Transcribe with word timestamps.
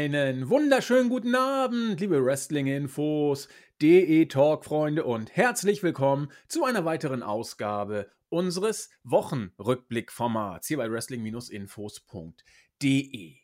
Einen 0.00 0.48
wunderschönen 0.48 1.10
guten 1.10 1.34
Abend, 1.34 2.00
liebe 2.00 2.24
Wrestling-Infos, 2.24 3.48
DE-Talk-Freunde 3.82 5.04
und 5.04 5.36
herzlich 5.36 5.82
willkommen 5.82 6.32
zu 6.48 6.64
einer 6.64 6.86
weiteren 6.86 7.22
Ausgabe 7.22 8.10
unseres 8.30 8.88
Wochenrückblick-Formats 9.04 10.68
hier 10.68 10.78
bei 10.78 10.90
Wrestling-Infos.de. 10.90 13.34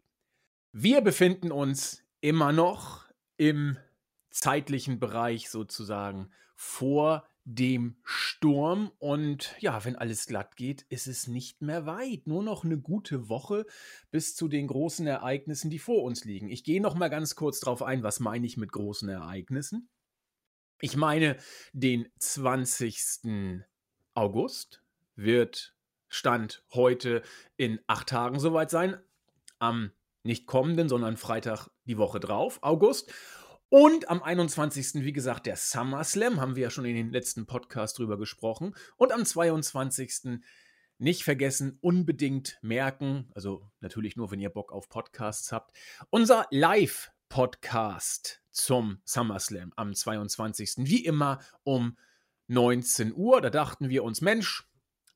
Wir 0.73 1.01
befinden 1.03 1.53
uns 1.53 2.03
immer 2.23 2.53
noch 2.53 3.05
im 3.37 3.77
zeitlichen 4.31 4.99
Bereich 4.99 5.51
sozusagen 5.51 6.31
vor 6.55 7.29
dem 7.47 7.97
Sturm. 8.03 8.91
Und 8.99 9.55
ja, 9.61 9.85
wenn 9.85 9.97
alles 9.97 10.27
glatt 10.27 10.57
geht, 10.57 10.83
ist 10.89 11.07
es 11.07 11.29
nicht 11.29 11.63
mehr 11.63 11.87
weit. 11.87 12.27
Nur 12.27 12.43
noch 12.43 12.65
eine 12.65 12.79
gute 12.79 13.29
Woche 13.29 13.65
bis 14.11 14.35
zu 14.35 14.49
den 14.49 14.67
großen 14.67 15.07
Ereignissen, 15.07 15.71
die 15.71 15.79
vor 15.79 16.03
uns 16.03 16.25
liegen. 16.25 16.51
Ich 16.51 16.65
gehe 16.65 16.83
noch 16.83 16.95
mal 16.95 17.09
ganz 17.09 17.37
kurz 17.37 17.61
darauf 17.61 17.83
ein, 17.83 18.03
was 18.03 18.21
meine 18.21 18.47
ich 18.47 18.57
mit 18.57 18.73
großen 18.73 19.09
Ereignissen. 19.09 19.89
Ich 20.81 20.97
meine, 20.97 21.37
den 21.73 22.09
20. 22.19 23.63
August 24.15 24.83
wird 25.15 25.75
Stand 26.09 26.65
heute 26.73 27.23
in 27.57 27.81
acht 27.87 28.09
Tagen 28.09 28.41
soweit 28.41 28.71
sein. 28.71 29.01
Am 29.59 29.93
nicht 30.25 30.47
kommenden, 30.47 30.89
sondern 30.89 31.17
Freitag 31.17 31.69
die 31.85 31.99
Woche 31.99 32.19
drauf, 32.19 32.59
August. 32.63 33.13
Und 33.69 34.09
am 34.09 34.23
21. 34.23 35.05
wie 35.05 35.13
gesagt 35.13 35.47
der 35.47 35.57
SummerSlam, 35.57 36.41
haben 36.41 36.55
wir 36.55 36.65
ja 36.65 36.71
schon 36.71 36.85
in 36.85 36.95
den 36.95 37.11
letzten 37.11 37.47
Podcast 37.47 37.99
drüber 37.99 38.17
gesprochen. 38.17 38.77
Und 38.97 39.11
am 39.13 39.25
22. 39.25 40.41
nicht 40.99 41.25
vergessen, 41.25 41.79
unbedingt 41.81 42.59
merken, 42.63 43.29
also 43.35 43.69
natürlich 43.81 44.17
nur, 44.17 44.31
wenn 44.31 44.41
ihr 44.41 44.51
Bock 44.51 44.73
auf 44.73 44.89
Podcasts 44.89 45.51
habt, 45.51 45.77
unser 46.11 46.47
Live-Podcast 46.51 48.41
zum 48.53 49.01
SummerSlam 49.05 49.73
am 49.75 49.95
22. 49.95 50.75
Wie 50.79 51.05
immer 51.05 51.41
um 51.65 51.99
19 52.47 53.15
Uhr. 53.15 53.41
Da 53.41 53.51
dachten 53.51 53.89
wir 53.89 54.05
uns, 54.05 54.21
Mensch, 54.21 54.66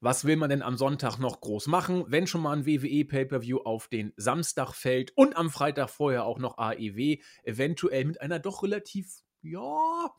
was 0.00 0.24
will 0.24 0.36
man 0.36 0.50
denn 0.50 0.62
am 0.62 0.76
Sonntag 0.76 1.18
noch 1.18 1.40
groß 1.40 1.66
machen, 1.66 2.04
wenn 2.08 2.26
schon 2.26 2.42
mal 2.42 2.56
ein 2.56 2.66
WWE 2.66 3.04
Pay-per-View 3.04 3.58
auf 3.58 3.88
den 3.88 4.12
Samstag 4.16 4.74
fällt 4.74 5.16
und 5.16 5.36
am 5.36 5.50
Freitag 5.50 5.90
vorher 5.90 6.24
auch 6.24 6.38
noch 6.38 6.58
AEW, 6.58 7.18
eventuell 7.42 8.04
mit 8.06 8.20
einer 8.20 8.38
doch 8.38 8.62
relativ, 8.62 9.22
ja, 9.42 10.10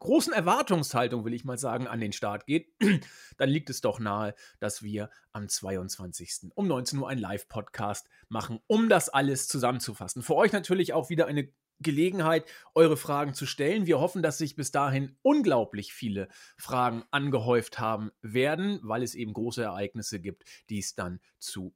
großen 0.00 0.32
Erwartungshaltung, 0.32 1.24
will 1.24 1.34
ich 1.34 1.44
mal 1.44 1.58
sagen, 1.58 1.86
an 1.86 2.00
den 2.00 2.12
Start 2.12 2.46
geht, 2.46 2.72
dann 3.36 3.48
liegt 3.48 3.68
es 3.70 3.80
doch 3.80 3.98
nahe, 3.98 4.34
dass 4.60 4.82
wir 4.82 5.10
am 5.32 5.48
22. 5.48 6.52
um 6.54 6.68
19 6.68 6.98
Uhr 6.98 7.08
einen 7.08 7.20
Live-Podcast 7.20 8.08
machen, 8.28 8.60
um 8.66 8.88
das 8.88 9.08
alles 9.08 9.48
zusammenzufassen. 9.48 10.22
Für 10.22 10.36
euch 10.36 10.52
natürlich 10.52 10.92
auch 10.92 11.10
wieder 11.10 11.26
eine 11.26 11.52
Gelegenheit, 11.80 12.44
eure 12.74 12.96
Fragen 12.96 13.34
zu 13.34 13.46
stellen. 13.46 13.86
Wir 13.86 14.00
hoffen, 14.00 14.22
dass 14.22 14.38
sich 14.38 14.56
bis 14.56 14.70
dahin 14.70 15.16
unglaublich 15.22 15.92
viele 15.92 16.28
Fragen 16.56 17.04
angehäuft 17.10 17.78
haben 17.78 18.10
werden, 18.20 18.80
weil 18.82 19.02
es 19.02 19.14
eben 19.14 19.32
große 19.32 19.62
Ereignisse 19.62 20.20
gibt, 20.20 20.44
die 20.70 20.78
es 20.78 20.94
dann 20.94 21.20
zu 21.38 21.74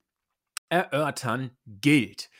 erörtern 0.68 1.56
gilt. 1.66 2.30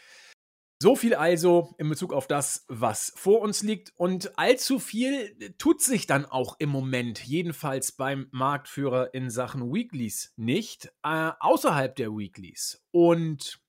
So 0.82 0.96
viel 0.96 1.14
also 1.14 1.76
in 1.78 1.88
Bezug 1.88 2.12
auf 2.12 2.26
das, 2.26 2.64
was 2.66 3.12
vor 3.14 3.40
uns 3.40 3.62
liegt. 3.62 3.92
Und 3.94 4.36
allzu 4.36 4.80
viel 4.80 5.54
tut 5.56 5.80
sich 5.80 6.08
dann 6.08 6.26
auch 6.26 6.56
im 6.58 6.70
Moment, 6.70 7.24
jedenfalls 7.24 7.92
beim 7.92 8.26
Marktführer 8.32 9.14
in 9.14 9.30
Sachen 9.30 9.72
Weeklies 9.72 10.32
nicht, 10.34 10.86
äh, 11.04 11.30
außerhalb 11.38 11.94
der 11.94 12.10
Weeklies. 12.10 12.82
Und 12.90 13.61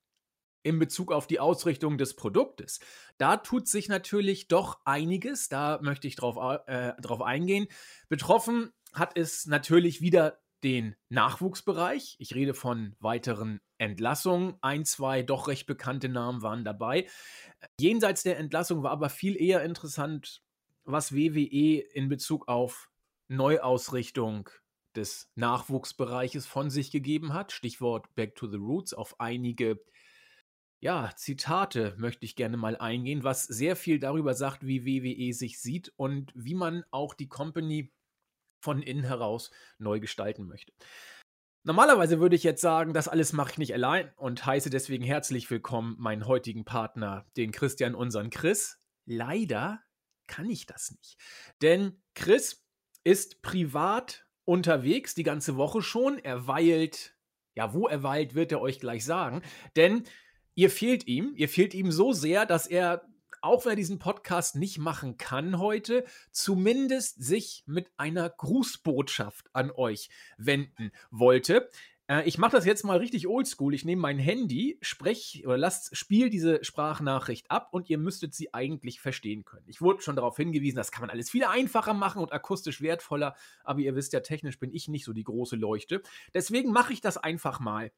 in 0.63 0.79
Bezug 0.79 1.11
auf 1.11 1.27
die 1.27 1.39
Ausrichtung 1.39 1.97
des 1.97 2.15
Produktes. 2.15 2.79
Da 3.17 3.37
tut 3.37 3.67
sich 3.67 3.89
natürlich 3.89 4.47
doch 4.47 4.79
einiges, 4.85 5.49
da 5.49 5.79
möchte 5.81 6.07
ich 6.07 6.15
drauf, 6.15 6.61
äh, 6.67 6.93
drauf 7.01 7.21
eingehen. 7.21 7.67
Betroffen 8.09 8.71
hat 8.93 9.17
es 9.17 9.45
natürlich 9.45 10.01
wieder 10.01 10.39
den 10.63 10.95
Nachwuchsbereich. 11.09 12.15
Ich 12.19 12.33
rede 12.35 12.53
von 12.53 12.95
weiteren 12.99 13.59
Entlassungen. 13.77 14.55
Ein, 14.61 14.85
zwei 14.85 15.21
doch 15.21 15.47
recht 15.47 15.67
bekannte 15.67 16.07
Namen 16.07 16.41
waren 16.41 16.63
dabei. 16.63 17.07
Jenseits 17.79 18.23
der 18.23 18.37
Entlassung 18.37 18.81
war 18.81 18.91
aber 18.91 19.09
viel 19.09 19.39
eher 19.39 19.63
interessant, 19.63 20.41
was 20.85 21.13
WWE 21.13 21.79
in 21.79 22.07
Bezug 22.07 22.47
auf 22.47 22.89
Neuausrichtung 23.27 24.49
des 24.95 25.29
Nachwuchsbereiches 25.35 26.45
von 26.45 26.69
sich 26.69 26.91
gegeben 26.91 27.33
hat. 27.33 27.51
Stichwort 27.51 28.13
Back 28.15 28.35
to 28.35 28.47
the 28.47 28.57
Roots 28.57 28.93
auf 28.93 29.19
einige 29.19 29.83
ja, 30.83 31.11
Zitate 31.15 31.95
möchte 31.97 32.25
ich 32.25 32.35
gerne 32.35 32.57
mal 32.57 32.75
eingehen, 32.75 33.23
was 33.23 33.43
sehr 33.43 33.77
viel 33.77 33.99
darüber 33.99 34.33
sagt, 34.33 34.67
wie 34.67 34.85
WWE 34.85 35.31
sich 35.31 35.61
sieht 35.61 35.93
und 35.95 36.33
wie 36.35 36.55
man 36.55 36.83
auch 36.91 37.13
die 37.13 37.29
Company 37.29 37.93
von 38.61 38.81
innen 38.81 39.05
heraus 39.05 39.49
neu 39.77 40.01
gestalten 40.01 40.45
möchte. 40.45 40.73
Normalerweise 41.63 42.19
würde 42.19 42.35
ich 42.35 42.43
jetzt 42.43 42.59
sagen, 42.59 42.93
das 42.93 43.07
alles 43.07 43.31
mache 43.31 43.51
ich 43.51 43.57
nicht 43.59 43.73
allein 43.73 44.11
und 44.17 44.45
heiße 44.45 44.69
deswegen 44.69 45.05
herzlich 45.05 45.49
willkommen 45.49 45.95
meinen 45.99 46.27
heutigen 46.27 46.65
Partner, 46.65 47.25
den 47.37 47.53
Christian, 47.53 47.95
unseren 47.95 48.29
Chris. 48.29 48.77
Leider 49.05 49.81
kann 50.27 50.49
ich 50.49 50.65
das 50.65 50.91
nicht. 50.91 51.17
Denn 51.61 52.03
Chris 52.13 52.65
ist 53.05 53.41
privat 53.41 54.25
unterwegs 54.43 55.15
die 55.15 55.23
ganze 55.23 55.55
Woche 55.55 55.81
schon. 55.81 56.19
Er 56.19 56.45
weilt, 56.45 57.15
ja, 57.55 57.73
wo 57.73 57.87
er 57.87 58.03
weilt, 58.03 58.35
wird 58.35 58.51
er 58.51 58.59
euch 58.59 58.81
gleich 58.81 59.05
sagen. 59.05 59.43
Denn 59.77 60.03
ihr 60.55 60.69
fehlt 60.69 61.07
ihm. 61.07 61.33
Ihr 61.35 61.49
fehlt 61.49 61.73
ihm 61.73 61.91
so 61.91 62.13
sehr, 62.13 62.45
dass 62.45 62.67
er, 62.67 63.03
auch 63.41 63.65
wenn 63.65 63.73
er 63.73 63.77
diesen 63.77 63.99
Podcast 63.99 64.55
nicht 64.55 64.77
machen 64.77 65.17
kann 65.17 65.59
heute, 65.59 66.05
zumindest 66.31 67.23
sich 67.23 67.63
mit 67.65 67.91
einer 67.97 68.29
Grußbotschaft 68.29 69.49
an 69.53 69.71
euch 69.71 70.09
wenden 70.37 70.91
wollte. 71.11 71.69
Äh, 72.07 72.27
ich 72.27 72.37
mache 72.37 72.51
das 72.51 72.65
jetzt 72.65 72.83
mal 72.83 72.97
richtig 72.97 73.27
oldschool. 73.27 73.73
Ich 73.73 73.85
nehme 73.85 74.01
mein 74.01 74.19
Handy, 74.19 74.77
sprech 74.81 75.43
oder 75.45 75.57
lasst, 75.57 75.95
spiel 75.95 76.29
diese 76.29 76.63
Sprachnachricht 76.63 77.49
ab 77.49 77.69
und 77.71 77.89
ihr 77.89 77.97
müsstet 77.97 78.33
sie 78.33 78.53
eigentlich 78.53 78.99
verstehen 78.99 79.45
können. 79.45 79.67
Ich 79.67 79.81
wurde 79.81 80.01
schon 80.01 80.15
darauf 80.15 80.37
hingewiesen, 80.37 80.77
das 80.77 80.91
kann 80.91 81.01
man 81.01 81.09
alles 81.09 81.29
viel 81.29 81.43
einfacher 81.45 81.93
machen 81.93 82.21
und 82.21 82.31
akustisch 82.33 82.81
wertvoller, 82.81 83.35
aber 83.63 83.79
ihr 83.79 83.95
wisst 83.95 84.13
ja, 84.13 84.19
technisch 84.19 84.59
bin 84.59 84.73
ich 84.73 84.87
nicht 84.87 85.05
so 85.05 85.13
die 85.13 85.23
große 85.23 85.55
Leuchte. 85.55 86.01
Deswegen 86.33 86.71
mache 86.71 86.93
ich 86.93 87.01
das 87.01 87.17
einfach 87.17 87.59
mal. 87.59 87.91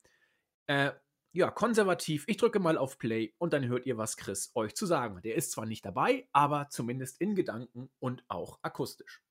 Äh, 0.68 0.92
ja, 1.36 1.52
konservativ. 1.52 2.24
Ich 2.28 2.38
drücke 2.38 2.60
mal 2.60 2.78
auf 2.78 2.98
Play 2.98 3.34
und 3.38 3.52
dann 3.52 3.68
hört 3.68 3.86
ihr, 3.86 3.98
was 3.98 4.16
Chris 4.16 4.52
euch 4.56 4.74
zu 4.74 4.86
sagen 4.86 5.18
hat. 5.18 5.26
Der 5.26 5.36
ist 5.36 5.52
zwar 5.52 5.66
nicht 5.66 5.84
dabei, 5.84 6.30
aber 6.32 6.70
zumindest 6.70 7.20
in 7.20 7.36
Gedanken 7.36 7.92
und 8.00 8.24
auch 8.30 8.58
akustisch. 8.62 9.22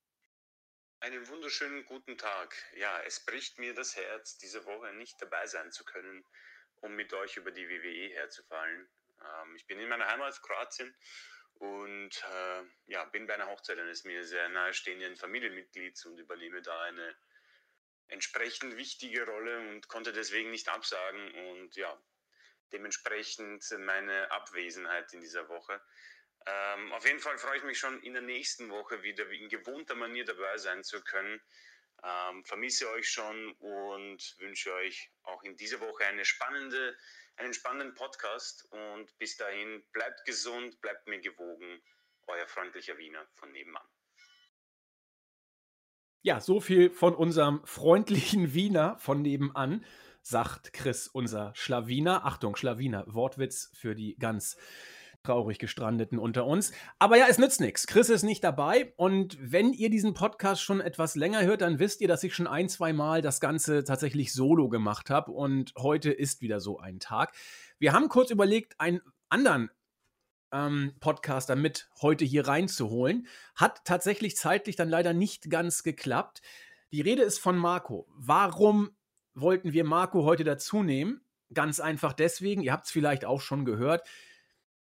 Einen 1.01 1.27
wunderschönen 1.29 1.87
guten 1.87 2.19
Tag. 2.19 2.55
Ja, 2.77 3.01
es 3.07 3.25
bricht 3.25 3.59
mir 3.59 3.73
das 3.73 3.97
Herz, 3.97 4.37
diese 4.37 4.67
Woche 4.67 4.93
nicht 4.95 5.21
dabei 5.21 5.47
sein 5.47 5.73
zu 5.73 5.83
können, 5.85 6.27
um 6.83 6.95
mit 6.95 7.15
euch 7.15 7.39
über 7.39 7.51
die 7.51 7.67
WWE 7.67 8.15
herzufallen. 8.15 8.87
Ähm, 9.23 9.57
ich 9.57 9.67
bin 9.67 9.81
in 9.81 9.89
meiner 9.89 10.07
Heimat 10.07 10.43
Kroatien 10.43 10.95
und 11.55 12.23
äh, 12.31 12.63
ja, 12.85 13.07
bin 13.07 13.27
bei 13.27 13.35
einer 13.35 13.47
Hochzeit 13.47 13.79
eines 13.79 14.05
mir 14.05 14.25
sehr 14.25 14.51
nahestehenden 14.51 15.17
Familienmitglieds 15.17 16.05
und 16.05 16.19
übernehme 16.19 16.61
da 16.61 16.83
eine 16.83 17.17
entsprechend 18.09 18.77
wichtige 18.77 19.25
Rolle 19.27 19.61
und 19.71 19.89
konnte 19.89 20.13
deswegen 20.13 20.51
nicht 20.51 20.69
absagen 20.69 21.35
und 21.51 21.77
ja, 21.77 21.99
dementsprechend 22.73 23.65
meine 23.79 24.31
Abwesenheit 24.31 25.13
in 25.13 25.21
dieser 25.21 25.49
Woche. 25.49 25.81
Ähm, 26.47 26.93
auf 26.93 27.07
jeden 27.07 27.21
Fall 27.21 27.39
freue 27.39 27.59
ich 27.59 27.65
mich 27.65 27.79
schon 27.79 28.03
in 28.03 28.13
der 28.13 28.23
nächsten 28.23 28.69
Woche 28.71 29.03
wieder 29.03 29.29
in 29.31 29.49
gewohnter 29.49 29.95
Manier 29.95 30.25
dabei 30.25 30.59
sein 30.59 30.85
zu 30.85 31.03
können. 31.03 31.41
Ähm, 32.03 32.45
vermisse 32.45 32.91
euch 32.91 33.09
schon 33.09 33.53
und 33.53 34.37
wünsche 34.39 34.75
euch 34.75 35.11
auch 35.23 35.43
in 35.43 35.57
dieser 35.57 35.81
Woche 35.81 36.05
eine 36.05 36.25
spannende, 36.25 36.97
einen 37.37 37.55
spannenden 37.55 37.95
Podcast 37.95 38.67
und 38.71 39.17
bis 39.19 39.37
dahin 39.37 39.83
bleibt 39.93 40.25
gesund, 40.27 40.79
bleibt 40.83 41.07
mir 41.07 41.21
gewogen. 41.21 41.83
Euer 42.27 42.47
freundlicher 42.47 42.99
Wiener 42.99 43.27
von 43.35 43.53
nebenan. 43.53 43.87
Ja, 46.26 46.41
so 46.41 46.59
viel 46.59 46.88
von 46.88 47.15
unserem 47.15 47.61
freundlichen 47.65 48.55
Wiener 48.55 48.97
von 48.99 49.21
nebenan, 49.21 49.85
sagt 50.23 50.73
Chris, 50.73 51.06
unser 51.06 51.53
Schlawiner. 51.55 52.25
Achtung, 52.25 52.56
Schlawiner, 52.56 53.05
Wortwitz 53.06 53.71
für 53.75 53.94
die 53.94 54.17
ganz 54.17 54.56
traurig 55.23 55.59
gestrandeten 55.59 56.19
unter 56.19 56.47
uns. 56.47 56.73
Aber 56.99 57.19
ja, 57.19 57.26
es 57.29 57.37
nützt 57.37 57.61
nichts. 57.61 57.87
Chris 57.87 58.09
ist 58.09 58.23
nicht 58.23 58.43
dabei. 58.43 58.94
Und 58.97 59.37
wenn 59.38 59.75
ihr 59.75 59.91
diesen 59.91 60.15
Podcast 60.15 60.62
schon 60.62 60.81
etwas 60.81 61.15
länger 61.15 61.43
hört, 61.43 61.61
dann 61.61 61.79
wisst 61.79 62.00
ihr, 62.00 62.09
dass 62.09 62.25
ich 62.25 62.35
schon 62.35 62.47
ein, 62.47 62.71
zwei 62.71 62.94
Mal 62.94 63.21
das 63.21 63.38
Ganze 63.38 63.85
tatsächlich 63.85 64.32
solo 64.32 64.71
gemacht 64.71 65.11
habe. 65.11 65.31
Und 65.31 65.75
heute 65.76 66.11
ist 66.11 66.41
wieder 66.41 66.59
so 66.59 66.79
ein 66.79 67.00
Tag. 67.00 67.35
Wir 67.79 67.93
haben 67.93 68.09
kurz 68.09 68.31
überlegt, 68.31 68.81
einen 68.81 69.03
anderen 69.29 69.69
ähm, 70.52 70.94
Podcaster 71.00 71.56
mit 71.56 71.88
heute 72.00 72.25
hier 72.25 72.46
reinzuholen. 72.46 73.26
Hat 73.55 73.85
tatsächlich 73.85 74.37
zeitlich 74.37 74.76
dann 74.76 74.88
leider 74.88 75.12
nicht 75.12 75.50
ganz 75.50 75.82
geklappt. 75.82 76.43
Die 76.93 77.00
Rede 77.00 77.23
ist 77.23 77.38
von 77.38 77.56
Marco. 77.56 78.06
Warum 78.17 78.91
wollten 79.35 79.73
wir 79.73 79.85
Marco 79.85 80.25
heute 80.25 80.44
dazu 80.44 80.82
nehmen? 80.82 81.20
Ganz 81.52 81.81
einfach 81.81 82.12
deswegen, 82.12 82.62
ihr 82.62 82.73
habt 82.73 82.87
es 82.87 82.93
vielleicht 82.93 83.25
auch 83.25 83.41
schon 83.41 83.64
gehört. 83.64 84.06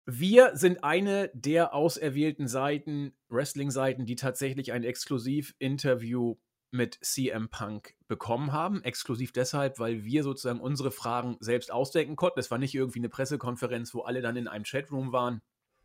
Wir 0.06 0.56
sind 0.56 0.84
eine 0.84 1.30
der 1.34 1.74
auserwählten 1.74 2.48
Seiten, 2.48 3.14
Wrestling-Seiten, 3.30 4.08
die 4.08 4.16
tatsächlich 4.16 4.72
ein 4.72 4.84
Exklusiv-Interview 4.84 6.38
mit 6.72 6.98
CM 7.02 7.50
Punk 7.50 7.96
bekommen 8.08 8.52
haben. 8.52 8.84
Exklusiv 8.84 9.32
deshalb, 9.32 9.80
weil 9.80 10.04
wir 10.04 10.24
sozusagen 10.24 10.60
unsere 10.60 10.92
Fragen 10.92 11.38
selbst 11.40 11.72
ausdenken 11.72 12.16
konnten. 12.16 12.40
Es 12.40 12.52
war 12.52 12.58
nicht 12.58 12.76
irgendwie 12.76 13.00
eine 13.00 13.10
Pressekonferenz, 13.10 13.94
wo 13.94 14.02
alle 14.02 14.22
dann 14.22 14.36
in 14.36 14.48
einem 14.48 14.66
Chatroom 14.66 15.12
waren 15.12 15.42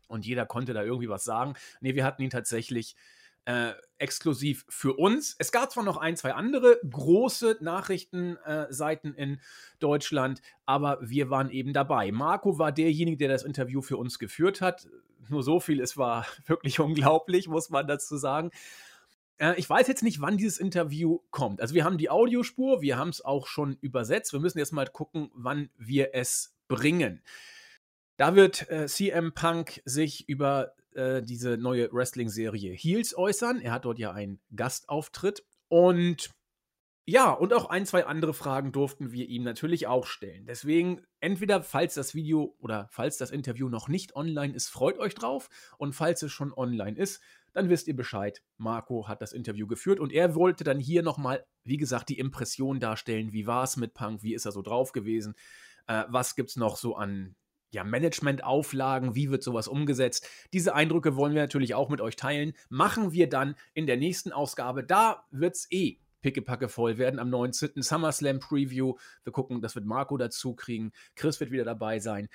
und 0.07 0.25
jeder 0.25 0.45
konnte 0.45 0.73
da 0.73 0.83
irgendwie 0.83 1.09
was 1.09 1.23
sagen. 1.23 1.53
Nee, 1.81 1.95
wir 1.95 2.03
hatten 2.03 2.21
ihn 2.21 2.29
tatsächlich 2.29 2.95
äh, 3.45 3.73
exklusiv 3.99 4.65
für 4.69 4.93
uns. 4.93 5.35
Es 5.37 5.51
gab 5.51 5.71
zwar 5.71 5.83
noch 5.83 5.97
ein, 5.97 6.17
zwei 6.17 6.33
andere 6.33 6.79
große 6.89 7.57
Nachrichtenseiten 7.61 9.15
äh, 9.15 9.21
in 9.21 9.41
Deutschland, 9.79 10.41
aber 10.65 10.97
wir 11.01 11.29
waren 11.29 11.49
eben 11.49 11.71
dabei. 11.71 12.11
Marco 12.11 12.57
war 12.57 12.71
derjenige, 12.71 13.17
der 13.17 13.29
das 13.29 13.43
Interview 13.43 13.81
für 13.81 13.97
uns 13.97 14.19
geführt 14.19 14.61
hat. 14.61 14.87
Nur 15.29 15.43
so 15.43 15.59
viel, 15.59 15.79
es 15.79 15.95
war 15.95 16.25
wirklich 16.45 16.79
unglaublich, 16.79 17.47
muss 17.47 17.69
man 17.69 17.87
dazu 17.87 18.17
sagen. 18.17 18.51
Äh, 19.37 19.53
ich 19.57 19.69
weiß 19.69 19.87
jetzt 19.87 20.03
nicht, 20.03 20.21
wann 20.21 20.37
dieses 20.37 20.57
Interview 20.57 21.19
kommt. 21.29 21.61
Also 21.61 21.75
wir 21.75 21.83
haben 21.83 21.97
die 21.97 22.09
Audiospur, 22.09 22.81
wir 22.81 22.97
haben 22.97 23.09
es 23.09 23.23
auch 23.23 23.47
schon 23.47 23.77
übersetzt. 23.81 24.33
Wir 24.33 24.39
müssen 24.39 24.57
jetzt 24.57 24.73
mal 24.73 24.87
gucken, 24.87 25.29
wann 25.33 25.69
wir 25.77 26.13
es 26.13 26.55
bringen. 26.67 27.21
Da 28.17 28.35
wird 28.35 28.69
äh, 28.69 28.87
CM 28.87 29.33
Punk 29.33 29.81
sich 29.85 30.29
über 30.29 30.73
äh, 30.93 31.21
diese 31.21 31.57
neue 31.57 31.91
Wrestling-Serie 31.91 32.73
Heels 32.73 33.17
äußern. 33.17 33.59
Er 33.59 33.73
hat 33.73 33.85
dort 33.85 33.99
ja 33.99 34.13
einen 34.13 34.39
Gastauftritt. 34.55 35.43
Und 35.67 36.31
ja, 37.07 37.31
und 37.31 37.53
auch 37.53 37.69
ein, 37.69 37.85
zwei 37.85 38.05
andere 38.05 38.33
Fragen 38.33 38.71
durften 38.71 39.11
wir 39.11 39.27
ihm 39.27 39.43
natürlich 39.43 39.85
auch 39.85 40.07
stellen. 40.07 40.45
Deswegen, 40.47 41.05
entweder 41.19 41.61
falls 41.61 41.93
das 41.93 42.15
Video 42.15 42.55
oder 42.59 42.87
falls 42.89 43.17
das 43.17 43.29
Interview 43.29 43.69
noch 43.69 43.87
nicht 43.87 44.15
online 44.15 44.55
ist, 44.55 44.69
freut 44.69 44.97
euch 44.97 45.13
drauf. 45.13 45.49
Und 45.77 45.93
falls 45.93 46.23
es 46.23 46.31
schon 46.31 46.51
online 46.51 46.97
ist, 46.97 47.21
dann 47.53 47.69
wisst 47.69 47.87
ihr 47.87 47.95
Bescheid. 47.95 48.41
Marco 48.57 49.07
hat 49.07 49.21
das 49.21 49.33
Interview 49.33 49.67
geführt 49.67 49.99
und 49.99 50.11
er 50.13 50.33
wollte 50.33 50.63
dann 50.63 50.79
hier 50.79 51.03
nochmal, 51.03 51.45
wie 51.63 51.77
gesagt, 51.77 52.09
die 52.09 52.17
Impression 52.17 52.79
darstellen. 52.79 53.33
Wie 53.33 53.45
war 53.45 53.63
es 53.63 53.77
mit 53.77 53.93
Punk? 53.93 54.23
Wie 54.23 54.33
ist 54.33 54.45
er 54.45 54.51
so 54.51 54.61
drauf 54.63 54.91
gewesen? 54.91 55.35
Äh, 55.87 56.05
was 56.07 56.35
gibt 56.35 56.49
es 56.49 56.55
noch 56.55 56.75
so 56.75 56.95
an 56.95 57.35
ja, 57.75 57.83
Managementauflagen, 57.83 59.15
wie 59.15 59.29
wird 59.29 59.43
sowas 59.43 59.67
umgesetzt. 59.67 60.27
Diese 60.53 60.73
Eindrücke 60.73 61.17
wollen 61.17 61.33
wir 61.33 61.41
natürlich 61.41 61.75
auch 61.75 61.89
mit 61.89 61.99
euch 61.99 62.15
teilen. 62.15 62.53
Machen 62.69 63.11
wir 63.11 63.27
dann 63.27 63.55
in 63.73 63.85
der 63.85 63.97
nächsten 63.97 64.31
Ausgabe. 64.31 64.83
Da 64.83 65.25
wird 65.29 65.55
es 65.55 65.67
eh 65.71 65.99
pickepacke 66.21 66.69
voll 66.69 66.97
werden 66.97 67.19
am 67.19 67.29
19. 67.29 67.83
SummerSlam 67.83 68.39
Preview. 68.39 68.95
Wir 69.23 69.33
gucken, 69.33 69.61
das 69.61 69.75
wird 69.75 69.85
Marco 69.85 70.17
dazu 70.17 70.55
kriegen. 70.55 70.91
Chris 71.15 71.39
wird 71.39 71.51
wieder 71.51 71.65
dabei 71.65 71.99
sein. 71.99 72.29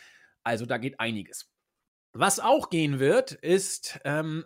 Also 0.44 0.66
da 0.66 0.76
geht 0.76 1.00
einiges. 1.00 1.50
Was 2.12 2.38
auch 2.38 2.70
gehen 2.70 3.00
wird, 3.00 3.32
ist 3.32 3.98
ähm, 4.04 4.44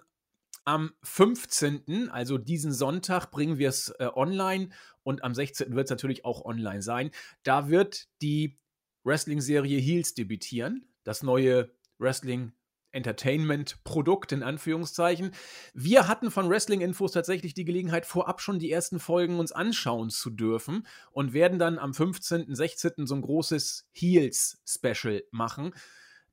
am 0.64 0.92
15., 1.02 2.08
also 2.10 2.38
diesen 2.38 2.72
Sonntag, 2.72 3.30
bringen 3.30 3.58
wir 3.58 3.68
es 3.68 3.90
äh, 3.98 4.08
online 4.14 4.70
und 5.02 5.24
am 5.24 5.34
16. 5.34 5.74
wird 5.74 5.86
es 5.86 5.90
natürlich 5.90 6.24
auch 6.24 6.44
online 6.44 6.82
sein. 6.82 7.10
Da 7.42 7.68
wird 7.68 8.06
die 8.22 8.56
Wrestling-Serie 9.04 9.78
Heels 9.78 10.14
debütieren. 10.14 10.86
Das 11.04 11.22
neue 11.22 11.70
Wrestling 11.98 12.52
Entertainment-Produkt 12.94 14.32
in 14.32 14.42
Anführungszeichen. 14.42 15.32
Wir 15.74 16.08
hatten 16.08 16.30
von 16.30 16.48
Wrestling 16.48 16.80
Infos 16.80 17.12
tatsächlich 17.12 17.52
die 17.52 17.64
Gelegenheit, 17.64 18.06
vorab 18.06 18.40
schon 18.40 18.58
die 18.58 18.70
ersten 18.70 19.00
Folgen 19.00 19.38
uns 19.38 19.52
anschauen 19.52 20.10
zu 20.10 20.30
dürfen 20.30 20.86
und 21.10 21.32
werden 21.32 21.58
dann 21.58 21.78
am 21.78 21.92
15., 21.92 22.54
16. 22.54 23.06
so 23.06 23.14
ein 23.16 23.22
großes 23.22 23.88
Heels-Special 23.92 25.24
machen 25.32 25.74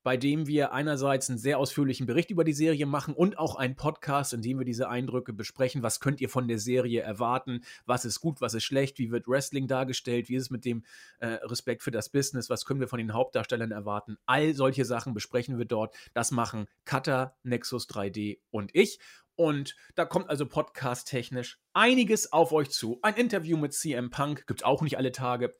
bei 0.02 0.16
dem 0.16 0.46
wir 0.46 0.72
einerseits 0.72 1.28
einen 1.28 1.38
sehr 1.38 1.58
ausführlichen 1.58 2.06
Bericht 2.06 2.30
über 2.30 2.44
die 2.44 2.52
Serie 2.52 2.86
machen 2.86 3.14
und 3.14 3.38
auch 3.38 3.56
einen 3.56 3.76
Podcast, 3.76 4.32
in 4.32 4.42
dem 4.42 4.58
wir 4.58 4.64
diese 4.64 4.88
Eindrücke 4.88 5.32
besprechen. 5.32 5.82
Was 5.82 6.00
könnt 6.00 6.20
ihr 6.20 6.28
von 6.28 6.48
der 6.48 6.58
Serie 6.58 7.02
erwarten? 7.02 7.62
Was 7.86 8.04
ist 8.04 8.20
gut, 8.20 8.40
was 8.40 8.54
ist 8.54 8.64
schlecht? 8.64 8.98
Wie 8.98 9.10
wird 9.10 9.28
Wrestling 9.28 9.68
dargestellt? 9.68 10.28
Wie 10.28 10.36
ist 10.36 10.44
es 10.44 10.50
mit 10.50 10.64
dem 10.64 10.84
äh, 11.20 11.26
Respekt 11.26 11.82
für 11.82 11.90
das 11.90 12.10
Business? 12.10 12.50
Was 12.50 12.64
können 12.64 12.80
wir 12.80 12.88
von 12.88 12.98
den 12.98 13.12
Hauptdarstellern 13.12 13.70
erwarten? 13.70 14.16
All 14.26 14.54
solche 14.54 14.84
Sachen 14.84 15.14
besprechen 15.14 15.58
wir 15.58 15.66
dort. 15.66 15.94
Das 16.14 16.30
machen 16.30 16.66
Cutter, 16.84 17.36
Nexus 17.42 17.88
3D 17.88 18.40
und 18.50 18.74
ich. 18.74 18.98
Und 19.34 19.76
da 19.94 20.04
kommt 20.04 20.28
also 20.28 20.46
podcast-technisch 20.46 21.58
einiges 21.72 22.32
auf 22.32 22.52
euch 22.52 22.70
zu. 22.70 22.98
Ein 23.02 23.14
Interview 23.14 23.56
mit 23.56 23.72
CM 23.72 24.10
Punk 24.10 24.46
gibt 24.46 24.60
es 24.60 24.64
auch 24.64 24.82
nicht 24.82 24.98
alle 24.98 25.12
Tage. 25.12 25.54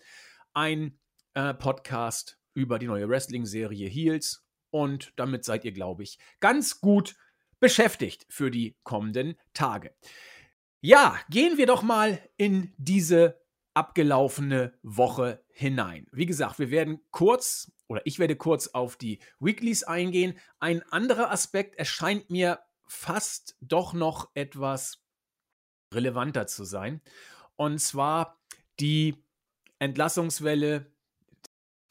Ein 0.53 0.99
äh, 1.35 1.55
Podcast 1.55 2.42
über 2.55 2.79
die 2.79 2.87
neue 2.87 3.09
Wrestling-Serie 3.09 3.89
Heels. 3.89 4.45
Und 4.71 5.13
damit 5.17 5.45
seid 5.45 5.65
ihr, 5.65 5.73
glaube 5.73 6.03
ich, 6.03 6.19
ganz 6.41 6.81
gut 6.81 7.17
beschäftigt 7.61 8.27
für 8.29 8.51
die 8.51 8.77
kommenden 8.83 9.37
Tage. 9.55 9.95
Ja, 10.81 11.19
gehen 11.31 11.59
wir 11.59 11.67
doch 11.67 11.83
mal 11.83 12.19
in 12.37 12.73
diese 12.77 13.41
abgelaufene 13.75 14.79
Woche 14.83 15.45
hinein. 15.49 16.07
Wie 16.13 16.27
gesagt, 16.27 16.59
wir 16.59 16.71
werden 16.71 17.01
kurz 17.11 17.73
oder 17.87 18.03
ich 18.05 18.19
werde 18.19 18.37
kurz 18.37 18.69
auf 18.69 18.97
die 18.97 19.21
Weeklies 19.39 19.83
eingehen. 19.83 20.39
Ein 20.59 20.83
anderer 20.91 21.31
Aspekt 21.31 21.77
erscheint 21.77 22.31
mir 22.31 22.61
fast 22.87 23.57
doch 23.61 23.93
noch 23.93 24.31
etwas 24.35 25.03
relevanter 25.93 26.47
zu 26.47 26.65
sein. 26.65 27.01
Und 27.57 27.79
zwar 27.81 28.41
die 28.81 29.25
Entlassungswelle 29.79 30.92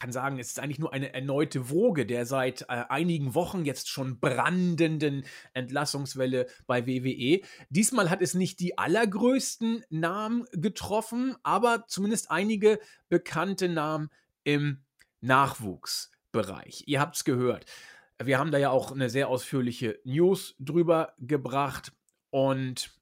kann 0.02 0.10
sagen, 0.10 0.40
es 0.40 0.48
ist 0.48 0.58
eigentlich 0.58 0.80
nur 0.80 0.92
eine 0.92 1.14
erneute 1.14 1.70
Woge 1.70 2.04
der 2.04 2.26
seit 2.26 2.62
äh, 2.62 2.86
einigen 2.88 3.36
Wochen 3.36 3.64
jetzt 3.64 3.88
schon 3.88 4.18
brandenden 4.18 5.24
Entlassungswelle 5.54 6.48
bei 6.66 6.88
WWE. 6.88 7.40
Diesmal 7.70 8.10
hat 8.10 8.20
es 8.20 8.34
nicht 8.34 8.58
die 8.58 8.76
allergrößten 8.76 9.84
Namen 9.90 10.44
getroffen, 10.50 11.36
aber 11.44 11.84
zumindest 11.86 12.32
einige 12.32 12.80
bekannte 13.10 13.68
Namen 13.68 14.10
im 14.42 14.82
Nachwuchsbereich. 15.20 16.82
Ihr 16.86 16.98
habt 16.98 17.14
es 17.14 17.22
gehört. 17.22 17.66
Wir 18.20 18.40
haben 18.40 18.50
da 18.50 18.58
ja 18.58 18.70
auch 18.70 18.90
eine 18.90 19.08
sehr 19.08 19.28
ausführliche 19.28 20.00
News 20.02 20.56
drüber 20.58 21.14
gebracht 21.20 21.92
und 22.30 22.92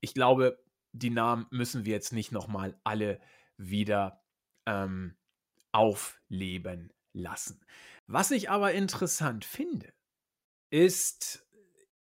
ich 0.00 0.14
glaube, 0.14 0.58
die 0.90 1.10
Namen 1.10 1.46
müssen 1.50 1.84
wir 1.84 1.92
jetzt 1.92 2.12
nicht 2.12 2.32
nochmal 2.32 2.76
alle 2.82 3.20
wieder 3.56 4.24
ähm, 4.66 5.14
aufleben 5.72 6.92
lassen. 7.12 7.60
Was 8.06 8.30
ich 8.30 8.50
aber 8.50 8.72
interessant 8.72 9.44
finde, 9.44 9.92
ist 10.70 11.46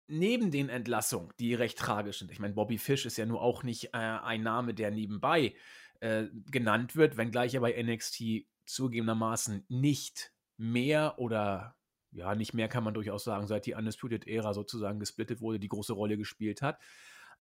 neben 0.07 0.51
den 0.51 0.69
Entlassungen, 0.69 1.33
die 1.39 1.53
recht 1.53 1.77
tragisch 1.77 2.19
sind. 2.19 2.31
Ich 2.31 2.39
meine, 2.39 2.53
Bobby 2.53 2.77
Fish 2.77 3.05
ist 3.05 3.17
ja 3.17 3.25
nur 3.25 3.41
auch 3.41 3.63
nicht 3.63 3.93
äh, 3.93 3.97
ein 3.97 4.41
Name, 4.41 4.73
der 4.73 4.91
nebenbei 4.91 5.55
äh, 5.99 6.25
genannt 6.49 6.95
wird, 6.95 7.17
wenngleich 7.17 7.53
er 7.53 7.61
bei 7.61 7.81
NXT 7.81 8.45
zugegebenermaßen 8.65 9.65
nicht 9.67 10.31
mehr 10.57 11.15
oder 11.17 11.75
ja, 12.11 12.35
nicht 12.35 12.53
mehr 12.53 12.67
kann 12.67 12.83
man 12.83 12.93
durchaus 12.93 13.23
sagen, 13.23 13.47
seit 13.47 13.65
die 13.65 13.73
Undisputed 13.73 14.27
Ära 14.27 14.53
sozusagen 14.53 14.99
gesplittet 14.99 15.41
wurde, 15.41 15.59
die 15.59 15.67
große 15.67 15.93
Rolle 15.93 16.17
gespielt 16.17 16.61
hat. 16.61 16.79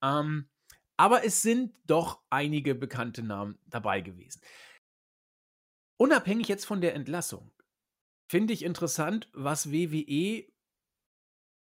Ähm, 0.02 0.50
aber 0.98 1.26
es 1.26 1.42
sind 1.42 1.76
doch 1.86 2.22
einige 2.30 2.76
bekannte 2.76 3.24
Namen 3.24 3.60
dabei 3.68 4.02
gewesen. 4.02 4.42
Unabhängig 5.98 6.48
jetzt 6.48 6.66
von 6.66 6.82
der 6.82 6.96
Entlassung, 6.96 7.52
finde 8.28 8.54
ich 8.54 8.64
interessant, 8.64 9.30
was 9.34 9.72
WWE 9.72 10.46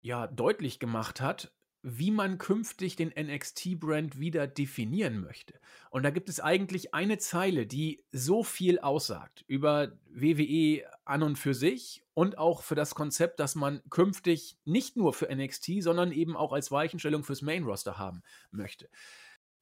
ja 0.00 0.26
deutlich 0.26 0.78
gemacht 0.78 1.20
hat, 1.20 1.52
wie 1.82 2.12
man 2.12 2.38
künftig 2.38 2.94
den 2.94 3.12
NXT-Brand 3.18 4.20
wieder 4.20 4.46
definieren 4.46 5.20
möchte. 5.20 5.58
Und 5.90 6.04
da 6.04 6.10
gibt 6.10 6.28
es 6.28 6.38
eigentlich 6.38 6.94
eine 6.94 7.18
Zeile, 7.18 7.66
die 7.66 8.04
so 8.12 8.44
viel 8.44 8.78
aussagt 8.78 9.44
über 9.48 9.98
WWE 10.08 10.84
an 11.04 11.24
und 11.24 11.36
für 11.36 11.54
sich 11.54 12.04
und 12.14 12.38
auch 12.38 12.62
für 12.62 12.76
das 12.76 12.94
Konzept, 12.94 13.40
das 13.40 13.56
man 13.56 13.82
künftig 13.90 14.56
nicht 14.64 14.96
nur 14.96 15.12
für 15.12 15.34
NXT, 15.34 15.82
sondern 15.82 16.12
eben 16.12 16.36
auch 16.36 16.52
als 16.52 16.70
Weichenstellung 16.70 17.24
fürs 17.24 17.42
Main-Roster 17.42 17.98
haben 17.98 18.22
möchte. 18.52 18.88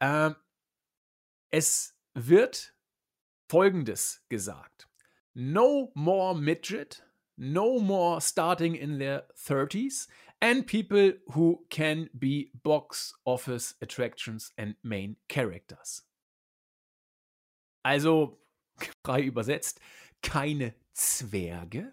Ähm, 0.01 0.37
es 1.49 1.97
wird 2.13 2.75
Folgendes 3.51 4.21
gesagt. 4.29 4.87
No 5.35 5.91
more 5.95 6.37
midget, 6.37 7.03
no 7.37 7.81
more 7.81 8.21
starting 8.21 8.77
in 8.77 8.99
their 8.99 9.25
30s, 9.37 10.07
and 10.41 10.67
people 10.67 11.15
who 11.33 11.65
can 11.69 12.09
be 12.17 12.53
box 12.63 13.13
office 13.25 13.75
attractions 13.83 14.53
and 14.57 14.77
main 14.85 15.17
characters. 15.29 16.05
Also, 17.83 18.39
frei 19.05 19.23
übersetzt, 19.23 19.81
keine 20.23 20.75
Zwerge, 20.93 21.93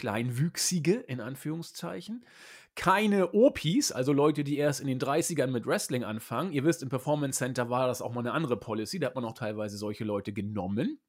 kleinwüchsige 0.00 0.94
in 0.94 1.20
Anführungszeichen, 1.20 2.26
keine 2.74 3.32
Opis, 3.34 3.92
also 3.92 4.12
Leute, 4.12 4.44
die 4.44 4.56
erst 4.56 4.80
in 4.80 4.86
den 4.86 4.98
30ern 4.98 5.48
mit 5.48 5.66
Wrestling 5.66 6.04
anfangen. 6.04 6.52
Ihr 6.52 6.64
wisst, 6.64 6.82
im 6.82 6.88
Performance 6.88 7.38
Center 7.38 7.68
war 7.70 7.86
das 7.86 8.00
auch 8.00 8.12
mal 8.12 8.20
eine 8.20 8.32
andere 8.32 8.58
Policy, 8.58 8.98
da 8.98 9.08
hat 9.08 9.14
man 9.14 9.24
auch 9.24 9.34
teilweise 9.34 9.76
solche 9.76 10.04
Leute 10.04 10.32
genommen. 10.32 11.00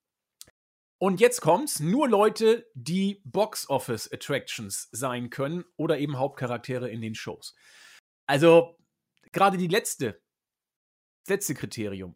Und 0.99 1.19
jetzt 1.19 1.41
kommt's, 1.41 1.79
nur 1.79 2.07
Leute, 2.07 2.65
die 2.75 3.21
Box 3.25 3.69
Office 3.69 4.11
Attractions 4.11 4.87
sein 4.91 5.29
können 5.29 5.65
oder 5.75 5.99
eben 5.99 6.17
Hauptcharaktere 6.17 6.89
in 6.89 7.01
den 7.01 7.15
Shows. 7.15 7.55
Also 8.25 8.77
gerade 9.31 9.57
die 9.57 9.67
letzte, 9.67 10.21
letzte 11.27 11.55
Kriterium. 11.55 12.15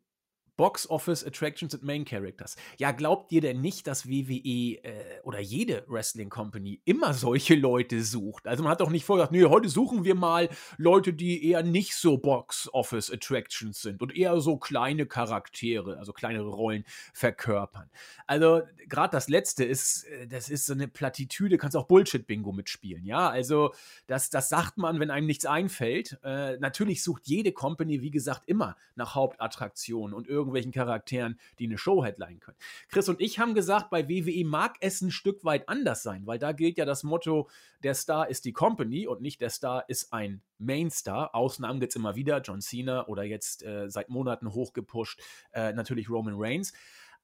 Box 0.58 0.90
Office 0.90 1.24
Attractions 1.24 1.76
and 1.76 1.84
Main 1.84 2.04
Characters. 2.04 2.56
Ja, 2.78 2.92
glaubt 2.92 3.32
ihr 3.32 3.42
denn 3.42 3.62
nicht, 3.62 3.86
dass 3.86 4.08
WWE 4.08 4.84
äh, 4.84 5.22
oder 5.24 5.40
jede 5.40 5.86
Wrestling 5.88 6.30
Company 6.30 6.82
immer 6.84 7.14
solche 7.14 7.54
Leute 7.54 8.04
sucht? 8.04 8.48
Also 8.48 8.64
man 8.64 8.72
hat 8.72 8.82
doch 8.82 8.90
nicht 8.90 9.06
vorgedacht, 9.06 9.32
nee, 9.32 9.46
heute 9.46 9.70
suchen 9.70 10.04
wir 10.04 10.16
mal 10.16 10.50
Leute, 10.78 11.14
die 11.14 11.48
eher 11.48 11.62
nicht 11.62 11.96
so 11.96 12.18
Box 12.18 12.70
Office 12.74 13.12
Attractions 13.12 13.82
sind 13.82 14.02
und 14.02 14.16
eher 14.16 14.42
so 14.42 14.58
kleine 14.58 15.06
Charaktere, 15.06 15.98
also 16.00 16.12
kleinere 16.12 16.50
Rollen 16.50 16.84
verkörpern. 17.14 17.90
Also 18.26 18.64
gerade 18.90 19.12
das 19.12 19.30
letzte 19.30 19.64
ist, 19.64 20.06
äh, 20.06 20.28
das 20.28 20.50
ist 20.50 20.66
so 20.66 20.74
eine 20.74 20.88
Plattitüde, 20.88 21.60
kannst 21.60 21.78
auch 21.78 21.88
Bullshit-Bingo 21.88 22.52
mitspielen, 22.52 23.06
ja? 23.06 23.30
Also 23.30 23.74
das, 24.08 24.32
das 24.32 24.50
sagt 24.50 24.78
man, 24.80 25.00
wenn 25.00 25.12
einem 25.12 25.28
nichts 25.28 25.46
einfällt. 25.46 26.18
Äh, 26.24 26.58
natürlich 26.58 27.04
sucht 27.04 27.28
jede 27.28 27.52
Company, 27.52 28.02
wie 28.02 28.12
gesagt, 28.12 28.42
immer 28.48 28.76
nach 28.96 29.14
Hauptattraktionen 29.14 30.16
und 30.16 30.28
irgendwie 30.28 30.47
irgendwelchen 30.48 30.72
Charakteren, 30.72 31.40
die 31.60 31.66
eine 31.66 31.78
Show 31.78 32.04
headline 32.04 32.40
können. 32.40 32.58
Chris 32.90 33.10
und 33.10 33.22
ich 33.22 33.40
haben 33.40 33.54
gesagt, 33.54 33.90
bei 33.90 34.08
WWE 34.08 34.46
mag 34.46 34.78
es 34.82 35.02
ein 35.02 35.12
Stück 35.12 35.44
weit 35.44 35.70
anders 35.70 36.04
sein, 36.04 36.26
weil 36.26 36.40
da 36.40 36.52
gilt 36.52 36.78
ja 36.78 36.86
das 36.86 37.04
Motto, 37.04 37.50
der 37.84 37.94
Star 37.94 38.30
ist 38.30 38.46
die 38.46 38.54
Company 38.54 39.08
und 39.08 39.22
nicht 39.22 39.42
der 39.42 39.50
Star 39.50 39.86
ist 39.88 40.14
ein 40.14 40.42
Mainstar. 40.58 41.36
Ausnahmen 41.36 41.80
gibt 41.80 41.92
es 41.92 41.96
immer 41.96 42.16
wieder, 42.16 42.42
John 42.42 42.62
Cena 42.62 43.08
oder 43.08 43.24
jetzt 43.24 43.64
äh, 43.64 43.90
seit 43.90 44.10
Monaten 44.10 44.54
hochgepusht, 44.54 45.22
äh, 45.54 45.74
natürlich 45.74 46.10
Roman 46.10 46.36
Reigns. 46.38 46.74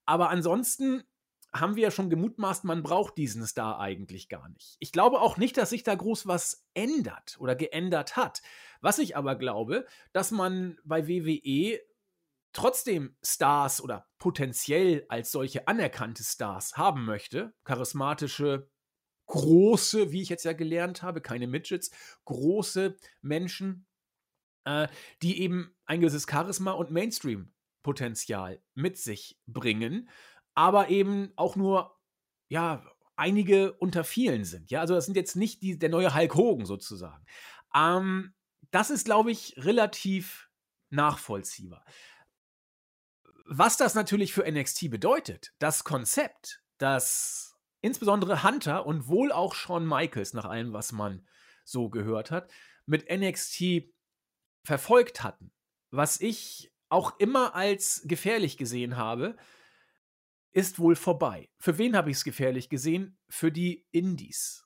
Aber 0.05 0.29
ansonsten 0.29 1.03
haben 1.53 1.75
wir 1.75 1.83
ja 1.83 1.91
schon 1.91 2.09
gemutmaßt, 2.09 2.63
man 2.63 2.81
braucht 2.81 3.17
diesen 3.17 3.45
Star 3.45 3.79
eigentlich 3.79 4.27
gar 4.27 4.49
nicht. 4.49 4.75
Ich 4.79 4.91
glaube 4.91 5.21
auch 5.21 5.37
nicht, 5.37 5.55
dass 5.57 5.69
sich 5.69 5.83
da 5.83 5.93
groß 5.93 6.27
was 6.27 6.65
ändert 6.73 7.37
oder 7.39 7.55
geändert 7.55 8.17
hat. 8.17 8.41
Was 8.81 8.97
ich 8.97 9.15
aber 9.15 9.35
glaube, 9.35 9.85
dass 10.13 10.31
man 10.31 10.77
bei 10.83 11.07
WWE 11.07 11.79
trotzdem 12.53 13.15
Stars 13.23 13.81
oder 13.81 14.07
potenziell 14.19 15.05
als 15.09 15.31
solche 15.31 15.67
anerkannte 15.67 16.23
Stars 16.23 16.77
haben 16.77 17.05
möchte, 17.05 17.53
charismatische, 17.63 18.69
große, 19.27 20.11
wie 20.11 20.21
ich 20.21 20.29
jetzt 20.29 20.45
ja 20.45 20.53
gelernt 20.53 21.01
habe, 21.01 21.21
keine 21.21 21.47
Midgets, 21.47 21.91
große 22.25 22.95
Menschen, 23.21 23.87
äh, 24.65 24.87
die 25.21 25.41
eben 25.41 25.75
ein 25.85 26.01
gewisses 26.01 26.27
Charisma 26.29 26.71
und 26.71 26.91
Mainstream-Potenzial 26.91 28.61
mit 28.75 28.97
sich 28.97 29.39
bringen, 29.47 30.09
aber 30.53 30.89
eben 30.89 31.33
auch 31.35 31.55
nur, 31.55 31.97
ja, 32.49 32.85
einige 33.15 33.73
unter 33.73 34.03
vielen 34.03 34.43
sind. 34.45 34.71
Ja, 34.71 34.81
also 34.81 34.95
das 34.95 35.05
sind 35.05 35.15
jetzt 35.15 35.35
nicht 35.35 35.61
die, 35.61 35.77
der 35.77 35.89
neue 35.89 36.15
Hulk 36.15 36.35
Hogan 36.35 36.65
sozusagen. 36.65 37.25
Ähm, 37.75 38.33
das 38.71 38.89
ist, 38.89 39.05
glaube 39.05 39.31
ich, 39.31 39.55
relativ 39.57 40.49
nachvollziehbar. 40.89 41.85
Was 43.45 43.77
das 43.77 43.93
natürlich 43.95 44.33
für 44.33 44.49
NXT 44.49 44.89
bedeutet, 44.89 45.53
das 45.59 45.83
Konzept, 45.83 46.61
das 46.77 47.55
insbesondere 47.81 48.43
Hunter 48.43 48.85
und 48.85 49.07
wohl 49.07 49.31
auch 49.31 49.53
Shawn 49.53 49.85
Michaels, 49.85 50.33
nach 50.33 50.45
allem, 50.45 50.71
was 50.73 50.91
man 50.91 51.27
so 51.65 51.89
gehört 51.89 52.31
hat, 52.31 52.51
mit 52.85 53.09
NXT 53.09 53.89
verfolgt 54.65 55.23
hatten, 55.23 55.53
was 55.91 56.21
ich 56.21 56.73
auch 56.89 57.19
immer 57.19 57.55
als 57.55 58.03
gefährlich 58.05 58.57
gesehen 58.57 58.95
habe, 58.97 59.35
ist 60.51 60.79
wohl 60.79 60.95
vorbei. 60.95 61.49
Für 61.57 61.77
wen 61.77 61.95
habe 61.95 62.11
ich 62.11 62.17
es 62.17 62.23
gefährlich 62.23 62.69
gesehen? 62.69 63.17
Für 63.27 63.51
die 63.51 63.85
Indies. 63.91 64.62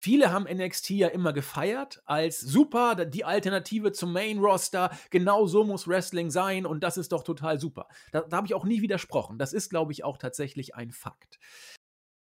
Viele 0.00 0.32
haben 0.32 0.44
NXT 0.44 0.90
ja 0.90 1.08
immer 1.08 1.32
gefeiert 1.32 2.02
als 2.04 2.40
super, 2.40 3.04
die 3.04 3.24
Alternative 3.24 3.90
zum 3.92 4.12
Main 4.12 4.38
Roster. 4.38 4.96
Genau 5.10 5.46
so 5.46 5.64
muss 5.64 5.88
Wrestling 5.88 6.30
sein 6.30 6.66
und 6.66 6.84
das 6.84 6.96
ist 6.96 7.10
doch 7.10 7.24
total 7.24 7.58
super. 7.58 7.88
Da, 8.12 8.20
da 8.20 8.36
habe 8.36 8.46
ich 8.46 8.54
auch 8.54 8.64
nie 8.64 8.80
widersprochen. 8.80 9.38
Das 9.38 9.52
ist, 9.52 9.70
glaube 9.70 9.92
ich, 9.92 10.04
auch 10.04 10.16
tatsächlich 10.16 10.76
ein 10.76 10.92
Fakt. 10.92 11.40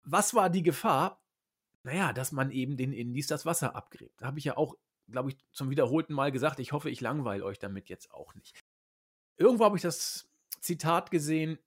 Was 0.04 0.36
war 0.36 0.50
die 0.50 0.62
Gefahr? 0.62 1.24
Naja, 1.84 2.14
dass 2.14 2.32
man 2.32 2.52
eben 2.52 2.78
den 2.78 2.94
Indies 2.94 3.28
das 3.28 3.46
Wasser 3.46 3.76
abgräbt. 3.76 4.22
Da 4.22 4.28
habe 4.28 4.38
ich 4.38 4.46
ja 4.46 4.56
auch, 4.56 4.76
glaube 5.10 5.30
ich, 5.30 5.38
zum 5.52 5.70
wiederholten 5.70 6.14
Mal 6.14 6.32
gesagt. 6.32 6.60
Ich 6.60 6.74
hoffe, 6.74 6.92
ich 6.92 7.02
langweile 7.02 7.44
euch 7.44 7.60
damit 7.60 7.90
jetzt 7.90 8.12
auch 8.12 8.36
nicht. 8.36 8.60
Irgendwo 9.38 9.66
habe 9.66 9.78
ich 9.78 9.82
das 9.82 10.30
Zitat 10.62 11.10
gesehen, 11.10 11.58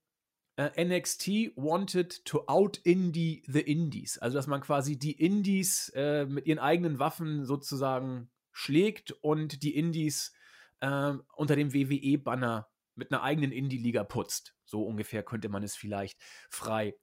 Uh, 0.58 0.70
NXT 0.74 1.52
wanted 1.56 2.24
to 2.24 2.44
out-indie 2.46 3.42
the 3.46 3.60
Indies. 3.60 4.16
Also, 4.18 4.38
dass 4.38 4.46
man 4.46 4.62
quasi 4.62 4.98
die 4.98 5.12
Indies 5.12 5.90
äh, 5.94 6.24
mit 6.24 6.46
ihren 6.46 6.58
eigenen 6.58 6.98
Waffen 6.98 7.44
sozusagen 7.44 8.30
schlägt 8.52 9.12
und 9.12 9.62
die 9.62 9.76
Indies 9.76 10.32
äh, 10.80 11.12
unter 11.34 11.56
dem 11.56 11.74
WWE-Banner 11.74 12.68
mit 12.94 13.12
einer 13.12 13.22
eigenen 13.22 13.52
Indie-Liga 13.52 14.04
putzt. 14.04 14.54
So 14.64 14.82
ungefähr 14.82 15.22
könnte 15.22 15.50
man 15.50 15.62
es 15.62 15.76
vielleicht 15.76 16.18
frei 16.48 16.96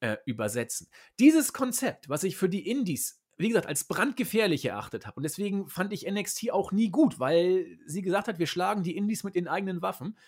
äh, 0.00 0.16
übersetzen. 0.26 0.88
Dieses 1.20 1.52
Konzept, 1.52 2.08
was 2.08 2.24
ich 2.24 2.36
für 2.36 2.48
die 2.48 2.68
Indies 2.68 3.22
wie 3.38 3.48
gesagt, 3.48 3.68
als 3.68 3.84
brandgefährlich 3.84 4.64
erachtet 4.64 5.06
habe. 5.06 5.16
Und 5.16 5.22
deswegen 5.22 5.68
fand 5.68 5.92
ich 5.92 6.10
NXT 6.10 6.50
auch 6.50 6.72
nie 6.72 6.90
gut, 6.90 7.20
weil 7.20 7.78
sie 7.86 8.02
gesagt 8.02 8.26
hat, 8.26 8.40
wir 8.40 8.48
schlagen 8.48 8.82
die 8.82 8.96
Indies 8.96 9.22
mit 9.22 9.36
den 9.36 9.46
eigenen 9.46 9.80
Waffen. 9.80 10.18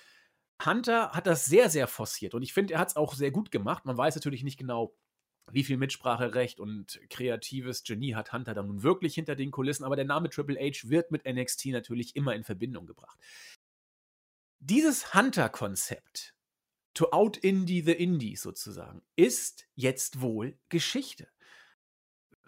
Hunter 0.64 1.12
hat 1.12 1.26
das 1.26 1.46
sehr, 1.46 1.70
sehr 1.70 1.86
forciert 1.86 2.34
und 2.34 2.42
ich 2.42 2.52
finde, 2.52 2.74
er 2.74 2.80
hat 2.80 2.88
es 2.88 2.96
auch 2.96 3.14
sehr 3.14 3.30
gut 3.30 3.50
gemacht. 3.50 3.84
Man 3.84 3.96
weiß 3.96 4.14
natürlich 4.14 4.42
nicht 4.42 4.58
genau, 4.58 4.94
wie 5.50 5.64
viel 5.64 5.76
Mitspracherecht 5.76 6.60
und 6.60 7.00
kreatives 7.10 7.82
Genie 7.82 8.14
hat 8.14 8.32
Hunter 8.32 8.54
dann 8.54 8.66
nun 8.66 8.82
wirklich 8.82 9.14
hinter 9.14 9.36
den 9.36 9.50
Kulissen, 9.50 9.84
aber 9.84 9.96
der 9.96 10.04
Name 10.04 10.30
Triple 10.30 10.58
H 10.58 10.88
wird 10.88 11.10
mit 11.10 11.24
NXT 11.24 11.66
natürlich 11.66 12.16
immer 12.16 12.34
in 12.34 12.44
Verbindung 12.44 12.86
gebracht. 12.86 13.18
Dieses 14.60 15.14
Hunter-Konzept, 15.14 16.34
to 16.94 17.10
out-indie 17.10 17.82
the 17.82 17.92
Indies 17.92 18.42
sozusagen, 18.42 19.02
ist 19.16 19.66
jetzt 19.74 20.20
wohl 20.20 20.58
Geschichte 20.68 21.28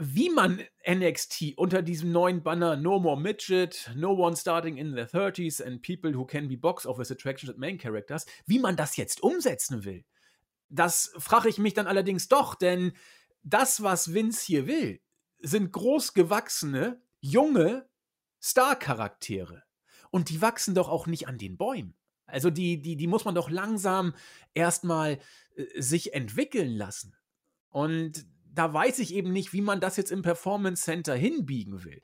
wie 0.04 0.30
man 0.30 0.61
NXT 0.88 1.54
unter 1.56 1.80
diesem 1.80 2.11
neuen 2.11 2.42
Banner 2.42 2.75
No 2.76 2.99
More 2.99 3.21
Midget, 3.21 3.88
No 3.94 4.12
One 4.14 4.37
Starting 4.37 4.76
in 4.76 4.97
the 4.97 5.02
30s 5.02 5.64
and 5.64 5.80
People 5.80 6.12
Who 6.16 6.25
Can 6.25 6.49
Be 6.49 6.56
Box 6.56 6.87
Office 6.87 7.12
Attractions 7.12 7.50
and 7.50 7.61
Main 7.61 7.78
Characters, 7.78 8.26
wie 8.44 8.59
man 8.59 8.75
das 8.75 8.97
jetzt 8.97 9.23
umsetzen 9.23 9.85
will. 9.85 10.04
Das 10.68 11.12
frage 11.18 11.49
ich 11.49 11.59
mich 11.59 11.75
dann 11.75 11.87
allerdings 11.87 12.26
doch, 12.26 12.56
denn 12.56 12.92
das, 13.44 13.82
was 13.85 14.12
Vince 14.12 14.44
hier 14.44 14.66
will, 14.66 15.00
sind 15.38 15.71
großgewachsene, 15.71 17.00
junge 17.21 17.88
Star-Charaktere. 18.42 19.62
Und 20.11 20.30
die 20.30 20.42
wachsen 20.42 20.75
doch 20.75 20.88
auch 20.88 21.06
nicht 21.06 21.28
an 21.28 21.38
den 21.38 21.56
Bäumen. 21.56 21.94
Also 22.26 22.50
die, 22.50 22.82
die, 22.82 22.97
die 22.97 23.06
muss 23.06 23.25
man 23.25 23.37
doch 23.37 23.50
langsam 23.50 24.14
erstmal 24.52 25.21
äh, 25.54 25.80
sich 25.80 26.12
entwickeln 26.12 26.73
lassen. 26.73 27.14
Und 27.71 28.26
da 28.52 28.73
weiß 28.73 28.99
ich 28.99 29.14
eben 29.14 29.32
nicht, 29.32 29.52
wie 29.52 29.62
man 29.62 29.80
das 29.80 29.97
jetzt 29.97 30.12
im 30.12 30.23
Performance 30.23 30.82
Center 30.82 31.14
hinbiegen 31.14 31.85
will. 31.85 32.00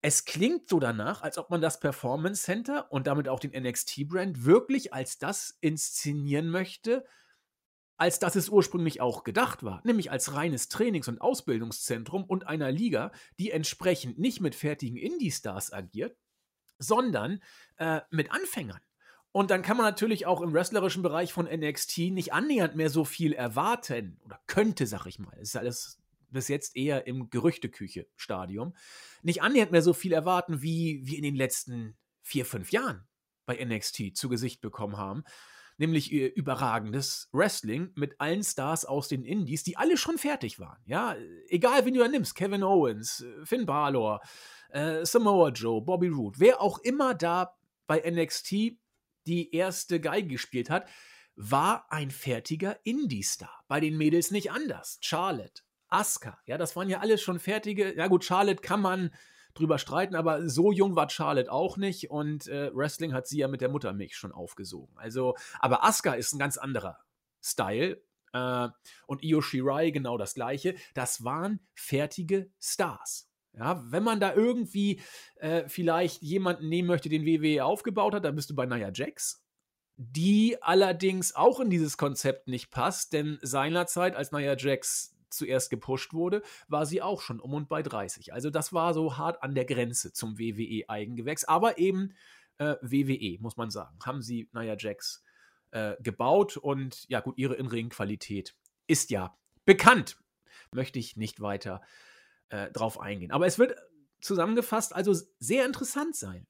Es 0.00 0.24
klingt 0.24 0.68
so 0.68 0.80
danach, 0.80 1.22
als 1.22 1.38
ob 1.38 1.50
man 1.50 1.60
das 1.60 1.80
Performance 1.80 2.42
Center 2.42 2.92
und 2.92 3.06
damit 3.06 3.28
auch 3.28 3.40
den 3.40 3.52
NXT-Brand 3.52 4.44
wirklich 4.44 4.92
als 4.92 5.18
das 5.18 5.56
inszenieren 5.60 6.50
möchte, 6.50 7.04
als 7.96 8.18
das 8.18 8.36
es 8.36 8.48
ursprünglich 8.48 9.00
auch 9.00 9.24
gedacht 9.24 9.62
war, 9.62 9.80
nämlich 9.84 10.10
als 10.10 10.34
reines 10.34 10.68
Trainings- 10.68 11.08
und 11.08 11.20
Ausbildungszentrum 11.20 12.24
und 12.24 12.46
einer 12.46 12.70
Liga, 12.70 13.12
die 13.38 13.50
entsprechend 13.50 14.18
nicht 14.18 14.40
mit 14.40 14.54
fertigen 14.54 14.98
Indie-Stars 14.98 15.72
agiert, 15.72 16.18
sondern 16.78 17.40
äh, 17.76 18.00
mit 18.10 18.30
Anfängern. 18.32 18.80
Und 19.36 19.50
dann 19.50 19.62
kann 19.62 19.76
man 19.76 19.84
natürlich 19.84 20.26
auch 20.26 20.40
im 20.40 20.54
wrestlerischen 20.54 21.02
Bereich 21.02 21.32
von 21.32 21.46
NXT 21.46 22.12
nicht 22.12 22.32
annähernd 22.32 22.76
mehr 22.76 22.88
so 22.88 23.04
viel 23.04 23.32
erwarten. 23.32 24.20
Oder 24.24 24.38
könnte, 24.46 24.86
sag 24.86 25.06
ich 25.06 25.18
mal. 25.18 25.36
Es 25.40 25.48
ist 25.48 25.56
alles 25.56 26.00
bis 26.30 26.46
jetzt 26.46 26.76
eher 26.76 27.08
im 27.08 27.30
Gerüchteküche-Stadium. 27.30 28.76
Nicht 29.24 29.42
annähernd 29.42 29.72
mehr 29.72 29.82
so 29.82 29.92
viel 29.92 30.12
erwarten, 30.12 30.62
wie 30.62 31.00
wir 31.04 31.16
in 31.16 31.24
den 31.24 31.34
letzten 31.34 31.96
vier, 32.22 32.46
fünf 32.46 32.70
Jahren 32.70 33.08
bei 33.44 33.56
NXT 33.56 34.16
zu 34.16 34.28
Gesicht 34.28 34.60
bekommen 34.60 34.98
haben. 34.98 35.24
Nämlich 35.78 36.12
äh, 36.12 36.26
überragendes 36.26 37.28
Wrestling 37.32 37.90
mit 37.96 38.20
allen 38.20 38.44
Stars 38.44 38.84
aus 38.84 39.08
den 39.08 39.24
Indies, 39.24 39.64
die 39.64 39.76
alle 39.76 39.96
schon 39.96 40.16
fertig 40.16 40.60
waren. 40.60 40.80
Ja, 40.86 41.16
egal 41.48 41.84
wen 41.84 41.94
du 41.94 42.00
da 42.00 42.06
nimmst, 42.06 42.36
Kevin 42.36 42.62
Owens, 42.62 43.22
äh, 43.22 43.44
Finn 43.44 43.66
Balor, 43.66 44.20
äh, 44.68 45.04
Samoa 45.04 45.48
Joe, 45.48 45.82
Bobby 45.82 46.06
Roode, 46.06 46.38
wer 46.38 46.60
auch 46.60 46.78
immer 46.78 47.14
da 47.14 47.56
bei 47.88 48.00
NXT 48.08 48.78
die 49.26 49.54
erste 49.54 50.00
Geige 50.00 50.28
gespielt 50.28 50.70
hat, 50.70 50.88
war 51.36 51.86
ein 51.90 52.10
fertiger 52.10 52.78
Indie-Star. 52.84 53.64
Bei 53.68 53.80
den 53.80 53.96
Mädels 53.96 54.30
nicht 54.30 54.52
anders. 54.52 54.98
Charlotte, 55.00 55.62
Asuka, 55.88 56.38
ja, 56.46 56.58
das 56.58 56.76
waren 56.76 56.88
ja 56.88 57.00
alles 57.00 57.22
schon 57.22 57.38
fertige. 57.38 57.96
Ja, 57.96 58.06
gut, 58.06 58.24
Charlotte 58.24 58.62
kann 58.62 58.80
man 58.80 59.10
drüber 59.54 59.78
streiten, 59.78 60.16
aber 60.16 60.48
so 60.48 60.72
jung 60.72 60.96
war 60.96 61.08
Charlotte 61.08 61.50
auch 61.50 61.76
nicht 61.76 62.10
und 62.10 62.48
äh, 62.48 62.70
Wrestling 62.74 63.12
hat 63.12 63.26
sie 63.28 63.38
ja 63.38 63.48
mit 63.48 63.60
der 63.60 63.68
Muttermilch 63.68 64.16
schon 64.16 64.32
aufgesogen. 64.32 64.96
Also, 64.98 65.36
aber 65.60 65.84
Asuka 65.84 66.14
ist 66.14 66.32
ein 66.32 66.38
ganz 66.38 66.58
anderer 66.58 66.98
Style. 67.42 68.02
äh, 68.32 68.68
und 69.06 69.22
Io 69.22 69.40
Shirai 69.40 69.90
genau 69.90 70.18
das 70.18 70.34
gleiche. 70.34 70.74
Das 70.94 71.24
waren 71.24 71.60
fertige 71.74 72.50
Stars. 72.60 73.30
Ja, 73.56 73.84
wenn 73.90 74.02
man 74.02 74.18
da 74.18 74.34
irgendwie 74.34 75.00
äh, 75.36 75.68
vielleicht 75.68 76.22
jemanden 76.22 76.68
nehmen 76.68 76.88
möchte, 76.88 77.08
den 77.08 77.24
WWE 77.24 77.64
aufgebaut 77.64 78.14
hat, 78.14 78.24
dann 78.24 78.34
bist 78.34 78.50
du 78.50 78.54
bei 78.54 78.66
Nia 78.66 78.90
Jax. 78.92 79.42
Die 79.96 80.60
allerdings 80.60 81.36
auch 81.36 81.60
in 81.60 81.70
dieses 81.70 81.96
Konzept 81.96 82.48
nicht 82.48 82.70
passt, 82.70 83.12
denn 83.12 83.38
seinerzeit, 83.42 84.16
als 84.16 84.32
Nia 84.32 84.56
Jax 84.56 85.14
zuerst 85.30 85.70
gepusht 85.70 86.12
wurde, 86.14 86.42
war 86.66 86.84
sie 86.84 87.00
auch 87.00 87.20
schon 87.20 87.38
um 87.38 87.54
und 87.54 87.68
bei 87.68 87.82
30. 87.82 88.32
Also 88.32 88.50
das 88.50 88.72
war 88.72 88.92
so 88.92 89.16
hart 89.16 89.42
an 89.42 89.54
der 89.54 89.64
Grenze 89.64 90.12
zum 90.12 90.38
WWE-Eigengewächs, 90.38 91.44
aber 91.44 91.78
eben 91.78 92.14
äh, 92.58 92.74
WWE, 92.82 93.38
muss 93.40 93.56
man 93.56 93.70
sagen, 93.70 93.96
haben 94.04 94.20
sie 94.20 94.48
Nia 94.52 94.76
Jax 94.76 95.22
äh, 95.70 95.94
gebaut 96.00 96.56
und 96.56 97.04
ja 97.08 97.20
gut, 97.20 97.38
ihre 97.38 97.54
In-Ring-Qualität 97.54 98.56
ist 98.88 99.10
ja 99.10 99.36
bekannt. 99.64 100.16
Möchte 100.72 100.98
ich 100.98 101.16
nicht 101.16 101.40
weiter 101.40 101.82
äh, 101.82 102.13
drauf 102.72 103.00
eingehen. 103.00 103.30
Aber 103.30 103.46
es 103.46 103.58
wird 103.58 103.76
zusammengefasst 104.20 104.94
also 104.94 105.14
sehr 105.38 105.66
interessant 105.66 106.16
sein, 106.16 106.46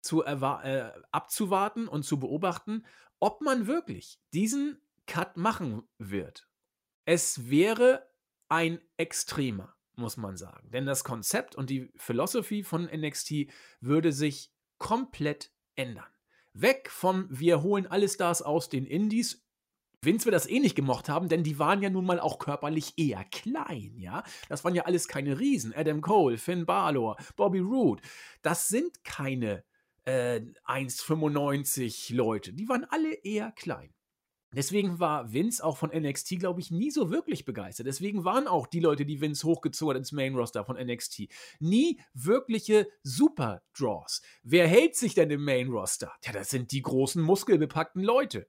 zu 0.00 0.24
äh, 0.24 0.90
abzuwarten 1.10 1.88
und 1.88 2.02
zu 2.04 2.18
beobachten, 2.18 2.84
ob 3.20 3.40
man 3.40 3.66
wirklich 3.66 4.20
diesen 4.32 4.80
Cut 5.06 5.36
machen 5.36 5.82
wird. 5.98 6.48
Es 7.04 7.50
wäre 7.50 8.08
ein 8.48 8.80
extremer, 8.96 9.74
muss 9.94 10.16
man 10.16 10.36
sagen. 10.36 10.70
Denn 10.70 10.86
das 10.86 11.04
Konzept 11.04 11.54
und 11.54 11.70
die 11.70 11.92
Philosophie 11.96 12.62
von 12.62 12.84
NXT 12.84 13.48
würde 13.80 14.12
sich 14.12 14.52
komplett 14.78 15.52
ändern. 15.74 16.10
Weg 16.52 16.90
vom 16.90 17.26
Wir 17.30 17.62
holen 17.62 17.86
alle 17.86 18.08
Stars 18.08 18.42
aus 18.42 18.68
den 18.68 18.86
Indies. 18.86 19.46
Vince 20.04 20.26
wir 20.26 20.32
das 20.32 20.48
eh 20.48 20.58
nicht 20.58 20.74
gemocht 20.74 21.08
haben, 21.08 21.28
denn 21.28 21.44
die 21.44 21.58
waren 21.60 21.80
ja 21.80 21.88
nun 21.88 22.04
mal 22.04 22.18
auch 22.18 22.38
körperlich 22.38 22.94
eher 22.96 23.24
klein, 23.24 23.94
ja. 23.98 24.24
Das 24.48 24.64
waren 24.64 24.74
ja 24.74 24.82
alles 24.82 25.06
keine 25.06 25.38
Riesen. 25.38 25.72
Adam 25.74 26.00
Cole, 26.00 26.38
Finn 26.38 26.66
Balor, 26.66 27.16
Bobby 27.36 27.60
Roode. 27.60 28.02
Das 28.42 28.68
sind 28.68 29.04
keine 29.04 29.64
äh, 30.04 30.40
1,95 30.66 32.14
Leute. 32.14 32.52
Die 32.52 32.68
waren 32.68 32.84
alle 32.84 33.14
eher 33.14 33.52
klein. 33.52 33.94
Deswegen 34.54 35.00
war 35.00 35.32
Vince 35.32 35.64
auch 35.64 35.78
von 35.78 35.90
NXT, 35.90 36.40
glaube 36.40 36.60
ich, 36.60 36.70
nie 36.70 36.90
so 36.90 37.10
wirklich 37.10 37.46
begeistert. 37.46 37.86
Deswegen 37.86 38.24
waren 38.24 38.46
auch 38.46 38.66
die 38.66 38.80
Leute, 38.80 39.06
die 39.06 39.20
Vince 39.20 39.46
hochgezogen 39.46 39.94
hat 39.94 39.98
ins 39.98 40.12
Main 40.12 40.34
Roster 40.34 40.64
von 40.64 40.76
NXT, 40.76 41.28
nie 41.58 41.98
wirkliche 42.12 42.88
Super 43.02 43.62
Draws. 43.78 44.20
Wer 44.42 44.68
hält 44.68 44.96
sich 44.96 45.14
denn 45.14 45.30
im 45.30 45.44
Main 45.44 45.68
Roster? 45.68 46.12
Ja, 46.24 46.32
das 46.32 46.50
sind 46.50 46.72
die 46.72 46.82
großen 46.82 47.22
muskelbepackten 47.22 48.02
Leute. 48.02 48.46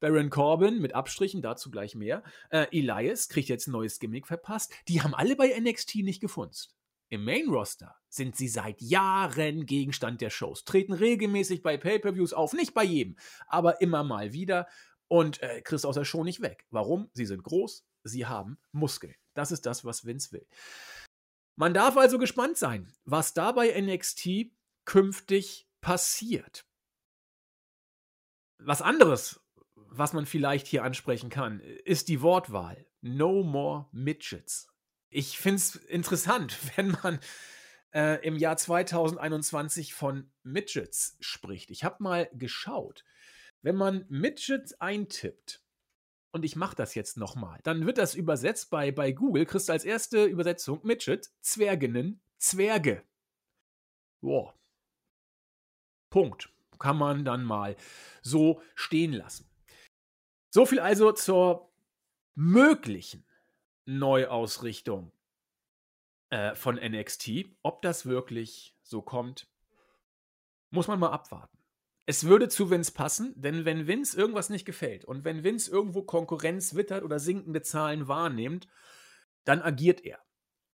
Baron 0.00 0.30
Corbin 0.30 0.80
mit 0.80 0.94
Abstrichen, 0.94 1.42
dazu 1.42 1.70
gleich 1.70 1.94
mehr. 1.94 2.22
Äh, 2.50 2.66
Elias 2.70 3.28
kriegt 3.28 3.48
jetzt 3.48 3.66
ein 3.66 3.72
neues 3.72 3.98
Gimmick 3.98 4.26
verpasst. 4.26 4.72
Die 4.88 5.02
haben 5.02 5.14
alle 5.14 5.36
bei 5.36 5.58
NXT 5.58 5.96
nicht 5.96 6.20
gefunzt. 6.20 6.76
Im 7.08 7.24
Main 7.24 7.48
Roster 7.48 7.96
sind 8.08 8.36
sie 8.36 8.48
seit 8.48 8.80
Jahren 8.80 9.64
Gegenstand 9.64 10.20
der 10.20 10.30
Shows, 10.30 10.64
treten 10.64 10.92
regelmäßig 10.92 11.62
bei 11.62 11.76
Pay-per-Views 11.76 12.32
auf, 12.32 12.52
nicht 12.52 12.74
bei 12.74 12.82
jedem, 12.82 13.16
aber 13.46 13.80
immer 13.80 14.02
mal 14.02 14.32
wieder 14.32 14.66
und 15.08 15.40
äh, 15.40 15.60
kriegst 15.62 15.86
aus 15.86 15.94
der 15.94 16.04
Show 16.04 16.24
nicht 16.24 16.42
weg. 16.42 16.66
Warum? 16.70 17.08
Sie 17.12 17.26
sind 17.26 17.44
groß, 17.44 17.86
sie 18.02 18.26
haben 18.26 18.58
Muskeln. 18.72 19.14
Das 19.34 19.52
ist 19.52 19.66
das, 19.66 19.84
was 19.84 20.04
Vince 20.04 20.32
will. 20.32 20.46
Man 21.56 21.74
darf 21.74 21.96
also 21.96 22.18
gespannt 22.18 22.56
sein, 22.56 22.92
was 23.04 23.34
da 23.34 23.52
bei 23.52 23.80
NXT 23.80 24.50
künftig 24.84 25.68
passiert. 25.80 26.66
Was 28.58 28.82
anderes, 28.82 29.40
was 29.98 30.12
man 30.12 30.26
vielleicht 30.26 30.66
hier 30.66 30.84
ansprechen 30.84 31.30
kann, 31.30 31.60
ist 31.60 32.08
die 32.08 32.22
Wortwahl. 32.22 32.86
No 33.00 33.42
more 33.42 33.86
Midgets. 33.92 34.68
Ich 35.08 35.38
finde 35.38 35.56
es 35.56 35.76
interessant, 35.76 36.58
wenn 36.76 36.96
man 37.02 37.18
äh, 37.94 38.24
im 38.26 38.36
Jahr 38.36 38.56
2021 38.56 39.94
von 39.94 40.30
Midgets 40.42 41.16
spricht. 41.20 41.70
Ich 41.70 41.84
habe 41.84 42.02
mal 42.02 42.28
geschaut 42.32 43.04
wenn 43.66 43.74
man 43.74 44.04
Midget 44.08 44.80
eintippt, 44.80 45.60
und 46.30 46.44
ich 46.44 46.54
mache 46.54 46.76
das 46.76 46.94
jetzt 46.94 47.16
nochmal, 47.16 47.58
dann 47.64 47.84
wird 47.84 47.98
das 47.98 48.14
übersetzt 48.14 48.70
bei, 48.70 48.92
bei 48.92 49.10
Google, 49.10 49.44
kriegst 49.44 49.68
du 49.68 49.72
als 49.72 49.84
erste 49.84 50.24
Übersetzung 50.24 50.78
Midget, 50.84 51.32
Zwerginnen, 51.40 52.20
Zwerge. 52.38 53.02
Boah. 54.20 54.54
Punkt. 56.10 56.48
Kann 56.78 56.96
man 56.96 57.24
dann 57.24 57.42
mal 57.42 57.74
so 58.22 58.62
stehen 58.76 59.12
lassen. 59.12 59.48
So 60.50 60.66
viel 60.66 60.80
also 60.80 61.12
zur 61.12 61.70
möglichen 62.34 63.26
Neuausrichtung 63.86 65.12
äh, 66.30 66.54
von 66.54 66.76
NXT. 66.76 67.46
Ob 67.62 67.82
das 67.82 68.06
wirklich 68.06 68.76
so 68.82 69.02
kommt, 69.02 69.48
muss 70.70 70.88
man 70.88 70.98
mal 70.98 71.10
abwarten. 71.10 71.56
Es 72.08 72.24
würde 72.24 72.48
zu 72.48 72.70
Vince 72.70 72.92
passen, 72.92 73.34
denn 73.36 73.64
wenn 73.64 73.88
Vince 73.88 74.16
irgendwas 74.16 74.48
nicht 74.48 74.64
gefällt 74.64 75.04
und 75.04 75.24
wenn 75.24 75.42
Vince 75.42 75.70
irgendwo 75.70 76.02
Konkurrenz 76.02 76.74
wittert 76.74 77.02
oder 77.02 77.18
sinkende 77.18 77.62
Zahlen 77.62 78.06
wahrnimmt, 78.06 78.68
dann 79.44 79.60
agiert 79.60 80.04
er. 80.04 80.20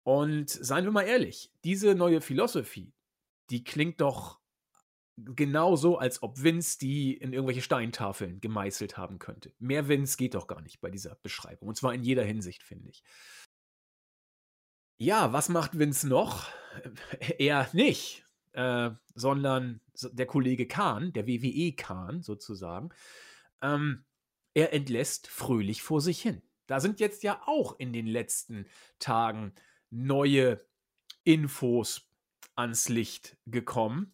Und 0.04 0.50
seien 0.50 0.86
wir 0.86 0.92
mal 0.92 1.04
ehrlich, 1.04 1.52
diese 1.64 1.94
neue 1.94 2.22
Philosophie, 2.22 2.94
die 3.52 3.64
klingt 3.64 4.02
doch 4.02 4.39
genauso, 5.36 5.98
als 5.98 6.24
ob 6.24 6.42
Vince 6.42 6.78
die 6.80 7.14
in 7.14 7.34
irgendwelche 7.34 7.62
Steintafeln 7.62 8.42
gemeißelt 8.42 8.98
haben 8.98 9.20
könnte. 9.20 9.54
Mehr 9.60 9.88
Vince 9.88 10.18
geht 10.18 10.36
doch 10.36 10.48
gar 10.48 10.62
nicht 10.62 10.82
bei 10.82 10.90
dieser 10.90 11.16
Beschreibung. 11.16 11.70
Und 11.70 11.76
zwar 11.76 11.94
in 11.94 12.04
jeder 12.04 12.24
Hinsicht, 12.24 12.64
finde 12.64 12.90
ich. 12.90 13.04
Ja, 14.98 15.32
was 15.34 15.50
macht 15.50 15.78
Vince 15.78 16.08
noch? 16.08 16.48
Er 17.40 17.68
nicht 17.74 18.26
äh, 18.54 18.92
sondern 19.16 19.82
der 20.02 20.26
Kollege 20.26 20.68
Kahn, 20.68 21.14
der 21.14 21.28
WWE-Kahn 21.28 22.22
sozusagen, 22.22 22.90
ähm, 23.62 24.06
er 24.54 24.74
entlässt 24.74 25.28
fröhlich 25.28 25.82
vor 25.82 26.02
sich 26.02 26.22
hin. 26.22 26.42
Da 26.68 26.80
sind 26.80 27.00
jetzt 27.00 27.24
ja 27.24 27.42
auch 27.46 27.80
in 27.80 27.94
den 27.94 28.08
letzten 28.08 28.66
Tagen 29.00 29.54
neue 29.90 30.60
Infos 31.24 32.12
ans 32.56 32.90
Licht 32.90 33.38
gekommen. 33.46 34.14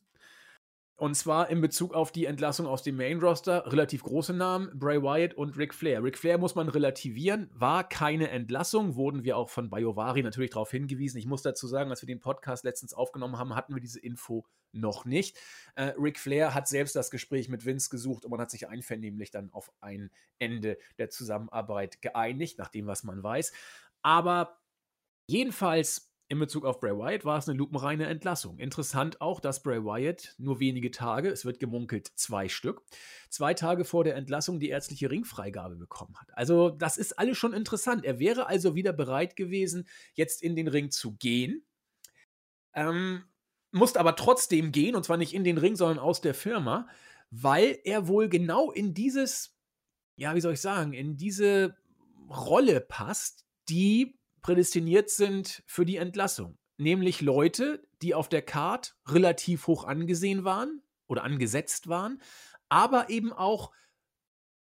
Und 0.98 1.16
zwar 1.16 1.50
in 1.50 1.60
Bezug 1.60 1.94
auf 1.94 2.14
die 2.14 2.26
Entlassung 2.26 2.68
aus 2.68 2.82
dem 2.82 2.96
Main 2.96 3.20
Roster. 3.20 3.70
Relativ 3.70 4.04
große 4.04 4.34
Namen, 4.34 4.72
Bray 4.80 5.02
Wyatt 5.02 5.34
und 5.34 5.58
Ric 5.58 5.74
Flair. 5.74 6.02
Ric 6.02 6.18
Flair 6.18 6.38
muss 6.38 6.56
man 6.56 6.70
relativieren, 6.70 7.50
war 7.54 7.88
keine 7.88 8.30
Entlassung, 8.30 8.96
wurden 8.96 9.26
wir 9.26 9.36
auch 9.36 9.50
von 9.50 9.70
Bayovari 9.70 10.24
natürlich 10.24 10.52
darauf 10.52 10.72
hingewiesen. 10.72 11.18
Ich 11.18 11.26
muss 11.26 11.42
dazu 11.42 11.68
sagen, 11.68 11.90
als 11.90 12.02
wir 12.02 12.08
den 12.08 12.22
Podcast 12.22 12.64
letztens 12.64 12.94
aufgenommen 12.94 13.38
haben, 13.38 13.56
hatten 13.56 13.76
wir 13.76 13.82
diese 13.82 14.00
Info 14.00 14.46
noch 14.72 15.04
nicht. 15.04 15.38
Äh, 15.76 15.94
Ric 16.00 16.18
Flair 16.18 16.54
hat 16.54 16.70
selbst 16.70 16.96
das 16.96 17.12
Gespräch 17.12 17.50
mit 17.50 17.66
Vince 17.66 17.90
gesucht 17.90 18.24
und 18.24 18.32
man 18.32 18.40
hat 18.40 18.52
sich 18.52 18.70
einvernehmlich 18.70 19.32
dann 19.32 19.52
auf 19.52 19.72
ein 19.82 20.12
Ende 20.40 20.78
der 20.98 21.10
Zusammenarbeit 21.10 22.02
geeinigt, 22.02 22.58
nach 22.58 22.70
dem, 22.70 22.88
was 22.88 23.04
man 23.04 23.22
weiß. 23.22 23.52
Aber 24.02 24.62
jedenfalls 25.28 26.15
in 26.28 26.40
Bezug 26.40 26.66
auf 26.66 26.80
Bray 26.80 26.98
Wyatt 26.98 27.24
war 27.24 27.38
es 27.38 27.48
eine 27.48 27.58
lupenreine 27.58 28.08
Entlassung. 28.08 28.58
Interessant 28.58 29.22
auch, 29.22 29.40
dass 29.40 29.62
Bray 29.62 29.84
Wyatt 29.84 30.34
nur 30.38 30.60
wenige 30.60 30.90
Tage, 30.90 31.30
es 31.30 31.46
wird 31.46 31.60
gemunkelt 31.60 32.12
zwei 32.16 32.50
Stück, 32.50 32.82
zwei 33.30 33.54
Tage 33.54 33.86
vor 33.86 34.04
der 34.04 34.16
Entlassung 34.16 34.60
die 34.60 34.70
ärztliche 34.70 35.12
Ringfreigabe 35.12 35.76
bekommen 35.76 36.16
hat. 36.20 36.36
Also 36.36 36.70
das 36.72 36.98
ist 36.98 37.20
alles 37.20 37.38
schon 37.38 37.54
interessant. 37.54 38.06
Er 38.06 38.20
wäre 38.20 38.48
also 38.48 38.74
wieder 38.74 38.92
bereit 38.92 39.36
gewesen, 39.36 39.88
jetzt 40.14 40.42
in 40.42 40.56
den 40.56 40.68
Ring 40.68 40.90
zu 40.90 41.16
gehen. 41.16 41.64
Ähm, 42.74 43.26
musste 43.72 44.00
aber 44.00 44.16
trotzdem 44.16 44.72
gehen, 44.72 44.96
und 44.96 45.06
zwar 45.06 45.18
nicht 45.18 45.34
in 45.34 45.44
den 45.44 45.60
Ring, 45.60 45.76
sondern 45.76 46.00
aus 46.00 46.22
der 46.22 46.34
Firma, 46.34 46.88
weil 47.30 47.80
er 47.84 48.08
wohl 48.08 48.30
genau 48.30 48.72
in 48.72 48.94
dieses, 48.94 49.56
ja, 50.16 50.34
wie 50.34 50.42
soll 50.42 50.54
ich 50.54 50.62
sagen, 50.62 50.94
in 50.94 51.18
diese 51.18 51.76
Rolle 52.30 52.82
passt, 52.82 53.46
die 53.70 54.18
prädestiniert 54.46 55.10
sind 55.10 55.64
für 55.66 55.86
die 55.86 55.98
Entlassung. 55.98 56.60
Nämlich 56.78 57.22
Leute, 57.22 57.84
die 58.04 58.14
auf 58.14 58.30
der 58.30 58.44
Card 58.44 58.96
relativ 59.08 59.66
hoch 59.66 59.86
angesehen 59.86 60.44
waren 60.44 60.84
oder 61.08 61.24
angesetzt 61.24 61.88
waren, 61.88 62.22
aber 62.70 63.10
eben 63.10 63.34
auch 63.34 63.72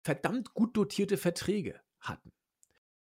verdammt 0.00 0.54
gut 0.54 0.74
dotierte 0.78 1.18
Verträge 1.18 1.78
hatten. 2.00 2.32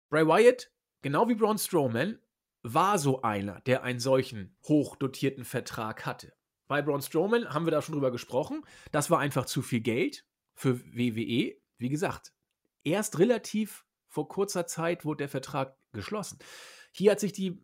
Bray 0.10 0.26
Wyatt, 0.26 0.72
genau 1.02 1.28
wie 1.28 1.36
Braun 1.36 1.58
Strowman, 1.58 2.20
war 2.62 2.98
so 2.98 3.24
einer, 3.24 3.60
der 3.62 3.84
einen 3.84 4.00
solchen 4.00 4.56
hochdotierten 4.64 5.44
Vertrag 5.44 6.06
hatte. 6.06 6.32
Bei 6.70 6.82
Braun 6.82 7.02
Strowman 7.02 7.54
haben 7.54 7.66
wir 7.66 7.72
da 7.72 7.82
schon 7.82 7.96
drüber 7.96 8.12
gesprochen. 8.12 8.66
Das 8.94 9.10
war 9.10 9.20
einfach 9.20 9.48
zu 9.48 9.62
viel 9.62 9.82
Geld 9.82 10.26
für 10.54 10.80
WWE. 10.86 11.58
Wie 11.78 11.90
gesagt, 11.90 12.32
erst 12.86 13.20
relativ 13.20 13.86
vor 14.08 14.30
kurzer 14.30 14.66
Zeit 14.66 15.04
wurde 15.04 15.24
der 15.24 15.30
Vertrag 15.30 15.76
geschlossen. 15.94 16.40
Hier 16.92 17.12
hat 17.12 17.20
sich 17.20 17.34
die 17.34 17.62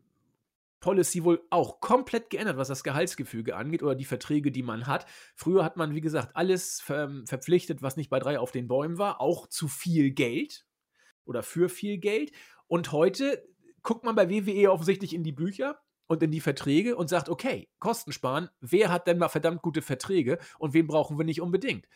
Policy 0.79 1.23
wohl 1.23 1.41
auch 1.49 1.81
komplett 1.81 2.29
geändert, 2.29 2.57
was 2.57 2.69
das 2.69 2.83
Gehaltsgefüge 2.83 3.55
angeht 3.55 3.83
oder 3.83 3.95
die 3.95 4.05
Verträge, 4.05 4.51
die 4.51 4.63
man 4.63 4.87
hat. 4.87 5.05
Früher 5.35 5.63
hat 5.65 5.75
man, 5.75 5.93
wie 5.93 6.01
gesagt, 6.01 6.35
alles 6.35 6.79
ver 6.79 7.11
verpflichtet, 7.25 7.81
was 7.81 7.97
nicht 7.97 8.09
bei 8.09 8.19
drei 8.19 8.39
auf 8.39 8.51
den 8.51 8.67
Bäumen 8.67 8.97
war, 8.97 9.19
auch 9.19 9.47
zu 9.47 9.67
viel 9.67 10.11
Geld. 10.11 10.65
oder 11.25 11.43
für 11.43 11.69
viel 11.69 11.99
Geld. 11.99 12.31
Und 12.67 12.91
heute 12.91 13.45
guckt 13.83 14.03
man 14.03 14.15
bei 14.15 14.29
WWE 14.29 14.71
offensichtlich 14.71 15.13
in 15.13 15.23
die 15.23 15.31
Bücher 15.31 15.79
und 16.07 16.23
in 16.23 16.31
die 16.31 16.41
Verträge 16.41 16.95
und 16.95 17.07
sagt, 17.07 17.29
okay, 17.29 17.69
Kosten 17.79 18.11
sparen, 18.11 18.49
wer 18.61 18.91
hat 18.91 19.05
denn 19.07 19.19
mal 19.19 19.29
verdammt 19.29 19.61
gute 19.61 19.83
Verträge 19.83 20.39
und 20.57 20.73
wen 20.73 20.87
brauchen 20.87 21.17
wir 21.19 21.25
nicht 21.25 21.41
unbedingt? 21.41 21.87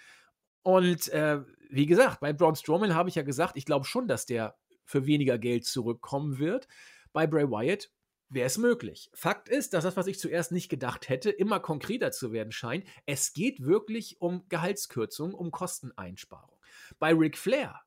Und 0.61 1.09
äh, 1.09 1.41
wie 1.69 1.87
gesagt, 1.87 2.19
bei 2.19 2.31
Braun 2.31 2.55
Strowman 2.55 2.95
habe 2.95 3.09
ich 3.09 3.15
ja 3.15 3.23
gesagt, 3.23 3.57
ich 3.57 3.65
glaube 3.65 3.85
schon, 3.85 4.07
dass 4.07 4.25
der 4.25 4.55
für 4.85 5.05
weniger 5.05 5.37
Geld 5.37 5.65
zurückkommen 5.65 6.39
wird. 6.39 6.67
Bei 7.11 7.27
Bray 7.27 7.49
Wyatt 7.49 7.91
wäre 8.29 8.47
es 8.47 8.57
möglich. 8.57 9.09
Fakt 9.13 9.49
ist, 9.49 9.73
dass 9.73 9.83
das, 9.83 9.95
was 9.95 10.07
ich 10.07 10.19
zuerst 10.19 10.51
nicht 10.51 10.69
gedacht 10.69 11.09
hätte, 11.09 11.29
immer 11.29 11.59
konkreter 11.59 12.11
zu 12.11 12.31
werden 12.31 12.51
scheint. 12.51 12.85
Es 13.05 13.33
geht 13.33 13.63
wirklich 13.63 14.19
um 14.21 14.47
Gehaltskürzung, 14.49 15.33
um 15.33 15.51
Kosteneinsparung. 15.51 16.59
Bei 16.99 17.13
Ric 17.13 17.37
Flair 17.37 17.81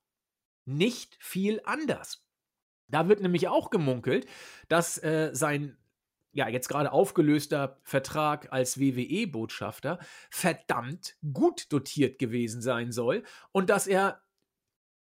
nicht 0.64 1.16
viel 1.20 1.60
anders. 1.64 2.24
Da 2.88 3.08
wird 3.08 3.20
nämlich 3.20 3.48
auch 3.48 3.70
gemunkelt, 3.70 4.26
dass 4.68 5.02
äh, 5.02 5.30
sein 5.32 5.76
ja, 6.32 6.48
jetzt 6.48 6.68
gerade 6.68 6.92
aufgelöster 6.92 7.80
Vertrag 7.82 8.52
als 8.52 8.78
WWE-Botschafter 8.78 9.98
verdammt 10.30 11.16
gut 11.32 11.72
dotiert 11.72 12.18
gewesen 12.18 12.60
sein 12.60 12.92
soll 12.92 13.24
und 13.52 13.70
dass 13.70 13.86
er 13.86 14.22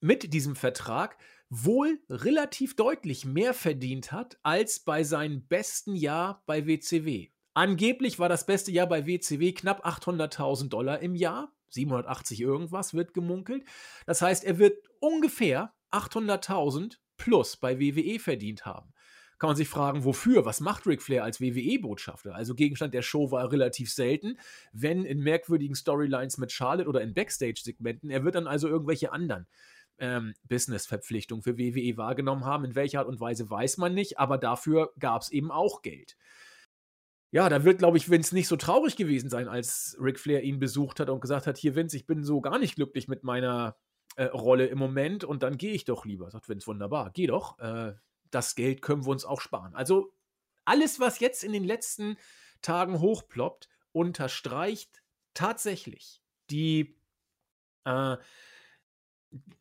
mit 0.00 0.32
diesem 0.32 0.56
Vertrag 0.56 1.18
wohl 1.48 2.00
relativ 2.10 2.76
deutlich 2.76 3.24
mehr 3.24 3.54
verdient 3.54 4.12
hat 4.12 4.38
als 4.42 4.80
bei 4.80 5.04
seinem 5.04 5.46
besten 5.46 5.94
Jahr 5.94 6.42
bei 6.46 6.66
WCW. 6.66 7.28
Angeblich 7.54 8.18
war 8.18 8.28
das 8.28 8.46
beste 8.46 8.70
Jahr 8.70 8.86
bei 8.86 9.06
WCW 9.06 9.52
knapp 9.52 9.86
800.000 9.86 10.68
Dollar 10.68 11.00
im 11.00 11.14
Jahr. 11.14 11.52
780 11.70 12.40
irgendwas 12.40 12.94
wird 12.94 13.14
gemunkelt. 13.14 13.64
Das 14.06 14.22
heißt, 14.22 14.44
er 14.44 14.58
wird 14.58 14.76
ungefähr 15.00 15.72
800.000 15.90 16.98
plus 17.16 17.56
bei 17.56 17.80
WWE 17.80 18.18
verdient 18.18 18.66
haben. 18.66 18.92
Kann 19.38 19.48
man 19.48 19.56
sich 19.56 19.68
fragen, 19.68 20.04
wofür? 20.04 20.46
Was 20.46 20.60
macht 20.60 20.86
Ric 20.86 21.02
Flair 21.02 21.22
als 21.22 21.40
WWE-Botschafter? 21.40 22.34
Also 22.34 22.54
Gegenstand 22.54 22.94
der 22.94 23.02
Show 23.02 23.30
war 23.30 23.52
relativ 23.52 23.92
selten, 23.92 24.38
wenn 24.72 25.04
in 25.04 25.20
merkwürdigen 25.20 25.74
Storylines 25.74 26.38
mit 26.38 26.52
Charlotte 26.52 26.88
oder 26.88 27.02
in 27.02 27.12
Backstage-Segmenten. 27.12 28.08
Er 28.08 28.24
wird 28.24 28.34
dann 28.34 28.46
also 28.46 28.66
irgendwelche 28.66 29.12
anderen 29.12 29.46
ähm, 29.98 30.34
Business-Verpflichtung 30.44 31.42
für 31.42 31.58
WWE 31.58 31.96
wahrgenommen 31.96 32.44
haben. 32.44 32.64
In 32.64 32.74
welcher 32.74 33.00
Art 33.00 33.08
und 33.08 33.20
Weise 33.20 33.48
weiß 33.48 33.78
man 33.78 33.94
nicht, 33.94 34.18
aber 34.18 34.38
dafür 34.38 34.92
gab 34.98 35.22
es 35.22 35.30
eben 35.30 35.50
auch 35.50 35.82
Geld. 35.82 36.16
Ja, 37.30 37.48
da 37.48 37.64
wird, 37.64 37.78
glaube 37.78 37.98
ich, 37.98 38.08
Vince 38.08 38.34
nicht 38.34 38.48
so 38.48 38.56
traurig 38.56 38.96
gewesen 38.96 39.28
sein, 39.28 39.48
als 39.48 39.96
Ric 40.00 40.18
Flair 40.18 40.42
ihn 40.42 40.58
besucht 40.58 41.00
hat 41.00 41.10
und 41.10 41.20
gesagt 41.20 41.46
hat: 41.46 41.58
Hier, 41.58 41.74
Vince, 41.74 41.96
ich 41.96 42.06
bin 42.06 42.22
so 42.22 42.40
gar 42.40 42.58
nicht 42.58 42.76
glücklich 42.76 43.08
mit 43.08 43.24
meiner 43.24 43.76
äh, 44.16 44.24
Rolle 44.24 44.66
im 44.66 44.78
Moment 44.78 45.24
und 45.24 45.42
dann 45.42 45.58
gehe 45.58 45.72
ich 45.72 45.84
doch 45.84 46.04
lieber. 46.04 46.30
Sagt 46.30 46.48
Vince, 46.48 46.66
wunderbar, 46.66 47.10
geh 47.12 47.26
doch. 47.26 47.58
Äh, 47.58 47.94
das 48.30 48.54
Geld 48.54 48.82
können 48.82 49.04
wir 49.04 49.10
uns 49.10 49.24
auch 49.24 49.40
sparen. 49.40 49.74
Also 49.74 50.12
alles, 50.64 51.00
was 51.00 51.20
jetzt 51.20 51.44
in 51.44 51.52
den 51.52 51.64
letzten 51.64 52.16
Tagen 52.62 53.00
hochploppt, 53.00 53.68
unterstreicht 53.92 55.02
tatsächlich 55.34 56.22
die 56.50 56.96
äh, 57.84 58.16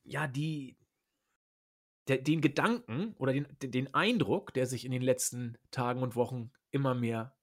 ja, 0.03 0.27
die, 0.27 0.77
der, 2.07 2.17
den 2.17 2.41
Gedanken 2.41 3.15
oder 3.17 3.33
den, 3.33 3.47
den 3.61 3.93
Eindruck, 3.93 4.53
der 4.53 4.67
sich 4.67 4.85
in 4.85 4.91
den 4.91 5.01
letzten 5.01 5.57
Tagen 5.71 6.03
und 6.03 6.15
Wochen 6.15 6.51
immer 6.71 6.93
mehr 6.93 7.35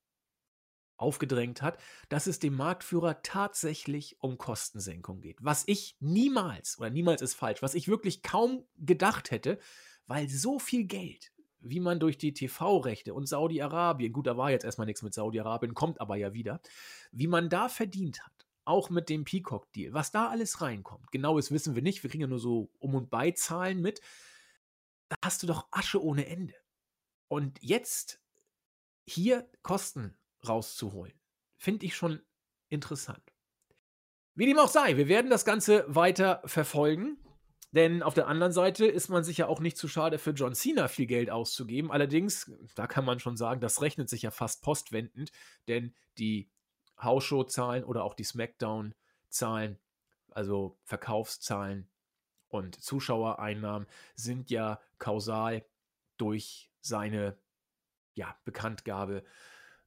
aufgedrängt 0.96 1.62
hat, 1.62 1.78
dass 2.08 2.26
es 2.26 2.38
dem 2.38 2.54
Marktführer 2.54 3.22
tatsächlich 3.22 4.16
um 4.20 4.38
Kostensenkung 4.38 5.20
geht. 5.20 5.38
Was 5.40 5.64
ich 5.66 5.96
niemals, 5.98 6.78
oder 6.78 6.90
niemals 6.90 7.22
ist 7.22 7.34
falsch, 7.34 7.60
was 7.60 7.74
ich 7.74 7.88
wirklich 7.88 8.22
kaum 8.22 8.64
gedacht 8.76 9.30
hätte, 9.30 9.58
weil 10.06 10.28
so 10.28 10.58
viel 10.58 10.84
Geld, 10.84 11.32
wie 11.58 11.80
man 11.80 11.98
durch 11.98 12.18
die 12.18 12.32
TV-Rechte 12.32 13.14
und 13.14 13.28
Saudi-Arabien, 13.28 14.12
gut, 14.12 14.26
da 14.26 14.36
war 14.36 14.50
jetzt 14.50 14.64
erstmal 14.64 14.86
nichts 14.86 15.02
mit 15.02 15.14
Saudi-Arabien, 15.14 15.74
kommt 15.74 16.00
aber 16.00 16.16
ja 16.16 16.34
wieder, 16.34 16.60
wie 17.10 17.26
man 17.26 17.48
da 17.48 17.68
verdient 17.68 18.24
hat 18.24 18.41
auch 18.64 18.90
mit 18.90 19.08
dem 19.08 19.24
Peacock-Deal, 19.24 19.92
was 19.92 20.10
da 20.10 20.28
alles 20.28 20.60
reinkommt, 20.60 21.10
genaues 21.10 21.50
wissen 21.50 21.74
wir 21.74 21.82
nicht, 21.82 22.02
wir 22.02 22.10
kriegen 22.10 22.22
ja 22.22 22.26
nur 22.26 22.38
so 22.38 22.70
Um- 22.78 22.94
und 22.94 23.10
Beizahlen 23.10 23.80
mit, 23.80 24.00
da 25.08 25.16
hast 25.24 25.42
du 25.42 25.46
doch 25.46 25.68
Asche 25.70 26.02
ohne 26.02 26.26
Ende. 26.26 26.54
Und 27.28 27.58
jetzt 27.62 28.20
hier 29.06 29.50
Kosten 29.62 30.16
rauszuholen, 30.46 31.14
finde 31.56 31.86
ich 31.86 31.96
schon 31.96 32.22
interessant. 32.68 33.22
Wie 34.34 34.46
dem 34.46 34.58
auch 34.58 34.68
sei, 34.68 34.96
wir 34.96 35.08
werden 35.08 35.30
das 35.30 35.44
Ganze 35.44 35.84
weiter 35.88 36.42
verfolgen. 36.46 37.18
Denn 37.74 38.02
auf 38.02 38.12
der 38.12 38.26
anderen 38.26 38.52
Seite 38.52 38.84
ist 38.84 39.08
man 39.08 39.24
sich 39.24 39.38
ja 39.38 39.46
auch 39.46 39.58
nicht 39.58 39.78
zu 39.78 39.88
schade 39.88 40.18
für 40.18 40.32
John 40.32 40.54
Cena 40.54 40.88
viel 40.88 41.06
Geld 41.06 41.30
auszugeben. 41.30 41.90
Allerdings, 41.90 42.52
da 42.74 42.86
kann 42.86 43.06
man 43.06 43.18
schon 43.18 43.38
sagen, 43.38 43.62
das 43.62 43.80
rechnet 43.80 44.10
sich 44.10 44.22
ja 44.22 44.30
fast 44.30 44.62
postwendend, 44.62 45.32
denn 45.68 45.94
die 46.18 46.50
Hausshow-Zahlen 47.02 47.84
oder 47.84 48.04
auch 48.04 48.14
die 48.14 48.24
Smackdown-Zahlen, 48.24 49.78
also 50.30 50.78
Verkaufszahlen 50.84 51.90
und 52.48 52.80
Zuschauereinnahmen, 52.80 53.86
sind 54.14 54.50
ja 54.50 54.80
kausal 54.98 55.64
durch 56.16 56.70
seine 56.80 57.36
ja, 58.14 58.34
Bekanntgabe 58.44 59.24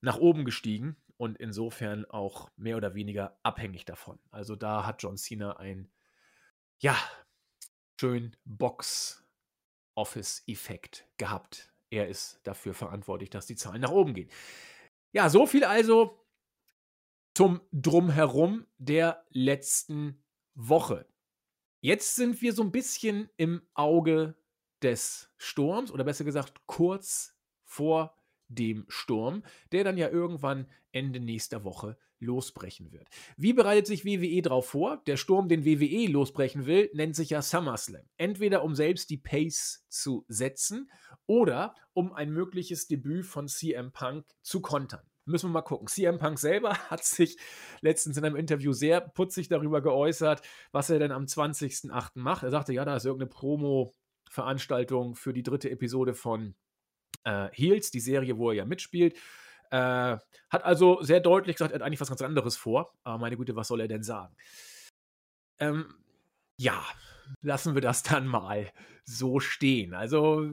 nach 0.02 0.18
oben 0.18 0.44
gestiegen 0.46 0.96
und 1.18 1.38
insofern 1.38 2.06
auch 2.06 2.50
mehr 2.58 2.78
oder 2.78 2.96
weniger 2.96 3.38
abhängig 3.44 3.86
davon. 3.86 4.18
Also 4.32 4.56
da 4.56 4.84
hat 4.86 5.04
John 5.04 5.18
Cena 5.18 5.58
ein, 5.58 5.92
ja, 6.80 6.98
schön 8.00 8.36
Box-Office-Effekt 8.46 11.08
gehabt. 11.18 11.74
Er 11.90 12.08
ist 12.10 12.40
dafür 12.44 12.74
verantwortlich, 12.74 13.30
dass 13.30 13.46
die 13.46 13.56
Zahlen 13.56 13.80
nach 13.82 13.92
oben 13.92 14.14
gehen. 14.14 14.30
Ja, 15.12 15.30
so 15.30 15.46
viel 15.46 15.64
also 15.64 16.25
zum 17.36 17.60
Drumherum 17.74 18.66
der 18.78 19.26
letzten 19.30 20.24
Woche. 20.54 21.06
Jetzt 21.82 22.16
sind 22.16 22.42
wir 22.42 22.54
so 22.54 22.64
ein 22.64 22.72
bisschen 22.72 23.30
im 23.36 23.62
Auge 23.74 24.36
des 24.82 25.30
Sturms 25.38 25.92
oder 25.92 26.06
besser 26.06 26.24
gesagt 26.24 26.66
kurz 26.66 27.36
vor 27.66 28.18
dem 28.48 28.86
Sturm, 28.88 29.44
der 29.74 29.84
dann 29.84 29.98
ja 29.98 30.08
irgendwann 30.10 30.72
Ende 30.94 31.20
nächster 31.20 31.66
Woche 31.66 31.98
losbrechen 32.20 32.94
wird. 32.94 33.10
Wie 33.36 33.52
bereitet 33.52 33.88
sich 33.88 34.06
WWE 34.06 34.42
darauf 34.42 34.70
vor? 34.70 35.04
Der 35.06 35.18
Sturm, 35.18 35.50
den 35.50 35.66
WWE 35.66 36.10
losbrechen 36.10 36.66
will, 36.66 36.90
nennt 36.94 37.18
sich 37.18 37.32
ja 37.32 37.42
SummerSlam. 37.42 38.08
Entweder 38.16 38.64
um 38.64 38.76
selbst 38.76 39.10
die 39.10 39.18
Pace 39.18 39.86
zu 39.90 40.24
setzen 40.30 40.90
oder 41.26 41.76
um 41.92 42.14
ein 42.14 42.32
mögliches 42.32 42.88
Debüt 42.88 43.26
von 43.26 43.50
CM 43.50 43.92
Punk 43.92 44.26
zu 44.42 44.62
kontern. 44.62 45.06
Müssen 45.26 45.50
wir 45.50 45.54
mal 45.54 45.62
gucken. 45.62 45.88
CM 45.88 46.20
Punk 46.20 46.38
selber 46.40 46.74
hat 46.90 47.04
sich 47.04 47.38
letztens 47.82 48.18
in 48.18 48.26
einem 48.26 48.36
Interview 48.36 48.74
sehr 48.74 49.02
putzig 49.02 49.48
darüber 49.48 49.82
geäußert, 49.82 50.42
was 50.72 50.90
er 50.90 51.00
denn 51.00 51.12
am 51.12 51.26
20.08. 51.26 52.12
macht. 52.16 52.44
Er 52.44 52.52
sagte, 52.52 52.74
ja, 52.74 52.86
da 52.86 52.96
ist 52.96 53.06
irgendeine 53.06 53.30
Promo-Veranstaltung 53.30 55.16
für 55.16 55.34
die 55.34 55.44
dritte 55.44 55.70
Episode 55.72 56.14
von 56.14 56.56
äh, 57.24 57.50
Heels, 57.52 57.92
die 57.92 58.00
Serie, 58.00 58.38
wo 58.38 58.52
er 58.52 58.58
ja 58.58 58.66
mitspielt. 58.66 59.16
Äh, 59.72 60.18
hat 60.50 60.64
also 60.64 61.02
sehr 61.02 61.20
deutlich 61.20 61.56
gesagt, 61.56 61.72
er 61.72 61.80
hat 61.80 61.82
eigentlich 61.82 62.02
was 62.02 62.10
ganz 62.10 62.22
anderes 62.22 62.56
vor. 62.56 62.94
Aber 63.04 63.18
meine 63.18 63.38
Güte, 63.38 63.56
was 63.56 63.68
soll 63.68 63.82
er 63.82 63.88
denn 63.88 64.04
sagen? 64.04 64.36
Ähm, 65.60 65.94
ja, 66.58 66.84
lassen 67.42 67.74
wir 67.74 67.82
das 67.82 68.04
dann 68.04 68.28
mal 68.28 68.72
so 69.04 69.40
stehen. 69.40 69.94
Also, 69.94 70.50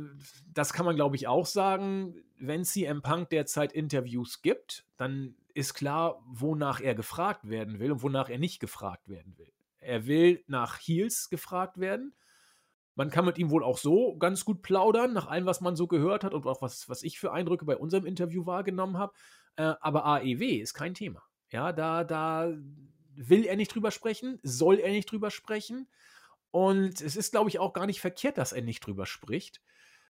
das 0.52 0.72
kann 0.72 0.86
man, 0.86 0.96
glaube 0.96 1.16
ich, 1.16 1.26
auch 1.26 1.46
sagen. 1.46 2.22
Wenn 2.44 2.64
CM 2.64 3.02
Punk 3.02 3.30
derzeit 3.30 3.72
Interviews 3.72 4.42
gibt, 4.42 4.84
dann 4.96 5.36
ist 5.54 5.74
klar, 5.74 6.20
wonach 6.26 6.80
er 6.80 6.96
gefragt 6.96 7.48
werden 7.48 7.78
will 7.78 7.92
und 7.92 8.02
wonach 8.02 8.28
er 8.28 8.38
nicht 8.38 8.58
gefragt 8.58 9.08
werden 9.08 9.38
will. 9.38 9.52
Er 9.78 10.06
will 10.06 10.42
nach 10.48 10.80
Heels 10.80 11.30
gefragt 11.30 11.78
werden. 11.78 12.16
Man 12.96 13.10
kann 13.10 13.26
mit 13.26 13.38
ihm 13.38 13.50
wohl 13.50 13.62
auch 13.62 13.78
so 13.78 14.16
ganz 14.16 14.44
gut 14.44 14.62
plaudern, 14.62 15.12
nach 15.12 15.28
allem, 15.28 15.46
was 15.46 15.60
man 15.60 15.76
so 15.76 15.86
gehört 15.86 16.24
hat 16.24 16.34
und 16.34 16.44
auch 16.46 16.62
was, 16.62 16.88
was 16.88 17.04
ich 17.04 17.20
für 17.20 17.32
Eindrücke 17.32 17.64
bei 17.64 17.76
unserem 17.76 18.06
Interview 18.06 18.44
wahrgenommen 18.44 18.98
habe. 18.98 19.12
Äh, 19.54 19.74
aber 19.80 20.04
AEW 20.04 20.60
ist 20.60 20.74
kein 20.74 20.94
Thema. 20.94 21.22
Ja, 21.50 21.72
da, 21.72 22.02
da 22.02 22.52
will 23.14 23.44
er 23.44 23.54
nicht 23.54 23.72
drüber 23.72 23.92
sprechen, 23.92 24.40
soll 24.42 24.80
er 24.80 24.90
nicht 24.90 25.12
drüber 25.12 25.30
sprechen. 25.30 25.88
Und 26.50 27.00
es 27.00 27.14
ist, 27.14 27.30
glaube 27.30 27.50
ich, 27.50 27.60
auch 27.60 27.72
gar 27.72 27.86
nicht 27.86 28.00
verkehrt, 28.00 28.36
dass 28.36 28.52
er 28.52 28.62
nicht 28.62 28.84
drüber 28.84 29.06
spricht. 29.06 29.62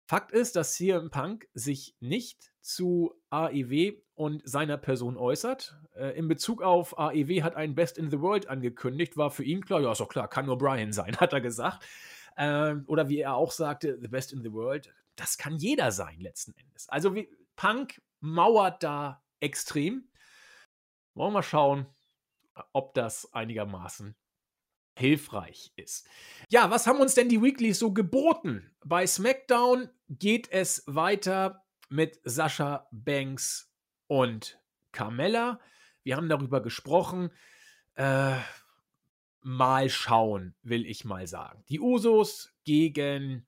Fakt 0.10 0.32
ist, 0.32 0.56
dass 0.56 0.74
CM 0.74 1.12
Punk 1.12 1.48
sich 1.54 1.96
nicht 2.00 2.52
zu 2.62 3.14
AEW 3.30 3.94
und 4.16 4.42
seiner 4.44 4.78
Person 4.78 5.18
äußert. 5.18 5.78
Äh, 5.94 6.18
in 6.18 6.28
Bezug 6.28 6.64
auf 6.64 6.98
AEW 6.98 7.44
hat 7.44 7.56
ein 7.56 7.76
Best 7.76 8.00
in 8.00 8.10
the 8.10 8.20
World 8.20 8.48
angekündigt, 8.48 9.18
war 9.18 9.30
für 9.30 9.44
ihn 9.44 9.64
klar, 9.64 9.82
ja, 9.82 9.92
ist 9.92 10.02
doch 10.02 10.10
klar, 10.10 10.28
kann 10.28 10.48
nur 10.48 10.58
Brian 10.58 10.94
sein, 10.94 11.16
hat 11.20 11.32
er 11.32 11.42
gesagt. 11.42 11.86
Ähm, 12.38 12.86
oder 12.88 13.08
wie 13.08 13.20
er 13.20 13.36
auch 13.36 13.52
sagte, 13.52 14.00
The 14.02 14.08
Best 14.08 14.34
in 14.34 14.42
the 14.42 14.52
World, 14.52 14.92
das 15.16 15.38
kann 15.38 15.58
jeder 15.58 15.92
sein, 15.92 16.20
letzten 16.20 16.56
Endes. 16.58 16.90
Also 16.90 17.14
wie, 17.14 17.30
Punk 17.56 18.02
mauert 18.20 18.82
da 18.82 19.22
extrem. 19.40 20.10
Wollen 21.14 21.34
wir 21.34 21.34
mal 21.34 21.44
schauen, 21.44 21.86
ob 22.74 22.96
das 22.96 23.32
einigermaßen 23.32 24.16
hilfreich 24.98 25.72
ist. 25.76 26.10
Ja, 26.50 26.72
was 26.72 26.88
haben 26.88 27.00
uns 27.00 27.14
denn 27.14 27.30
die 27.30 27.44
Weeklies 27.44 27.78
so 27.78 27.94
geboten? 27.94 28.76
Bei 28.84 29.06
SmackDown 29.06 29.92
geht 30.10 30.52
es 30.52 30.84
weiter 30.88 31.64
mit 31.90 32.20
Sascha 32.24 32.88
Banks 32.92 33.72
und 34.08 34.60
Carmella. 34.92 35.60
Wir 36.04 36.18
haben 36.18 36.30
darüber 36.30 36.62
gesprochen. 36.62 37.32
Äh, 37.96 38.38
mal 39.42 39.90
schauen, 39.90 40.56
will 40.64 40.86
ich 40.86 41.06
mal 41.06 41.28
sagen. 41.28 41.64
Die 41.70 41.80
Usos 41.80 42.54
gegen 42.64 43.46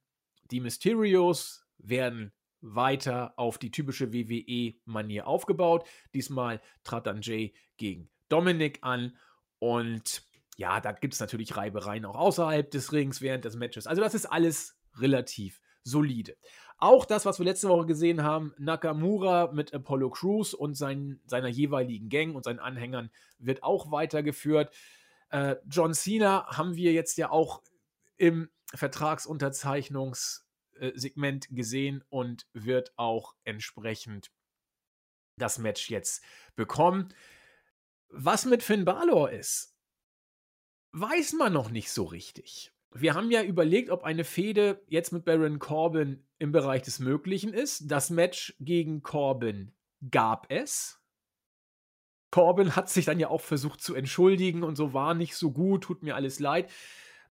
die 0.52 0.60
Mysterios 0.60 1.66
werden 1.78 2.32
weiter 2.62 3.34
auf 3.38 3.58
die 3.58 3.72
typische 3.72 4.14
WWE-Manier 4.14 5.26
aufgebaut. 5.28 5.88
Diesmal 6.14 6.62
trat 6.84 7.08
dann 7.08 7.22
Jay 7.22 7.54
gegen 7.78 8.10
Dominik 8.30 8.80
an 8.82 9.18
und 9.60 10.24
ja, 10.58 10.80
da 10.80 10.92
gibt 10.92 11.16
es 11.16 11.20
natürlich 11.20 11.58
Reibereien 11.58 12.06
auch 12.06 12.16
außerhalb 12.16 12.70
des 12.70 12.92
Rings 12.94 13.22
während 13.22 13.46
des 13.46 13.56
Matches. 13.56 13.88
Also 13.88 14.02
das 14.02 14.14
ist 14.14 14.26
alles 14.26 14.78
relativ 15.00 15.61
solide. 15.84 16.36
Auch 16.78 17.06
das, 17.06 17.26
was 17.26 17.38
wir 17.38 17.46
letzte 17.46 17.70
Woche 17.70 17.86
gesehen 17.86 18.24
haben, 18.24 18.56
Nakamura 18.58 19.52
mit 19.54 19.72
Apollo 19.74 20.10
Crews 20.10 20.56
und 20.56 20.76
sein, 20.76 21.20
seiner 21.26 21.48
jeweiligen 21.48 22.10
Gang 22.10 22.36
und 22.36 22.44
seinen 22.44 22.60
Anhängern 22.60 23.12
wird 23.38 23.62
auch 23.62 23.92
weitergeführt. 23.92 24.74
Äh, 25.30 25.58
John 25.70 25.94
Cena 25.94 26.48
haben 26.48 26.76
wir 26.76 26.92
jetzt 26.92 27.18
ja 27.18 27.30
auch 27.30 27.62
im 28.18 28.50
Vertragsunterzeichnungssegment 28.74 31.50
gesehen 31.50 32.04
und 32.10 32.48
wird 32.54 32.94
auch 32.98 33.36
entsprechend 33.44 34.32
das 35.38 35.60
Match 35.60 35.90
jetzt 35.90 36.24
bekommen. 36.56 37.14
Was 38.10 38.46
mit 38.46 38.64
Finn 38.64 38.86
Balor 38.86 39.32
ist, 39.32 39.76
weiß 40.92 41.34
man 41.34 41.54
noch 41.54 41.70
nicht 41.70 41.92
so 41.92 42.06
richtig. 42.06 42.74
Wir 42.94 43.14
haben 43.14 43.32
ja 43.32 43.42
überlegt, 43.44 43.90
ob 43.90 44.04
eine 44.04 44.24
Fehde 44.24 44.84
jetzt 44.88 45.14
mit 45.14 45.24
Baron 45.24 45.60
Corbin 45.60 46.28
im 46.40 46.52
Bereich 46.52 46.82
des 46.82 47.00
Möglichen 47.00 47.54
ist. 47.54 47.90
Das 47.90 48.10
Match 48.10 48.56
gegen 48.60 49.02
Corbin 49.02 49.74
gab 50.10 50.52
es. 50.52 51.02
Corbin 52.32 52.76
hat 52.76 52.90
sich 52.90 53.06
dann 53.06 53.20
ja 53.20 53.30
auch 53.30 53.42
versucht 53.42 53.82
zu 53.82 53.94
entschuldigen 53.94 54.64
und 54.64 54.76
so 54.76 54.94
war 54.94 55.14
nicht 55.14 55.36
so 55.36 55.52
gut, 55.52 55.84
tut 55.84 56.04
mir 56.04 56.16
alles 56.16 56.40
leid. 56.40 56.72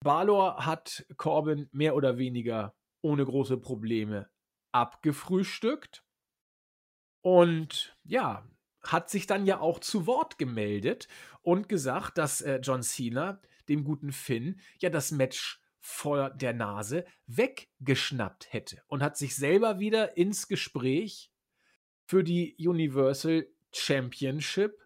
Balor 0.01 0.65
hat 0.65 1.07
Corbin 1.17 1.69
mehr 1.73 1.97
oder 1.97 2.19
weniger 2.19 2.75
ohne 3.03 3.25
große 3.25 3.59
Probleme 3.59 4.29
abgefrühstückt. 4.73 6.05
Und 7.25 7.97
ja, 8.05 8.47
hat 8.83 9.11
sich 9.11 9.27
dann 9.27 9.47
ja 9.47 9.61
auch 9.61 9.81
zu 9.81 10.07
Wort 10.07 10.39
gemeldet 10.39 11.09
und 11.43 11.69
gesagt, 11.69 12.19
dass 12.19 12.41
äh, 12.41 12.61
John 12.63 12.83
Cena 12.83 13.41
dem 13.69 13.85
guten 13.85 14.13
Finn 14.13 14.61
ja 14.79 14.91
das 14.91 15.11
Match 15.11 15.63
vor 15.81 16.31
der 16.31 16.53
Nase 16.53 17.05
weggeschnappt 17.27 18.53
hätte 18.53 18.83
und 18.89 19.03
hat 19.03 19.17
sich 19.17 19.37
selber 19.37 19.79
wieder 19.79 20.17
ins 20.17 20.49
Gespräch 20.49 21.31
für 22.05 22.25
die 22.25 22.57
Universal 22.59 23.47
Championship 23.73 24.79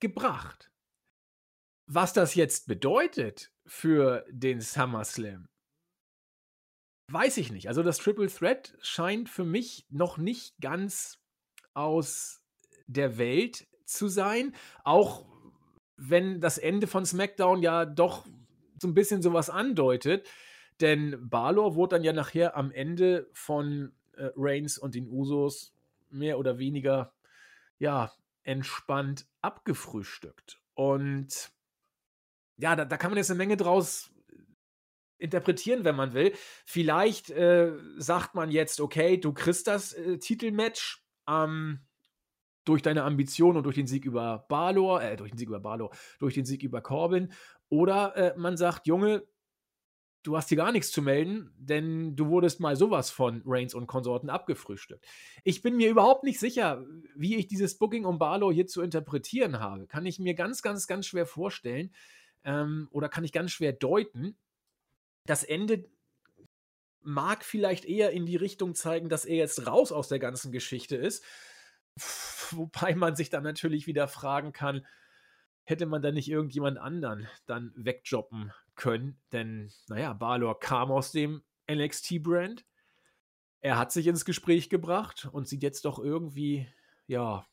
gebracht. 0.00 0.70
Was 1.86 2.12
das 2.12 2.34
jetzt 2.34 2.66
bedeutet 2.66 3.52
für 3.66 4.24
den 4.30 4.60
SummerSlam, 4.60 5.48
weiß 7.08 7.38
ich 7.38 7.50
nicht. 7.50 7.68
Also 7.68 7.82
das 7.82 7.98
Triple 7.98 8.28
Threat 8.28 8.76
scheint 8.80 9.28
für 9.28 9.44
mich 9.44 9.86
noch 9.88 10.18
nicht 10.18 10.58
ganz 10.60 11.18
aus 11.74 12.42
der 12.86 13.18
Welt 13.18 13.66
zu 13.84 14.08
sein. 14.08 14.54
Auch 14.84 15.26
wenn 15.98 16.40
das 16.40 16.56
Ende 16.56 16.86
von 16.86 17.04
SmackDown 17.04 17.60
ja 17.60 17.84
doch 17.84 18.24
so 18.80 18.88
ein 18.88 18.94
bisschen 18.94 19.20
sowas 19.20 19.50
andeutet. 19.50 20.26
Denn 20.80 21.28
Balor 21.28 21.74
wurde 21.74 21.96
dann 21.96 22.04
ja 22.04 22.12
nachher 22.12 22.56
am 22.56 22.70
Ende 22.70 23.28
von 23.32 23.92
äh, 24.16 24.30
Reigns 24.36 24.78
und 24.78 24.94
den 24.94 25.08
Usos 25.08 25.74
mehr 26.08 26.38
oder 26.38 26.58
weniger 26.58 27.12
ja, 27.78 28.12
entspannt 28.44 29.26
abgefrühstückt. 29.42 30.60
Und 30.74 31.50
ja, 32.56 32.76
da, 32.76 32.84
da 32.84 32.96
kann 32.96 33.10
man 33.10 33.18
jetzt 33.18 33.30
eine 33.30 33.38
Menge 33.38 33.56
draus 33.56 34.10
interpretieren, 35.18 35.84
wenn 35.84 35.96
man 35.96 36.14
will. 36.14 36.32
Vielleicht 36.64 37.30
äh, 37.30 37.72
sagt 37.96 38.36
man 38.36 38.52
jetzt, 38.52 38.80
okay, 38.80 39.18
du 39.18 39.32
kriegst 39.32 39.66
das 39.66 39.92
äh, 39.92 40.18
Titelmatch 40.18 41.04
ähm, 41.28 41.80
durch 42.68 42.82
deine 42.82 43.04
Ambition 43.04 43.56
und 43.56 43.62
durch 43.62 43.76
den 43.76 43.86
Sieg 43.86 44.04
über 44.04 44.44
Balor, 44.48 45.02
äh, 45.02 45.16
durch 45.16 45.30
den 45.30 45.38
Sieg 45.38 45.48
über 45.48 45.60
Balor, 45.60 45.90
durch 46.18 46.34
den 46.34 46.44
Sieg 46.44 46.62
über 46.62 46.82
Corbin. 46.82 47.32
Oder 47.70 48.14
äh, 48.16 48.38
man 48.38 48.58
sagt, 48.58 48.86
Junge, 48.86 49.26
du 50.22 50.36
hast 50.36 50.50
hier 50.50 50.58
gar 50.58 50.70
nichts 50.70 50.90
zu 50.90 51.00
melden, 51.00 51.50
denn 51.56 52.14
du 52.14 52.28
wurdest 52.28 52.60
mal 52.60 52.76
sowas 52.76 53.10
von 53.10 53.42
Reigns 53.46 53.72
und 53.72 53.86
Konsorten 53.86 54.28
abgefrühstückt. 54.28 55.06
Ich 55.44 55.62
bin 55.62 55.78
mir 55.78 55.88
überhaupt 55.88 56.24
nicht 56.24 56.38
sicher, 56.38 56.84
wie 57.16 57.36
ich 57.36 57.46
dieses 57.46 57.78
Booking 57.78 58.04
um 58.04 58.18
Barlow 58.18 58.52
hier 58.52 58.66
zu 58.66 58.82
interpretieren 58.82 59.60
habe. 59.60 59.86
Kann 59.86 60.04
ich 60.04 60.18
mir 60.18 60.34
ganz, 60.34 60.60
ganz, 60.60 60.86
ganz 60.86 61.06
schwer 61.06 61.24
vorstellen 61.24 61.94
ähm, 62.44 62.88
oder 62.90 63.08
kann 63.08 63.24
ich 63.24 63.32
ganz 63.32 63.50
schwer 63.50 63.72
deuten. 63.72 64.36
Das 65.24 65.42
Ende 65.42 65.88
mag 67.00 67.46
vielleicht 67.46 67.86
eher 67.86 68.10
in 68.10 68.26
die 68.26 68.36
Richtung 68.36 68.74
zeigen, 68.74 69.08
dass 69.08 69.24
er 69.24 69.36
jetzt 69.36 69.66
raus 69.66 69.90
aus 69.90 70.08
der 70.08 70.18
ganzen 70.18 70.52
Geschichte 70.52 70.96
ist. 70.96 71.24
Wobei 72.56 72.94
man 72.94 73.16
sich 73.16 73.30
dann 73.30 73.42
natürlich 73.42 73.86
wieder 73.86 74.08
fragen 74.08 74.52
kann, 74.52 74.86
hätte 75.64 75.86
man 75.86 76.02
da 76.02 76.10
nicht 76.10 76.30
irgendjemand 76.30 76.78
anderen 76.78 77.28
dann 77.46 77.72
wegjobben 77.76 78.52
können? 78.74 79.20
Denn, 79.32 79.70
naja, 79.88 80.12
Balor 80.14 80.58
kam 80.58 80.90
aus 80.90 81.12
dem 81.12 81.42
NXT-Brand. 81.70 82.64
Er 83.60 83.78
hat 83.78 83.92
sich 83.92 84.06
ins 84.06 84.24
Gespräch 84.24 84.70
gebracht 84.70 85.28
und 85.32 85.48
sieht 85.48 85.62
jetzt 85.62 85.84
doch 85.84 85.98
irgendwie, 85.98 86.66
ja, 87.06 87.46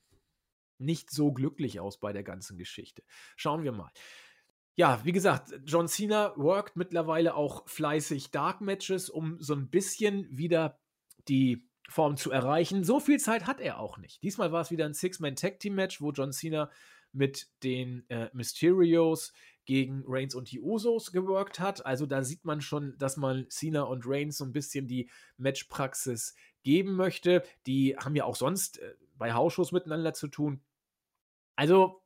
nicht 0.77 1.10
so 1.10 1.31
glücklich 1.31 1.79
aus 1.79 1.99
bei 1.99 2.13
der 2.13 2.23
ganzen 2.23 2.58
Geschichte. 2.58 3.03
Schauen 3.36 3.63
wir 3.63 3.71
mal. 3.71 3.91
Ja, 4.75 5.03
wie 5.05 5.13
gesagt, 5.13 5.53
John 5.65 5.88
Cena 5.88 6.34
workt 6.36 6.75
mittlerweile 6.75 7.36
auch 7.36 7.67
fleißig 7.67 8.31
Dark 8.31 8.60
Matches, 8.60 9.10
um 9.10 9.39
so 9.39 9.53
ein 9.53 9.69
bisschen 9.69 10.27
wieder 10.38 10.79
die 11.29 11.65
Form 11.89 12.17
zu 12.17 12.32
erreichen. 12.32 12.84
So 12.84 13.00
viel 13.00 13.19
Zeit 13.19 13.45
hat 13.45 13.60
er 13.60 13.80
auch 13.80 13.98
nicht. 13.98 14.24
Diesmal 14.24 14.52
war 14.52 14.62
es 14.62 14.71
wieder 14.71 14.86
ein 14.86 14.93
Six-Man-Tag-Team-Match, 14.93 16.02
wo 16.02 16.12
John 16.12 16.32
Cena 16.32 16.69
mit 17.12 17.48
den 17.63 18.10
äh, 18.10 18.30
Mysterios 18.34 19.34
gegen 19.65 20.04
Reigns 20.06 20.36
und 20.36 20.52
die 20.52 20.62
Usos 20.62 21.12
geworkt 21.12 21.60
hat. 21.60 21.86
Also 21.86 22.06
da 22.06 22.24
sieht 22.24 22.45
man 22.45 22.62
schon, 22.62 22.95
dass 22.98 23.17
man 23.17 23.50
Cena 23.50 23.84
und 23.84 24.04
Reigns 24.06 24.38
so 24.38 24.45
ein 24.45 24.52
bisschen 24.52 24.88
die 24.88 25.10
Matchpraxis 25.38 26.36
geben 26.63 26.95
möchte. 26.95 27.43
Die 27.65 27.95
haben 27.98 28.15
ja 28.15 28.26
auch 28.26 28.36
sonst 28.36 28.80
äh, 28.80 28.93
bei 29.15 29.34
Hausshows 29.34 29.71
miteinander 29.71 30.13
zu 30.13 30.28
tun. 30.28 30.62
Also 31.56 32.02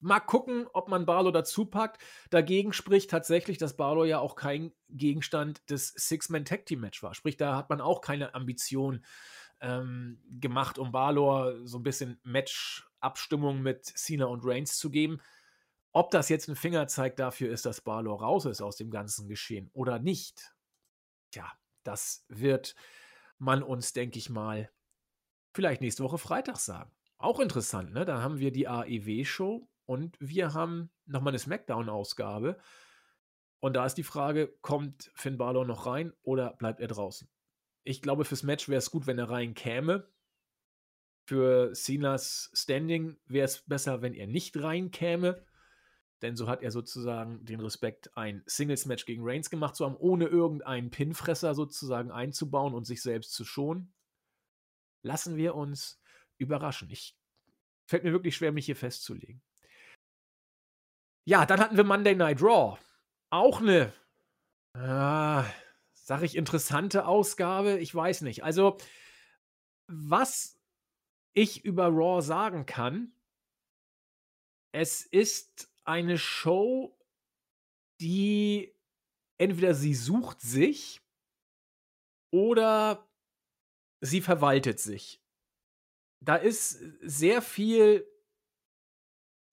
mal 0.00 0.20
gucken, 0.20 0.66
ob 0.72 0.88
man 0.88 1.06
Barlow 1.06 1.30
dazu 1.30 1.66
packt. 1.66 2.02
Dagegen 2.30 2.72
spricht 2.72 3.10
tatsächlich, 3.10 3.58
dass 3.58 3.76
Barlow 3.76 4.04
ja 4.04 4.18
auch 4.18 4.34
kein 4.34 4.72
Gegenstand 4.88 5.68
des 5.70 5.88
Six-Man-Tag-Team-Match 5.88 7.02
war. 7.02 7.14
Sprich, 7.14 7.36
da 7.36 7.56
hat 7.56 7.70
man 7.70 7.80
auch 7.80 8.00
keine 8.00 8.34
Ambition 8.34 9.04
ähm, 9.60 10.20
gemacht, 10.30 10.78
um 10.78 10.92
Balor 10.92 11.66
so 11.66 11.78
ein 11.78 11.82
bisschen 11.82 12.18
Match-Abstimmung 12.22 13.62
mit 13.62 13.84
Cena 13.84 14.26
und 14.26 14.44
Reigns 14.44 14.78
zu 14.78 14.90
geben. 14.90 15.20
Ob 15.92 16.10
das 16.10 16.28
jetzt 16.28 16.48
ein 16.48 16.56
Fingerzeig 16.56 17.16
dafür 17.16 17.52
ist, 17.52 17.66
dass 17.66 17.80
Balor 17.80 18.20
raus 18.20 18.44
ist 18.46 18.62
aus 18.62 18.76
dem 18.76 18.90
ganzen 18.90 19.28
Geschehen 19.28 19.70
oder 19.72 19.98
nicht, 19.98 20.54
tja, 21.32 21.50
das 21.82 22.24
wird 22.28 22.74
man 23.38 23.62
uns, 23.62 23.92
denke 23.92 24.18
ich 24.18 24.30
mal, 24.30 24.70
vielleicht 25.52 25.80
nächste 25.80 26.04
Woche 26.04 26.18
Freitag 26.18 26.58
sagen. 26.58 26.92
Auch 27.18 27.40
interessant, 27.40 27.92
ne? 27.92 28.04
Da 28.04 28.22
haben 28.22 28.38
wir 28.38 28.52
die 28.52 28.68
AEW-Show 28.68 29.68
und 29.90 30.16
wir 30.20 30.54
haben 30.54 30.88
nochmal 31.06 31.32
eine 31.32 31.40
Smackdown-Ausgabe. 31.40 32.60
Und 33.58 33.74
da 33.74 33.84
ist 33.84 33.96
die 33.96 34.04
Frage, 34.04 34.56
kommt 34.60 35.10
Finn 35.16 35.36
Balor 35.36 35.64
noch 35.64 35.84
rein 35.84 36.12
oder 36.22 36.52
bleibt 36.52 36.78
er 36.78 36.86
draußen? 36.86 37.28
Ich 37.82 38.00
glaube, 38.00 38.24
fürs 38.24 38.44
Match 38.44 38.68
wäre 38.68 38.78
es 38.78 38.92
gut, 38.92 39.08
wenn 39.08 39.18
er 39.18 39.30
rein 39.30 39.52
käme. 39.52 40.08
Für 41.26 41.74
Cenas 41.74 42.52
Standing 42.54 43.18
wäre 43.26 43.46
es 43.46 43.62
besser, 43.62 44.00
wenn 44.00 44.14
er 44.14 44.28
nicht 44.28 44.56
reinkäme. 44.62 45.44
Denn 46.22 46.36
so 46.36 46.46
hat 46.46 46.62
er 46.62 46.70
sozusagen 46.70 47.44
den 47.44 47.58
Respekt, 47.58 48.16
ein 48.16 48.44
Singles-Match 48.46 49.06
gegen 49.06 49.24
Reigns 49.24 49.50
gemacht 49.50 49.74
zu 49.74 49.84
haben, 49.84 49.96
ohne 49.96 50.26
irgendeinen 50.26 50.92
Pinfresser 50.92 51.56
sozusagen 51.56 52.12
einzubauen 52.12 52.74
und 52.74 52.84
sich 52.84 53.02
selbst 53.02 53.32
zu 53.32 53.44
schonen. 53.44 53.92
Lassen 55.02 55.36
wir 55.36 55.56
uns 55.56 56.00
überraschen. 56.38 56.88
Ich 56.90 57.18
fällt 57.86 58.04
mir 58.04 58.12
wirklich 58.12 58.36
schwer, 58.36 58.52
mich 58.52 58.66
hier 58.66 58.76
festzulegen. 58.76 59.42
Ja, 61.26 61.46
dann 61.46 61.60
hatten 61.60 61.76
wir 61.76 61.84
Monday 61.84 62.14
Night 62.14 62.42
Raw. 62.42 62.78
Auch 63.30 63.60
eine 63.60 63.92
äh, 64.74 65.42
sag 65.92 66.22
ich, 66.22 66.36
interessante 66.36 67.06
Ausgabe? 67.06 67.78
Ich 67.78 67.94
weiß 67.94 68.22
nicht. 68.22 68.44
Also, 68.44 68.78
was 69.88 70.60
ich 71.34 71.64
über 71.64 71.86
Raw 71.86 72.22
sagen 72.22 72.66
kann, 72.66 73.12
es 74.72 75.04
ist 75.04 75.72
eine 75.84 76.18
Show, 76.18 76.96
die 78.00 78.76
entweder 79.38 79.74
sie 79.74 79.94
sucht 79.94 80.40
sich 80.40 81.00
oder 82.32 83.08
sie 84.00 84.20
verwaltet 84.20 84.78
sich. 84.78 85.22
Da 86.22 86.36
ist 86.36 86.70
sehr 87.02 87.42
viel, 87.42 88.06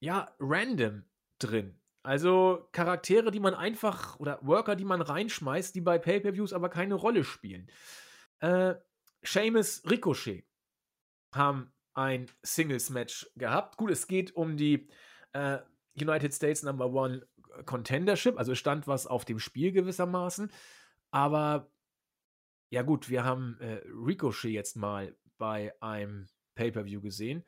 ja, 0.02 0.36
random 0.40 1.07
drin. 1.40 1.80
Also 2.04 2.70
Charaktere, 2.72 3.32
die 3.32 3.40
man 3.40 3.54
einfach 3.54 4.20
oder 4.20 4.40
Worker, 4.42 4.76
die 4.76 4.86
man 4.86 5.02
reinschmeißt, 5.02 5.76
die 5.76 5.82
bei 5.82 5.98
Pay-per-Views 5.98 6.54
aber 6.54 6.70
keine 6.70 6.96
Rolle 6.96 7.24
spielen. 7.24 7.70
Äh, 8.40 8.76
Seamus 9.24 9.84
Ricochet 9.90 10.46
haben 11.34 11.74
ein 11.94 12.28
Singles-Match 12.44 13.30
gehabt. 13.36 13.78
Gut, 13.78 13.92
es 13.92 14.08
geht 14.08 14.36
um 14.36 14.56
die 14.56 14.88
äh, 15.34 15.58
United 16.00 16.34
States 16.34 16.64
Number 16.64 16.94
One 16.94 17.28
Contendership, 17.66 18.38
also 18.38 18.56
stand 18.56 18.88
was 18.88 19.08
auf 19.08 19.26
dem 19.26 19.40
Spiel 19.40 19.72
gewissermaßen. 19.72 20.52
Aber 21.12 21.72
ja 22.70 22.84
gut, 22.84 23.10
wir 23.10 23.24
haben 23.24 23.58
äh, 23.60 23.82
Ricochet 23.88 24.52
jetzt 24.52 24.76
mal 24.76 25.16
bei 25.38 25.74
einem 25.82 26.28
Pay-per-View 26.56 27.02
gesehen. 27.02 27.44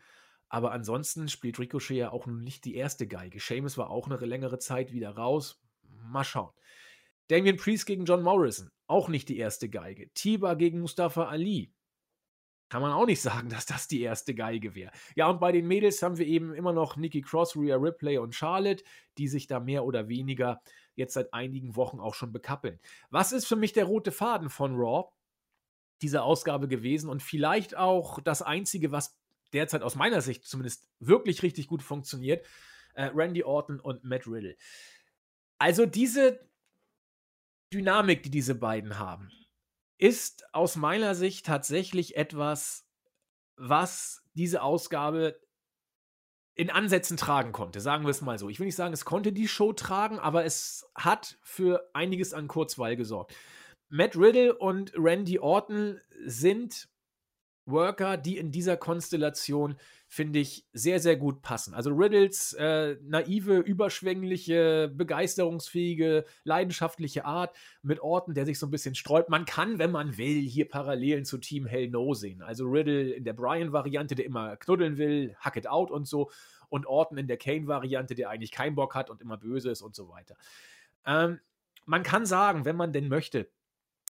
Aber 0.50 0.72
ansonsten 0.72 1.30
spielt 1.30 1.60
Ricochet 1.60 1.98
ja 1.98 2.12
auch 2.12 2.26
nicht 2.26 2.66
die 2.66 2.76
erste 2.76 3.08
Geige. 3.08 3.40
Seamus 3.40 3.78
war 3.78 3.90
auch 3.90 4.08
eine 4.08 4.18
längere 4.18 4.60
Zeit 4.60 4.92
wieder 4.92 5.12
raus. 5.12 5.62
Mal 5.84 6.24
schauen. 6.24 6.52
Damien 7.28 7.58
Priest 7.58 7.86
gegen 7.86 8.06
John 8.06 8.24
Morrison, 8.24 8.72
auch 8.88 9.08
nicht 9.08 9.30
die 9.30 9.38
erste 9.38 9.70
Geige. 9.70 10.12
Tiba 10.16 10.56
gegen 10.56 10.82
Mustafa 10.82 11.26
Ali, 11.26 11.72
kann 12.70 12.82
man 12.82 12.92
auch 12.92 13.06
nicht 13.06 13.22
sagen, 13.22 13.50
dass 13.50 13.66
das 13.66 13.88
die 13.88 14.02
erste 14.02 14.34
Geige 14.34 14.76
wäre. 14.76 14.92
Ja, 15.16 15.30
und 15.30 15.40
bei 15.40 15.52
den 15.52 15.68
Mädels 15.68 16.02
haben 16.02 16.18
wir 16.18 16.26
eben 16.26 16.54
immer 16.54 16.74
noch 16.74 16.96
Nikki 16.96 17.22
Cross, 17.22 17.56
Rhea 17.56 17.76
Ripley 17.76 18.18
und 18.18 18.34
Charlotte, 18.34 18.84
die 19.18 19.28
sich 19.28 19.48
da 19.48 19.60
mehr 19.60 19.84
oder 19.86 20.08
weniger 20.08 20.62
jetzt 20.96 21.14
seit 21.14 21.34
einigen 21.34 21.76
Wochen 21.76 22.00
auch 22.00 22.14
schon 22.14 22.32
bekappeln. 22.32 22.80
Was 23.10 23.32
ist 23.32 23.46
für 23.46 23.56
mich 23.56 23.74
der 23.74 23.86
rote 23.86 24.12
Faden 24.12 24.50
von 24.50 24.76
Raw? 24.76 25.10
Diese 26.02 26.24
Ausgabe 26.24 26.68
gewesen 26.68 27.10
und 27.10 27.22
vielleicht 27.22 27.76
auch 27.76 28.22
das 28.22 28.42
einzige, 28.42 28.92
was 28.92 29.20
derzeit 29.54 29.82
aus 29.82 29.96
meiner 29.96 30.22
Sicht 30.22 30.46
zumindest 30.46 30.88
wirklich 31.00 31.44
richtig 31.44 31.68
gut 31.68 31.84
funktioniert, 31.84 32.46
äh, 32.94 33.12
Randy 33.14 33.44
Orton 33.44 33.80
und 33.80 34.04
Matt 34.04 34.28
Riddle. 34.28 34.56
Also 35.58 35.86
diese 35.86 36.40
Dynamik, 37.74 38.24
die 38.24 38.32
diese 38.32 38.56
beiden 38.56 38.98
haben, 38.98 39.32
ist 39.98 40.54
aus 40.54 40.76
meiner 40.76 41.14
Sicht 41.16 41.46
tatsächlich 41.46 42.16
etwas, 42.16 42.88
was 43.56 44.24
diese 44.34 44.62
Ausgabe 44.62 45.40
in 46.56 46.70
Ansätzen 46.70 47.16
tragen 47.16 47.52
konnte, 47.52 47.80
sagen 47.80 48.04
wir 48.04 48.10
es 48.10 48.22
mal 48.22 48.38
so. 48.38 48.50
Ich 48.50 48.60
will 48.60 48.66
nicht 48.66 48.76
sagen, 48.76 48.94
es 48.94 49.06
konnte 49.06 49.32
die 49.32 49.48
Show 49.48 49.72
tragen, 49.72 50.20
aber 50.20 50.46
es 50.46 50.90
hat 50.96 51.38
für 51.42 51.90
einiges 51.94 52.34
an 52.34 52.48
Kurzweil 52.48 52.96
gesorgt. 52.96 53.34
Matt 53.90 54.16
Riddle 54.18 54.58
und 54.58 54.92
Randy 54.96 55.40
Orton 55.40 56.00
sind 56.26 56.90
Worker, 57.72 58.18
die 58.18 58.38
in 58.38 58.52
dieser 58.52 58.78
Konstellation 58.78 59.76
finde 60.12 60.40
ich, 60.40 60.66
sehr, 60.74 61.00
sehr 61.00 61.16
gut 61.16 61.44
passen. 61.44 61.76
Also 61.76 61.92
Riddles 61.92 62.54
äh, 62.54 62.98
naive, 63.04 63.60
überschwängliche, 63.60 64.92
begeisterungsfähige, 64.92 66.26
leidenschaftliche 66.44 67.26
Art 67.26 67.56
mit 67.84 68.00
Orten, 68.00 68.34
der 68.34 68.48
sich 68.48 68.58
so 68.58 68.66
ein 68.66 68.72
bisschen 68.72 68.96
streut. 68.96 69.30
Man 69.30 69.46
kann, 69.46 69.78
wenn 69.78 69.92
man 69.92 70.18
will, 70.18 70.42
hier 70.42 70.68
Parallelen 70.68 71.26
zu 71.26 71.38
Team 71.38 71.68
Hell 71.68 71.90
No 71.90 72.16
sehen. 72.16 72.42
Also 72.42 72.66
Riddle 72.66 73.12
in 73.12 73.24
der 73.24 73.34
Brian-Variante, 73.34 74.16
der 74.16 74.26
immer 74.26 74.58
knuddeln 74.58 74.98
will, 74.98 75.36
Hack 75.40 75.58
it 75.58 75.68
out 75.68 75.92
und 75.92 76.08
so. 76.08 76.32
Und 76.70 76.88
Orton 76.88 77.20
in 77.20 77.28
der 77.28 77.38
Kane-Variante, 77.38 78.16
der 78.16 78.32
eigentlich 78.32 78.52
keinen 78.52 78.76
Bock 78.76 78.96
hat 78.96 79.12
und 79.12 79.22
immer 79.22 79.38
böse 79.38 79.70
ist 79.70 79.84
und 79.84 79.96
so 79.96 80.10
weiter. 80.10 80.36
Ähm, 81.06 81.40
man 81.86 82.02
kann 82.02 82.26
sagen, 82.26 82.66
wenn 82.66 82.76
man 82.76 82.94
denn 82.94 83.10
möchte, 83.10 83.48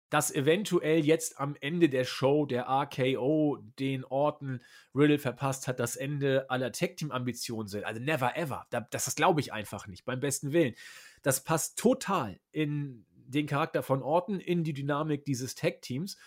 dass 0.09 0.33
eventuell 0.33 1.05
jetzt 1.05 1.39
am 1.39 1.55
Ende 1.59 1.89
der 1.89 2.03
Show 2.03 2.45
der 2.45 2.67
RKO 2.67 3.59
den 3.77 4.03
Orten 4.05 4.61
Riddle 4.95 5.19
verpasst 5.19 5.67
hat, 5.67 5.79
das 5.79 5.95
Ende 5.95 6.49
aller 6.49 6.71
Tech-Team-Ambitionen 6.71 7.67
sind. 7.67 7.83
Also 7.83 8.01
never 8.01 8.35
ever. 8.35 8.65
Das, 8.71 8.83
das 8.89 9.15
glaube 9.15 9.41
ich 9.41 9.53
einfach 9.53 9.87
nicht, 9.87 10.05
beim 10.05 10.19
besten 10.19 10.51
Willen. 10.51 10.75
Das 11.21 11.43
passt 11.43 11.77
total 11.77 12.39
in 12.51 13.05
den 13.13 13.45
Charakter 13.45 13.83
von 13.83 14.01
Orton, 14.01 14.39
in 14.39 14.63
die 14.63 14.73
Dynamik 14.73 15.25
dieses 15.25 15.55
Tech-Teams. 15.55 16.17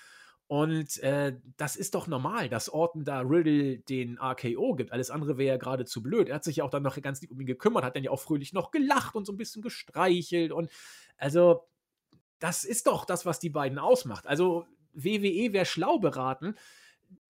Und 0.47 0.99
äh, 0.99 1.39
das 1.57 1.77
ist 1.77 1.95
doch 1.95 2.07
normal, 2.07 2.51
dass 2.51 2.69
Orton 2.69 3.05
da 3.05 3.21
Riddle 3.21 3.79
den 3.79 4.19
RKO 4.19 4.75
gibt. 4.75 4.93
Alles 4.93 5.11
andere 5.11 5.39
wäre 5.39 5.55
ja 5.55 5.57
gerade 5.57 5.87
zu 5.87 6.03
blöd. 6.03 6.29
Er 6.29 6.35
hat 6.35 6.45
sich 6.45 6.57
ja 6.57 6.65
auch 6.65 6.71
dann 6.71 6.83
noch 6.83 7.01
ganz 7.01 7.23
lieb 7.23 7.31
um 7.31 7.41
ihn 7.41 7.47
gekümmert, 7.47 7.85
hat 7.85 7.97
dann 7.97 8.05
ja 8.05 8.11
auch 8.11 8.21
fröhlich 8.21 8.53
noch 8.53 8.71
gelacht 8.71 9.15
und 9.15 9.25
so 9.25 9.33
ein 9.33 9.39
bisschen 9.39 9.63
gestreichelt. 9.63 10.53
Und 10.53 10.71
also 11.17 11.67
das 12.43 12.65
ist 12.65 12.89
doch 12.89 13.05
das, 13.05 13.25
was 13.25 13.39
die 13.39 13.51
beiden 13.51 13.79
ausmacht. 13.79 14.27
Also 14.27 14.67
WWE 14.95 15.53
wäre 15.53 15.65
schlau 15.65 16.01
beraten, 16.01 16.57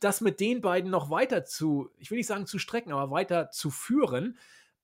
das 0.01 0.22
mit 0.22 0.40
den 0.40 0.62
beiden 0.62 0.90
noch 0.90 1.11
weiter 1.11 1.44
zu, 1.44 1.90
ich 1.98 2.11
will 2.11 2.16
nicht 2.16 2.27
sagen 2.27 2.46
zu 2.46 2.59
strecken, 2.59 2.92
aber 2.92 3.11
weiter 3.11 3.51
zu 3.51 3.70
führen, 3.70 4.38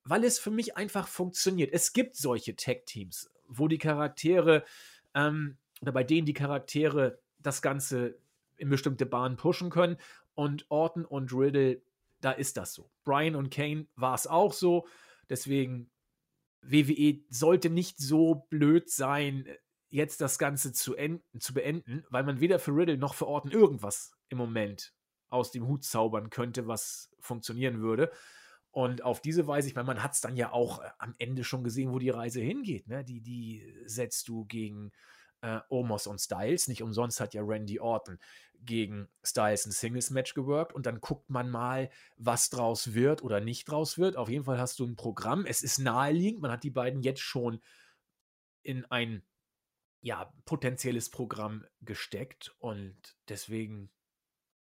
weil 0.04 0.24
es 0.24 0.38
für 0.38 0.50
mich 0.50 0.76
einfach 0.76 1.08
funktioniert. 1.08 1.72
Es 1.72 1.94
gibt 1.94 2.14
solche 2.14 2.56
Tech-Teams, 2.56 3.30
wo 3.46 3.68
die 3.68 3.78
Charaktere 3.78 4.64
ähm, 5.14 5.56
oder 5.80 5.92
bei 5.92 6.04
denen 6.04 6.26
die 6.26 6.34
Charaktere 6.34 7.18
das 7.38 7.62
Ganze 7.62 8.18
in 8.58 8.68
bestimmte 8.68 9.06
Bahnen 9.06 9.38
pushen 9.38 9.70
können. 9.70 9.96
Und 10.34 10.66
Orton 10.68 11.06
und 11.06 11.32
Riddle, 11.32 11.80
da 12.20 12.32
ist 12.32 12.58
das 12.58 12.74
so. 12.74 12.90
Brian 13.04 13.34
und 13.34 13.50
Kane 13.50 13.86
war 13.96 14.14
es 14.14 14.26
auch 14.26 14.52
so. 14.52 14.86
Deswegen, 15.30 15.88
WWE 16.60 17.20
sollte 17.30 17.70
nicht 17.70 17.98
so 17.98 18.46
blöd 18.50 18.90
sein, 18.90 19.46
jetzt 19.90 20.20
das 20.20 20.38
Ganze 20.38 20.72
zu, 20.72 20.94
enden, 20.94 21.40
zu 21.40 21.54
beenden, 21.54 22.04
weil 22.10 22.24
man 22.24 22.40
weder 22.40 22.58
für 22.58 22.72
Riddle 22.72 22.98
noch 22.98 23.14
für 23.14 23.26
Orton 23.26 23.50
irgendwas 23.50 24.12
im 24.28 24.38
Moment 24.38 24.92
aus 25.28 25.50
dem 25.50 25.66
Hut 25.66 25.84
zaubern 25.84 26.30
könnte, 26.30 26.66
was 26.66 27.10
funktionieren 27.20 27.80
würde. 27.80 28.10
Und 28.70 29.02
auf 29.02 29.20
diese 29.20 29.46
Weise, 29.46 29.68
ich 29.68 29.74
meine, 29.74 29.86
man 29.86 30.02
hat 30.02 30.14
es 30.14 30.20
dann 30.20 30.36
ja 30.36 30.52
auch 30.52 30.82
äh, 30.82 30.88
am 30.98 31.14
Ende 31.18 31.44
schon 31.44 31.64
gesehen, 31.64 31.92
wo 31.92 31.98
die 31.98 32.10
Reise 32.10 32.40
hingeht. 32.40 32.86
Ne? 32.86 33.04
Die, 33.04 33.20
die 33.20 33.66
setzt 33.86 34.28
du 34.28 34.44
gegen 34.44 34.92
äh, 35.40 35.60
Omos 35.68 36.06
und 36.06 36.20
Styles. 36.20 36.68
Nicht 36.68 36.82
umsonst 36.82 37.20
hat 37.20 37.34
ja 37.34 37.42
Randy 37.42 37.80
Orton 37.80 38.18
gegen 38.60 39.08
Styles 39.22 39.66
ein 39.66 39.72
Singles-Match 39.72 40.34
geworkt 40.34 40.74
und 40.74 40.84
dann 40.86 41.00
guckt 41.00 41.30
man 41.30 41.48
mal, 41.48 41.90
was 42.16 42.50
draus 42.50 42.94
wird 42.94 43.22
oder 43.22 43.40
nicht 43.40 43.64
draus 43.64 43.98
wird. 43.98 44.16
Auf 44.16 44.28
jeden 44.28 44.44
Fall 44.44 44.58
hast 44.58 44.78
du 44.80 44.86
ein 44.86 44.96
Programm. 44.96 45.46
Es 45.46 45.62
ist 45.62 45.78
naheliegend. 45.78 46.42
Man 46.42 46.50
hat 46.50 46.64
die 46.64 46.70
beiden 46.70 47.02
jetzt 47.02 47.20
schon 47.20 47.60
in 48.62 48.84
ein 48.86 49.22
ja, 50.00 50.32
potenzielles 50.44 51.10
Programm 51.10 51.64
gesteckt 51.80 52.54
und 52.58 52.96
deswegen, 53.28 53.90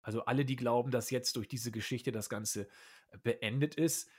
also 0.01 0.25
alle, 0.25 0.45
die 0.45 0.55
glauben, 0.55 0.91
dass 0.91 1.09
jetzt 1.09 1.35
durch 1.35 1.47
diese 1.47 1.71
Geschichte 1.71 2.11
das 2.11 2.29
Ganze 2.29 2.67
äh, 3.09 3.17
beendet 3.23 3.75
ist, 3.75 4.09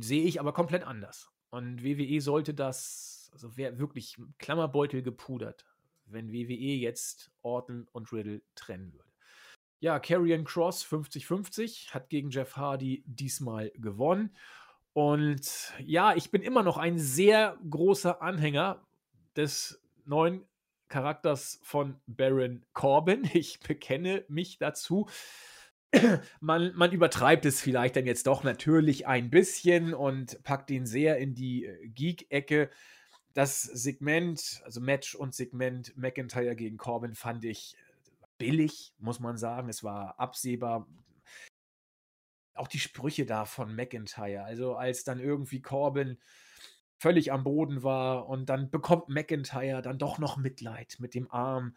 sehe 0.00 0.24
ich 0.24 0.40
aber 0.40 0.52
komplett 0.52 0.84
anders. 0.84 1.30
Und 1.50 1.84
WWE 1.84 2.20
sollte 2.20 2.54
das, 2.54 3.30
also 3.32 3.56
wäre 3.56 3.78
wirklich 3.78 4.16
Klammerbeutel 4.38 5.02
gepudert, 5.02 5.66
wenn 6.06 6.32
WWE 6.32 6.76
jetzt 6.76 7.30
Orton 7.42 7.88
und 7.92 8.12
Riddle 8.12 8.42
trennen 8.54 8.92
würde. 8.92 9.10
Ja, 9.80 9.98
Karrion 9.98 10.44
Cross 10.44 10.86
50-50 10.86 11.90
hat 11.90 12.08
gegen 12.08 12.30
Jeff 12.30 12.56
Hardy 12.56 13.02
diesmal 13.04 13.70
gewonnen. 13.74 14.36
Und 14.92 15.72
ja, 15.80 16.14
ich 16.14 16.30
bin 16.30 16.42
immer 16.42 16.62
noch 16.62 16.76
ein 16.76 16.98
sehr 16.98 17.58
großer 17.68 18.22
Anhänger 18.22 18.86
des 19.34 19.81
neuen 20.04 20.46
Charakters 20.92 21.58
von 21.62 22.00
Baron 22.06 22.64
Corbin. 22.74 23.24
Ich 23.34 23.60
bekenne 23.60 24.24
mich 24.28 24.58
dazu. 24.58 25.08
Man, 26.40 26.72
man 26.74 26.90
übertreibt 26.90 27.44
es 27.44 27.60
vielleicht 27.60 27.96
dann 27.96 28.06
jetzt 28.06 28.26
doch 28.26 28.44
natürlich 28.44 29.06
ein 29.06 29.28
bisschen 29.28 29.92
und 29.92 30.42
packt 30.42 30.70
ihn 30.70 30.86
sehr 30.86 31.18
in 31.18 31.34
die 31.34 31.66
äh, 31.66 31.88
Geek-Ecke. 31.88 32.70
Das 33.34 33.62
Segment, 33.62 34.62
also 34.64 34.80
Match 34.80 35.14
und 35.14 35.34
Segment 35.34 35.94
McIntyre 35.94 36.56
gegen 36.56 36.78
Corbin 36.78 37.14
fand 37.14 37.44
ich 37.44 37.74
äh, 37.74 38.26
billig, 38.38 38.94
muss 38.98 39.20
man 39.20 39.36
sagen. 39.36 39.68
Es 39.68 39.84
war 39.84 40.18
absehbar. 40.18 40.88
Auch 42.54 42.68
die 42.68 42.80
Sprüche 42.80 43.26
da 43.26 43.44
von 43.44 43.74
McIntyre. 43.76 44.44
Also 44.44 44.76
als 44.76 45.04
dann 45.04 45.20
irgendwie 45.20 45.60
Corbin 45.60 46.18
völlig 47.02 47.32
am 47.32 47.42
Boden 47.42 47.82
war 47.82 48.28
und 48.28 48.46
dann 48.46 48.70
bekommt 48.70 49.08
McIntyre 49.08 49.82
dann 49.82 49.98
doch 49.98 50.18
noch 50.18 50.36
Mitleid 50.36 50.98
mit 51.00 51.14
dem 51.14 51.28
Arm 51.32 51.74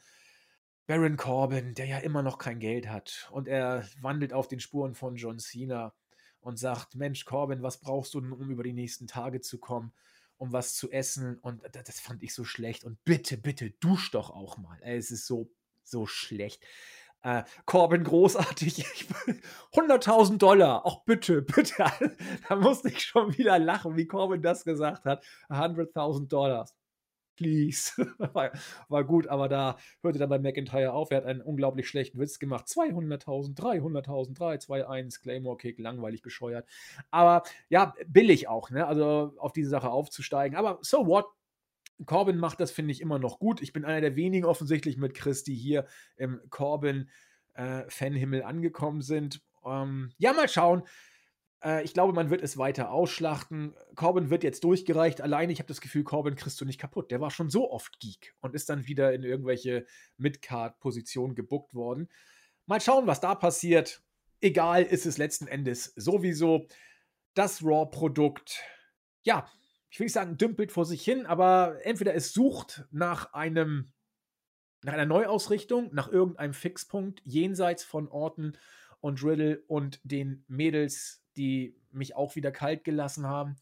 Baron 0.86 1.18
Corbin, 1.18 1.74
der 1.74 1.88
ja 1.88 1.98
immer 1.98 2.22
noch 2.22 2.38
kein 2.38 2.60
Geld 2.60 2.88
hat 2.88 3.28
und 3.32 3.48
er 3.48 3.88
wandelt 4.02 4.34
auf 4.34 4.48
den 4.48 4.60
Spuren 4.60 4.94
von 4.94 5.16
John 5.16 5.40
Cena 5.40 5.96
und 6.42 6.60
sagt, 6.60 6.94
Mensch 6.94 7.26
Corbin, 7.26 7.64
was 7.64 7.80
brauchst 7.80 8.14
du 8.14 8.22
denn, 8.22 8.34
um 8.34 8.52
über 8.52 8.62
die 8.62 8.74
nächsten 8.74 9.08
Tage 9.08 9.42
zu 9.42 9.58
kommen, 9.58 9.94
um 10.38 10.54
was 10.54 10.76
zu 10.76 10.92
essen 10.92 11.40
und 11.40 11.64
das 11.74 12.00
fand 12.00 12.22
ich 12.22 12.36
so 12.36 12.44
schlecht 12.44 12.84
und 12.84 13.04
bitte, 13.04 13.36
bitte, 13.36 13.72
dusch 13.72 14.12
doch 14.12 14.30
auch 14.30 14.60
mal. 14.60 14.78
Es 14.84 15.10
ist 15.10 15.26
so, 15.26 15.50
so 15.84 16.06
schlecht. 16.06 16.64
Äh, 17.26 17.44
Corbin 17.66 18.04
großartig. 18.04 18.86
100.000 19.74 20.38
Dollar. 20.38 20.86
Auch 20.86 21.04
bitte, 21.06 21.42
bitte. 21.56 21.86
da 22.48 22.56
musste 22.56 22.90
ich 22.90 23.02
schon 23.02 23.36
wieder 23.36 23.58
lachen, 23.58 23.98
wie 23.98 24.06
Corbin 24.06 24.44
das 24.44 24.64
gesagt 24.64 25.06
hat. 25.06 25.26
100.000 25.50 26.28
Dollar. 26.28 26.68
Please. 27.36 27.94
war, 28.34 28.52
war, 28.90 29.04
gut, 29.04 29.28
aber 29.28 29.50
da 29.50 29.76
hörte 30.04 30.20
dann 30.20 30.30
bei 30.30 30.38
McIntyre 30.38 30.94
auf. 30.94 31.10
Er 31.10 31.18
hat 31.18 31.26
einen 31.26 31.42
unglaublich 31.42 31.90
schlechten 31.90 32.20
Witz 32.20 32.38
gemacht. 32.38 32.68
200.000, 32.68 33.58
300.000, 33.58 34.38
3, 34.38 34.58
2, 34.60 34.88
1, 34.88 35.20
Claymore 35.22 35.58
Kick, 35.58 35.80
langweilig 35.80 36.22
bescheuert. 36.22 36.70
Aber 37.10 37.42
ja, 37.70 37.96
billig 38.08 38.48
auch, 38.48 38.70
ne? 38.70 38.86
Also 38.86 39.34
auf 39.38 39.52
diese 39.52 39.72
Sache 39.72 39.90
aufzusteigen. 39.90 40.56
Aber 40.56 40.78
so 40.82 41.08
what? 41.08 41.26
Corbin 42.06 42.38
macht 42.38 42.60
das, 42.60 42.72
finde 42.72 42.92
ich, 42.92 43.02
immer 43.02 43.20
noch 43.20 43.40
gut. 43.40 43.62
Ich 43.62 43.74
bin 43.74 43.86
einer 43.86 44.02
der 44.02 44.16
wenigen 44.16 44.46
offensichtlich 44.46 44.98
mit 44.98 45.14
Chris, 45.14 45.44
die 45.44 45.56
hier 45.56 45.86
im 46.18 46.42
Corbin-Fanhimmel 46.50 48.42
äh, 48.42 48.44
angekommen 48.44 49.02
sind. 49.02 49.42
Ähm, 49.66 50.12
ja, 50.18 50.34
mal 50.34 50.50
schauen. 50.50 50.84
Äh, 51.64 51.84
ich 51.84 51.94
glaube, 51.94 52.14
man 52.14 52.30
wird 52.30 52.42
es 52.42 52.58
weiter 52.58 52.92
ausschlachten. 52.92 53.76
Corbin 53.96 54.30
wird 54.30 54.44
jetzt 54.44 54.64
durchgereicht. 54.64 55.22
Alleine, 55.22 55.52
ich 55.52 55.60
habe 55.60 55.68
das 55.68 55.82
Gefühl, 55.82 56.04
Corbin 56.04 56.36
kriegst 56.36 56.60
du 56.62 56.66
nicht 56.66 56.80
kaputt. 56.80 57.12
Der 57.12 57.22
war 57.22 57.32
schon 57.32 57.50
so 57.50 57.72
oft 57.72 58.00
Geek 58.00 58.36
und 58.42 58.56
ist 58.56 58.70
dann 58.70 58.88
wieder 58.88 59.14
in 59.14 59.24
irgendwelche 59.24 59.86
Midcard-Positionen 60.18 61.36
gebuckt 61.36 61.74
worden. 61.74 62.10
Mal 62.66 62.82
schauen, 62.82 63.08
was 63.08 63.22
da 63.22 63.36
passiert. 63.36 64.04
Egal 64.42 64.84
ist 64.84 65.06
es 65.06 65.18
letzten 65.18 65.48
Endes 65.48 65.94
sowieso. 65.96 66.68
Das 67.34 67.64
Raw-Produkt, 67.64 68.62
ja, 69.24 69.50
ich 69.96 70.00
will 70.00 70.08
nicht 70.08 70.14
sagen, 70.14 70.36
dümpelt 70.36 70.74
vor 70.74 70.84
sich 70.84 71.06
hin, 71.06 71.26
aber 71.26 71.80
entweder 71.86 72.14
es 72.14 72.34
sucht 72.34 72.84
nach 72.92 73.32
einem, 73.32 73.94
nach 74.84 74.92
einer 74.92 75.06
Neuausrichtung, 75.06 75.90
nach 75.96 76.10
irgendeinem 76.10 76.54
Fixpunkt 76.54 77.22
jenseits 77.24 77.86
von 77.86 78.10
Orten 78.10 78.58
und 79.00 79.24
Riddle 79.24 79.64
und 79.68 80.02
den 80.04 80.44
Mädels, 80.50 81.24
die 81.38 81.80
mich 81.92 82.14
auch 82.14 82.36
wieder 82.36 82.52
kalt 82.52 82.84
gelassen 82.84 83.26
haben. 83.26 83.56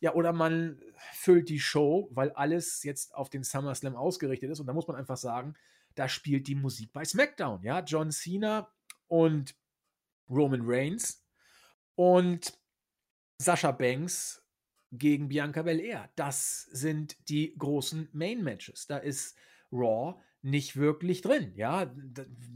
Ja, 0.00 0.14
oder 0.14 0.32
man 0.32 0.82
füllt 1.12 1.48
die 1.48 1.60
Show, 1.60 2.08
weil 2.10 2.32
alles 2.32 2.82
jetzt 2.82 3.14
auf 3.14 3.30
den 3.30 3.44
SummerSlam 3.44 3.94
ausgerichtet 3.94 4.50
ist. 4.50 4.58
Und 4.58 4.66
da 4.66 4.72
muss 4.72 4.88
man 4.88 4.96
einfach 4.96 5.16
sagen, 5.16 5.54
da 5.94 6.08
spielt 6.08 6.48
die 6.48 6.56
Musik 6.56 6.92
bei 6.92 7.04
SmackDown. 7.04 7.62
Ja, 7.62 7.84
John 7.84 8.10
Cena 8.10 8.68
und 9.06 9.54
Roman 10.28 10.62
Reigns 10.64 11.24
und 11.94 12.58
Sascha 13.40 13.70
Banks 13.70 14.42
gegen 14.92 15.28
Bianca 15.28 15.62
Belair. 15.62 16.08
Das 16.16 16.62
sind 16.72 17.16
die 17.28 17.54
großen 17.58 18.08
Main-Matches. 18.12 18.86
Da 18.86 18.98
ist 18.98 19.36
Raw 19.72 20.14
nicht 20.42 20.76
wirklich 20.76 21.22
drin. 21.22 21.52
Ja, 21.56 21.92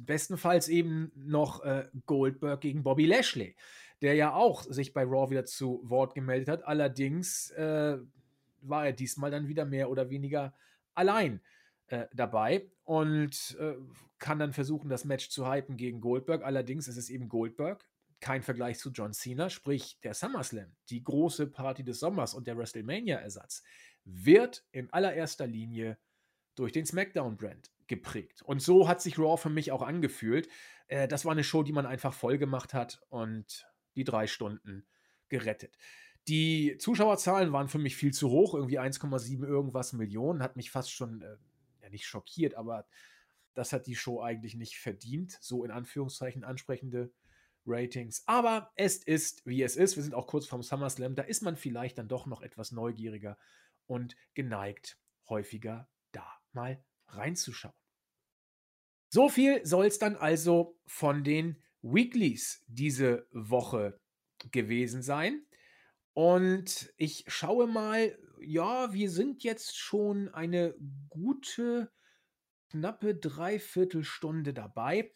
bestenfalls 0.07 0.69
eben 0.69 1.13
noch 1.15 1.63
äh, 1.65 1.89
Goldberg 2.07 2.61
gegen 2.61 2.83
Bobby 2.83 3.07
Lashley, 3.07 3.57
der 4.01 4.15
ja 4.15 4.35
auch 4.35 4.63
sich 4.63 4.93
bei 4.93 5.05
Raw 5.05 5.31
wieder 5.31 5.45
zu 5.45 5.81
Wort 5.85 6.15
gemeldet 6.15 6.49
hat. 6.49 6.65
Allerdings 6.65 7.51
äh, 7.51 7.99
war 8.63 8.87
er 8.87 8.93
diesmal 8.93 9.31
dann 9.31 9.49
wieder 9.49 9.65
mehr 9.65 9.91
oder 9.91 10.11
weniger 10.11 10.55
allein 10.95 11.41
äh, 11.89 12.07
dabei 12.15 12.71
und 12.85 13.57
äh, 13.61 13.75
kann 14.19 14.39
dann 14.39 14.53
versuchen, 14.53 14.89
das 14.89 15.05
Match 15.05 15.29
zu 15.31 15.51
hypen 15.51 15.77
gegen 15.77 16.01
Goldberg. 16.01 16.45
Allerdings 16.45 16.87
ist 16.89 16.97
es 16.97 17.11
eben 17.11 17.29
Goldberg, 17.29 17.85
kein 18.23 18.43
Vergleich 18.43 18.79
zu 18.79 18.91
John 18.91 19.13
Cena, 19.13 19.51
sprich 19.51 19.99
der 20.03 20.15
SummerSlam, 20.15 20.75
die 20.89 21.03
große 21.03 21.49
Party 21.49 21.85
des 21.85 22.01
Sommers 22.01 22.33
und 22.33 22.47
der 22.47 22.57
WrestleMania-Ersatz, 22.57 23.63
wird 24.05 24.65
in 24.73 24.91
allererster 24.93 25.47
Linie 25.47 25.99
durch 26.55 26.73
den 26.73 26.87
SmackDown-Brand 26.87 27.71
geprägt. 27.89 28.41
Und 28.43 28.63
so 28.63 28.89
hat 28.89 29.03
sich 29.03 29.19
Raw 29.19 29.37
für 29.37 29.51
mich 29.51 29.73
auch 29.73 29.83
angefühlt. 29.83 30.49
Äh, 30.87 31.09
das 31.09 31.25
war 31.25 31.33
eine 31.33 31.45
Show, 31.45 31.63
die 31.63 31.73
man 31.73 31.85
einfach 31.85 32.15
voll 32.15 32.39
gemacht 32.39 32.73
hat 32.73 33.03
und 33.11 33.67
die 33.97 34.05
drei 34.05 34.27
Stunden 34.27 34.87
gerettet. 35.29 35.77
Die 36.29 36.79
Zuschauerzahlen 36.79 37.53
waren 37.53 37.69
für 37.69 37.79
mich 37.79 37.97
viel 37.97 38.13
zu 38.13 38.31
hoch, 38.31 38.55
irgendwie 38.55 38.79
1,7 38.79 39.45
irgendwas 39.45 39.93
Millionen, 39.93 40.43
hat 40.43 40.57
mich 40.57 40.71
fast 40.71 40.93
schon, 40.93 41.23
äh, 41.23 41.37
ja 41.83 41.91
nicht 41.91 42.07
schockiert, 42.07 42.55
aber 42.55 42.87
das 43.55 43.73
hat 43.73 43.87
die 43.87 43.97
Show 43.97 44.23
eigentlich 44.23 44.55
nicht 44.55 44.79
verdient, 44.79 45.37
so 45.41 45.65
in 45.65 45.73
Anführungszeichen 45.73 46.45
ansprechende 46.45 47.11
Ratings. 47.67 48.23
Aber 48.27 48.71
es 48.77 48.97
ist, 48.97 49.45
wie 49.47 49.63
es 49.63 49.77
ist. 49.77 49.97
Wir 49.97 50.03
sind 50.03 50.15
auch 50.15 50.27
kurz 50.27 50.47
vorm 50.47 50.63
SummerSlam. 50.63 51.15
Da 51.15 51.23
ist 51.23 51.43
man 51.43 51.57
vielleicht 51.57 51.99
dann 51.99 52.09
doch 52.09 52.27
noch 52.27 52.43
etwas 52.43 52.73
neugieriger 52.73 53.39
und 53.87 54.17
geneigt, 54.35 54.99
häufiger 55.29 55.89
da 56.13 56.27
mal 56.53 56.85
reinzuschauen. 57.09 57.75
So 59.09 59.29
viel 59.29 59.65
soll 59.67 59.87
es 59.87 59.99
dann 59.99 60.17
also 60.17 60.79
von 60.87 61.23
den 61.23 61.63
Weeklies 61.83 62.65
diese 62.67 63.27
Woche 63.33 64.01
gewesen 64.51 65.03
sein. 65.03 65.45
Und 66.15 66.93
ich 66.97 67.25
schaue 67.27 67.67
mal, 67.67 68.19
ja, 68.41 68.93
wir 68.93 69.11
sind 69.11 69.45
jetzt 69.45 69.77
schon 69.79 70.29
eine 70.35 70.75
gute, 71.09 71.91
knappe 72.71 73.15
Dreiviertelstunde 73.15 74.55
dabei. 74.55 75.11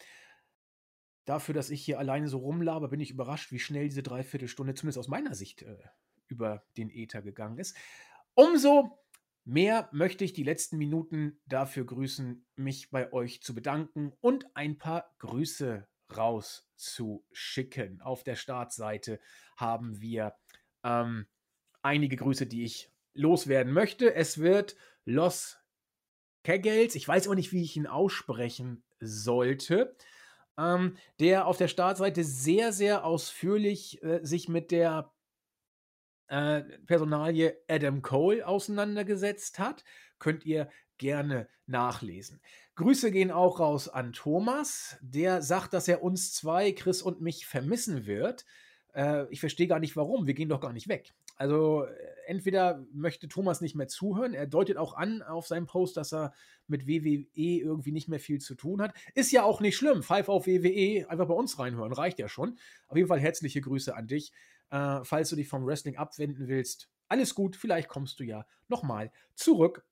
Dafür, 1.27 1.53
dass 1.53 1.69
ich 1.69 1.83
hier 1.83 1.99
alleine 1.99 2.29
so 2.29 2.37
rumlabe, 2.37 2.87
bin 2.87 3.01
ich 3.01 3.11
überrascht, 3.11 3.51
wie 3.51 3.59
schnell 3.59 3.89
diese 3.89 4.01
Dreiviertelstunde, 4.01 4.73
zumindest 4.75 4.97
aus 4.97 5.09
meiner 5.09 5.35
Sicht, 5.35 5.61
äh, 5.61 5.77
über 6.29 6.63
den 6.77 6.89
Äther 6.89 7.21
gegangen 7.21 7.57
ist. 7.57 7.75
Umso 8.33 8.97
mehr 9.43 9.89
möchte 9.91 10.23
ich 10.23 10.31
die 10.31 10.43
letzten 10.43 10.77
Minuten 10.77 11.41
dafür 11.45 11.85
grüßen, 11.85 12.47
mich 12.55 12.91
bei 12.91 13.11
euch 13.11 13.43
zu 13.43 13.53
bedanken 13.53 14.13
und 14.21 14.45
ein 14.55 14.77
paar 14.77 15.13
Grüße 15.19 15.85
rauszuschicken. 16.15 17.99
Auf 18.01 18.23
der 18.23 18.35
Startseite 18.35 19.19
haben 19.57 19.99
wir 19.99 20.33
ähm, 20.85 21.27
einige 21.81 22.15
Grüße, 22.15 22.47
die 22.47 22.63
ich 22.63 22.89
loswerden 23.13 23.73
möchte. 23.73 24.15
Es 24.15 24.37
wird 24.37 24.77
Los 25.03 25.57
Kegels, 26.43 26.95
ich 26.95 27.05
weiß 27.05 27.27
auch 27.27 27.35
nicht, 27.35 27.51
wie 27.51 27.63
ich 27.63 27.75
ihn 27.75 27.85
aussprechen 27.85 28.85
sollte 29.01 29.93
ähm, 30.57 30.97
der 31.19 31.47
auf 31.47 31.57
der 31.57 31.67
Startseite 31.67 32.23
sehr, 32.23 32.73
sehr 32.73 33.05
ausführlich 33.05 34.01
äh, 34.03 34.19
sich 34.23 34.49
mit 34.49 34.71
der 34.71 35.11
äh, 36.27 36.61
Personalie 36.85 37.57
Adam 37.67 38.01
Cole 38.01 38.45
auseinandergesetzt 38.45 39.59
hat. 39.59 39.83
Könnt 40.19 40.45
ihr 40.45 40.69
gerne 40.97 41.47
nachlesen. 41.67 42.41
Grüße 42.75 43.11
gehen 43.11 43.31
auch 43.31 43.59
raus 43.59 43.87
an 43.89 44.13
Thomas, 44.13 44.97
der 45.01 45.41
sagt, 45.41 45.73
dass 45.73 45.87
er 45.87 46.03
uns 46.03 46.33
zwei, 46.33 46.71
Chris 46.71 47.01
und 47.01 47.21
mich, 47.21 47.45
vermissen 47.45 48.05
wird. 48.05 48.45
Äh, 48.93 49.25
ich 49.31 49.39
verstehe 49.39 49.67
gar 49.67 49.79
nicht 49.79 49.95
warum, 49.95 50.27
wir 50.27 50.33
gehen 50.33 50.49
doch 50.49 50.61
gar 50.61 50.73
nicht 50.73 50.87
weg. 50.87 51.13
Also 51.37 51.85
entweder 52.25 52.83
möchte 52.91 53.27
Thomas 53.27 53.61
nicht 53.61 53.75
mehr 53.75 53.87
zuhören, 53.87 54.33
er 54.33 54.47
deutet 54.47 54.77
auch 54.77 54.93
an 54.95 55.21
auf 55.21 55.47
seinem 55.47 55.67
Post, 55.67 55.95
dass 55.95 56.11
er 56.11 56.33
mit 56.65 56.87
WWE 56.87 57.21
irgendwie 57.35 57.91
nicht 57.91 58.09
mehr 58.09 58.19
viel 58.19 58.41
zu 58.41 58.55
tun 58.55 58.81
hat. 58.81 58.93
Ist 59.13 59.31
ja 59.31 59.43
auch 59.43 59.61
nicht 59.61 59.77
schlimm. 59.77 60.01
Pfeif 60.01 60.29
auf 60.29 60.47
WWE, 60.47 61.09
einfach 61.09 61.27
bei 61.27 61.33
uns 61.33 61.59
reinhören, 61.59 61.93
reicht 61.93 62.17
ja 62.17 62.27
schon. 62.27 62.57
Auf 62.87 62.97
jeden 62.97 63.07
Fall 63.07 63.19
herzliche 63.19 63.61
Grüße 63.61 63.95
an 63.95 64.07
dich. 64.07 64.31
Äh, 64.71 65.03
falls 65.03 65.29
du 65.29 65.35
dich 65.35 65.47
vom 65.47 65.65
Wrestling 65.65 65.97
abwenden 65.97 66.47
willst, 66.47 66.89
alles 67.07 67.35
gut, 67.35 67.55
vielleicht 67.55 67.87
kommst 67.87 68.19
du 68.19 68.23
ja 68.23 68.45
nochmal 68.67 69.11
zurück. 69.35 69.85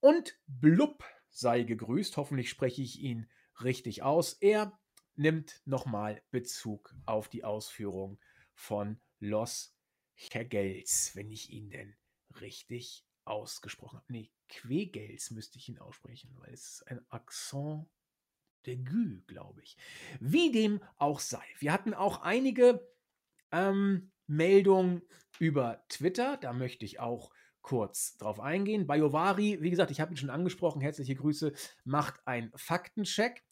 Und 0.00 0.38
Blub 0.46 1.04
sei 1.28 1.62
gegrüßt, 1.62 2.16
hoffentlich 2.16 2.48
spreche 2.48 2.82
ich 2.82 3.00
ihn 3.00 3.28
richtig 3.62 4.02
aus. 4.02 4.32
Er 4.40 4.76
nimmt 5.14 5.60
nochmal 5.66 6.22
Bezug 6.30 6.94
auf 7.06 7.28
die 7.28 7.44
Ausführung 7.44 8.18
von 8.54 8.98
Los 9.20 9.76
Kegels, 10.16 11.12
wenn 11.14 11.30
ich 11.30 11.50
ihn 11.50 11.70
denn 11.70 11.96
richtig 12.40 13.04
ausgesprochen 13.24 13.98
habe. 13.98 14.12
Nee, 14.12 14.30
Quegels 14.48 15.30
müsste 15.30 15.58
ich 15.58 15.68
ihn 15.68 15.78
aussprechen, 15.78 16.34
weil 16.38 16.52
es 16.52 16.68
ist 16.68 16.88
ein 16.88 17.04
Akzent 17.08 17.86
d'aigu, 18.66 19.24
glaube 19.26 19.62
ich. 19.62 19.76
Wie 20.20 20.52
dem 20.52 20.82
auch 20.98 21.20
sei. 21.20 21.44
Wir 21.58 21.72
hatten 21.72 21.94
auch 21.94 22.22
einige 22.22 22.86
ähm, 23.50 24.12
Meldungen 24.26 25.02
über 25.38 25.84
Twitter, 25.88 26.36
da 26.36 26.52
möchte 26.52 26.84
ich 26.84 27.00
auch 27.00 27.32
kurz 27.62 28.16
drauf 28.16 28.40
eingehen. 28.40 28.86
Bayovari, 28.86 29.58
wie 29.60 29.70
gesagt, 29.70 29.90
ich 29.90 30.00
habe 30.00 30.12
ihn 30.12 30.16
schon 30.16 30.30
angesprochen, 30.30 30.80
herzliche 30.80 31.14
Grüße, 31.14 31.52
macht 31.84 32.26
einen 32.26 32.52
Faktencheck 32.56 33.44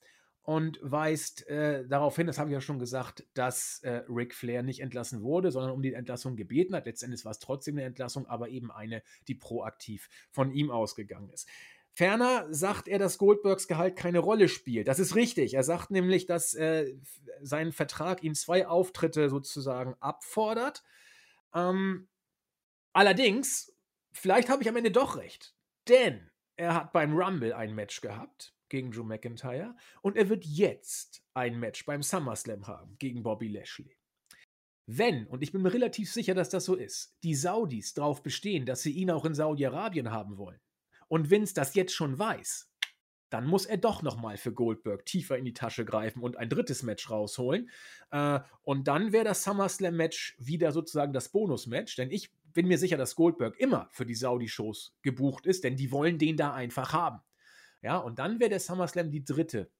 und 0.51 0.81
weist 0.83 1.47
äh, 1.47 1.87
darauf 1.87 2.17
hin, 2.17 2.27
das 2.27 2.37
habe 2.41 2.51
ich 2.51 2.55
ja 2.55 2.61
schon 2.61 2.81
gesagt, 2.81 3.25
dass 3.35 3.85
äh, 3.85 4.03
Ric 4.09 4.35
Flair 4.35 4.65
nicht 4.65 4.81
entlassen 4.81 5.23
wurde, 5.23 5.53
sondern 5.53 5.71
um 5.71 5.81
die 5.81 5.95
Entlassung 5.95 6.35
gebeten 6.35 6.75
hat. 6.75 6.87
Letztendlich 6.87 7.25
war 7.25 7.31
es 7.31 7.39
trotzdem 7.39 7.77
eine 7.77 7.85
Entlassung, 7.85 8.27
aber 8.27 8.49
eben 8.49 8.73
eine, 8.73 9.05
die 9.29 9.37
proaktiv 9.37 10.09
von 10.33 10.51
ihm 10.51 10.73
ausgegangen 10.73 11.31
ist. 11.31 11.49
Ferner 11.93 12.53
sagt 12.53 12.89
er, 12.89 12.99
dass 12.99 13.17
Goldbergs 13.17 13.69
Gehalt 13.69 13.95
keine 13.95 14.19
Rolle 14.19 14.49
spielt. 14.49 14.89
Das 14.89 14.99
ist 14.99 15.15
richtig. 15.15 15.55
Er 15.55 15.63
sagt 15.63 15.93
nämlich, 15.93 16.27
dass 16.27 16.53
äh, 16.55 16.97
sein 17.41 17.71
Vertrag 17.71 18.25
ihm 18.25 18.35
zwei 18.35 18.67
Auftritte 18.67 19.31
sozusagen 19.31 19.95
abfordert. 20.01 20.83
Ähm, 21.55 22.09
allerdings, 22.93 23.73
vielleicht 24.11 24.49
habe 24.49 24.65
ich 24.65 24.69
am 24.69 24.75
Ende 24.75 24.91
doch 24.91 25.17
recht. 25.17 25.55
Denn 25.87 26.29
er 26.57 26.75
hat 26.75 26.93
beim 26.93 27.17
Rumble 27.17 27.53
ein 27.53 27.73
Match 27.73 28.01
gehabt 28.01 28.53
gegen 28.71 28.91
Drew 28.91 29.05
McIntyre 29.05 29.77
und 30.01 30.17
er 30.17 30.29
wird 30.29 30.47
jetzt 30.47 31.23
ein 31.35 31.61
Match 31.61 31.85
beim 31.85 32.03
SummerSlam 32.03 32.67
haben 32.67 32.97
gegen 32.99 33.23
Bobby 33.23 33.49
Lashley. 33.49 33.97
Wenn, 34.87 35.27
und 35.27 35.43
ich 35.43 35.53
bin 35.53 35.63
mir 35.63 35.73
relativ 35.73 36.11
sicher, 36.11 36.35
dass 36.35 36.49
das 36.49 36.65
so 36.65 36.75
ist, 36.75 37.17
die 37.23 37.35
Saudis 37.35 37.95
darauf 37.95 38.23
bestehen, 38.23 38.67
dass 38.67 38.83
sie 38.83 38.93
ihn 38.93 39.11
auch 39.11 39.25
in 39.25 39.35
Saudi-Arabien 39.35 40.11
haben 40.11 40.37
wollen, 40.39 40.61
und 41.07 41.31
Vince 41.31 41.55
das 41.55 41.75
jetzt 41.75 41.93
schon 41.93 42.19
weiß, 42.19 42.71
dann 43.31 43.47
muss 43.47 43.67
er 43.67 43.77
doch 43.77 44.03
nochmal 44.03 44.37
für 44.37 44.53
Goldberg 44.53 45.07
tiefer 45.07 45.39
in 45.39 45.45
die 45.45 45.53
Tasche 45.53 45.85
greifen 45.85 46.23
und 46.23 46.37
ein 46.37 46.49
drittes 46.49 46.83
Match 46.83 47.09
rausholen. 47.11 47.71
Äh, 48.11 48.41
und 48.63 48.89
dann 48.89 49.13
wäre 49.13 49.25
das 49.25 49.45
SummerSlam-Match 49.45 50.37
wieder 50.39 50.73
sozusagen 50.73 51.13
das 51.13 51.31
Bonus-Match, 51.31 51.97
denn 51.97 52.11
ich 52.11 52.33
bin 52.53 52.67
mir 52.67 52.79
sicher, 52.79 52.97
dass 52.97 53.15
Goldberg 53.15 53.57
immer 53.59 53.89
für 53.93 54.05
die 54.05 54.15
Saudi-Shows 54.15 54.97
gebucht 55.03 55.47
ist, 55.47 55.63
denn 55.65 55.77
die 55.77 55.93
wollen 55.93 56.19
den 56.19 56.37
da 56.37 56.53
einfach 56.53 56.93
haben. 56.93 57.21
Ja, 57.83 57.97
und 57.99 58.19
dann 58.19 58.41
wäre 58.41 58.51
der 58.51 58.61
SummerSlam 58.61 59.11
die 59.11 59.25
dritte 59.25 59.71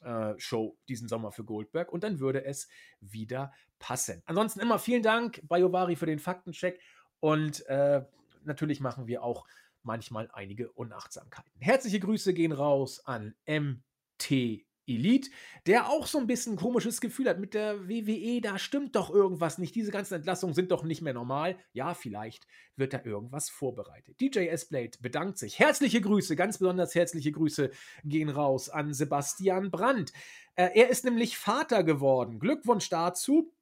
äh, 0.00 0.34
Show 0.38 0.78
diesen 0.88 1.08
Sommer 1.08 1.32
für 1.32 1.44
Goldberg 1.44 1.92
und 1.92 2.04
dann 2.04 2.18
würde 2.18 2.44
es 2.44 2.68
wieder 3.00 3.52
passen. 3.78 4.22
Ansonsten 4.26 4.60
immer 4.60 4.78
vielen 4.78 5.02
Dank, 5.02 5.40
Bayovari, 5.46 5.96
für 5.96 6.06
den 6.06 6.18
Faktencheck 6.18 6.80
und 7.20 7.64
äh, 7.66 8.04
natürlich 8.44 8.80
machen 8.80 9.06
wir 9.06 9.22
auch 9.22 9.46
manchmal 9.82 10.28
einige 10.32 10.70
Unachtsamkeiten. 10.72 11.60
Herzliche 11.60 12.00
Grüße 12.00 12.34
gehen 12.34 12.52
raus 12.52 13.04
an 13.04 13.34
MT 13.46 14.64
Elite, 14.86 15.30
der 15.66 15.88
auch 15.88 16.06
so 16.06 16.18
ein 16.18 16.26
bisschen 16.26 16.54
ein 16.54 16.56
komisches 16.56 17.00
Gefühl 17.00 17.28
hat 17.28 17.38
mit 17.38 17.54
der 17.54 17.88
WWE, 17.88 18.40
da 18.40 18.58
stimmt 18.58 18.96
doch 18.96 19.10
irgendwas 19.10 19.58
nicht. 19.58 19.74
Diese 19.74 19.92
ganzen 19.92 20.14
Entlassungen 20.14 20.54
sind 20.54 20.70
doch 20.70 20.84
nicht 20.84 21.02
mehr 21.02 21.14
normal. 21.14 21.56
Ja, 21.72 21.94
vielleicht 21.94 22.46
wird 22.76 22.92
da 22.92 23.02
irgendwas 23.04 23.50
vorbereitet. 23.50 24.20
DJ 24.20 24.48
S-Blade 24.48 24.98
bedankt 25.00 25.38
sich. 25.38 25.58
Herzliche 25.58 26.00
Grüße, 26.00 26.36
ganz 26.36 26.58
besonders 26.58 26.94
herzliche 26.94 27.32
Grüße 27.32 27.70
gehen 28.04 28.28
raus 28.28 28.68
an 28.68 28.92
Sebastian 28.92 29.70
Brandt. 29.70 30.12
Äh, 30.56 30.70
er 30.74 30.90
ist 30.90 31.04
nämlich 31.04 31.38
Vater 31.38 31.84
geworden. 31.84 32.38
Glückwunsch 32.38 32.88
dazu 32.88 33.52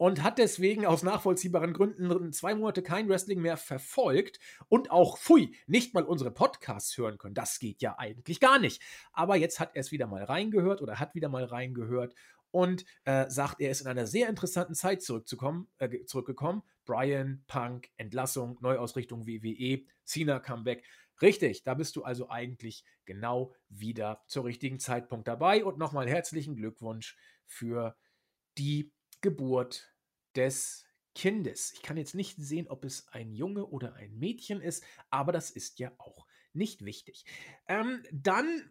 und 0.00 0.22
hat 0.22 0.38
deswegen 0.38 0.86
aus 0.86 1.02
nachvollziehbaren 1.02 1.74
Gründen 1.74 2.32
zwei 2.32 2.54
Monate 2.54 2.82
kein 2.82 3.06
Wrestling 3.10 3.42
mehr 3.42 3.58
verfolgt 3.58 4.40
und 4.70 4.90
auch, 4.90 5.18
pfui, 5.18 5.54
nicht 5.66 5.92
mal 5.92 6.04
unsere 6.04 6.30
Podcasts 6.30 6.96
hören 6.96 7.18
können. 7.18 7.34
Das 7.34 7.58
geht 7.58 7.82
ja 7.82 7.98
eigentlich 7.98 8.40
gar 8.40 8.58
nicht. 8.58 8.80
Aber 9.12 9.36
jetzt 9.36 9.60
hat 9.60 9.72
er 9.74 9.80
es 9.80 9.92
wieder 9.92 10.06
mal 10.06 10.24
reingehört 10.24 10.80
oder 10.80 10.98
hat 10.98 11.14
wieder 11.14 11.28
mal 11.28 11.44
reingehört 11.44 12.14
und 12.50 12.86
äh, 13.04 13.28
sagt, 13.28 13.60
er 13.60 13.70
ist 13.70 13.82
in 13.82 13.88
einer 13.88 14.06
sehr 14.06 14.30
interessanten 14.30 14.74
Zeit 14.74 15.02
zurückzukommen, 15.02 15.68
äh, 15.76 16.06
zurückgekommen. 16.06 16.62
Brian, 16.86 17.44
Punk, 17.46 17.90
Entlassung, 17.98 18.56
Neuausrichtung 18.62 19.26
WWE, 19.26 19.84
Cena 20.06 20.40
Comeback. 20.40 20.82
Richtig, 21.20 21.62
da 21.62 21.74
bist 21.74 21.94
du 21.96 22.04
also 22.04 22.30
eigentlich 22.30 22.86
genau 23.04 23.52
wieder 23.68 24.22
zur 24.28 24.46
richtigen 24.46 24.78
Zeitpunkt 24.78 25.28
dabei. 25.28 25.62
Und 25.62 25.76
nochmal 25.76 26.08
herzlichen 26.08 26.56
Glückwunsch 26.56 27.18
für 27.44 27.98
die 28.56 28.90
Geburt 29.20 29.94
des 30.36 30.86
Kindes. 31.14 31.72
Ich 31.72 31.82
kann 31.82 31.96
jetzt 31.96 32.14
nicht 32.14 32.36
sehen, 32.38 32.68
ob 32.68 32.84
es 32.84 33.08
ein 33.08 33.32
Junge 33.32 33.66
oder 33.66 33.94
ein 33.94 34.16
Mädchen 34.16 34.60
ist, 34.60 34.84
aber 35.10 35.32
das 35.32 35.50
ist 35.50 35.78
ja 35.78 35.92
auch 35.98 36.26
nicht 36.52 36.84
wichtig. 36.84 37.24
Ähm, 37.68 38.02
dann 38.12 38.70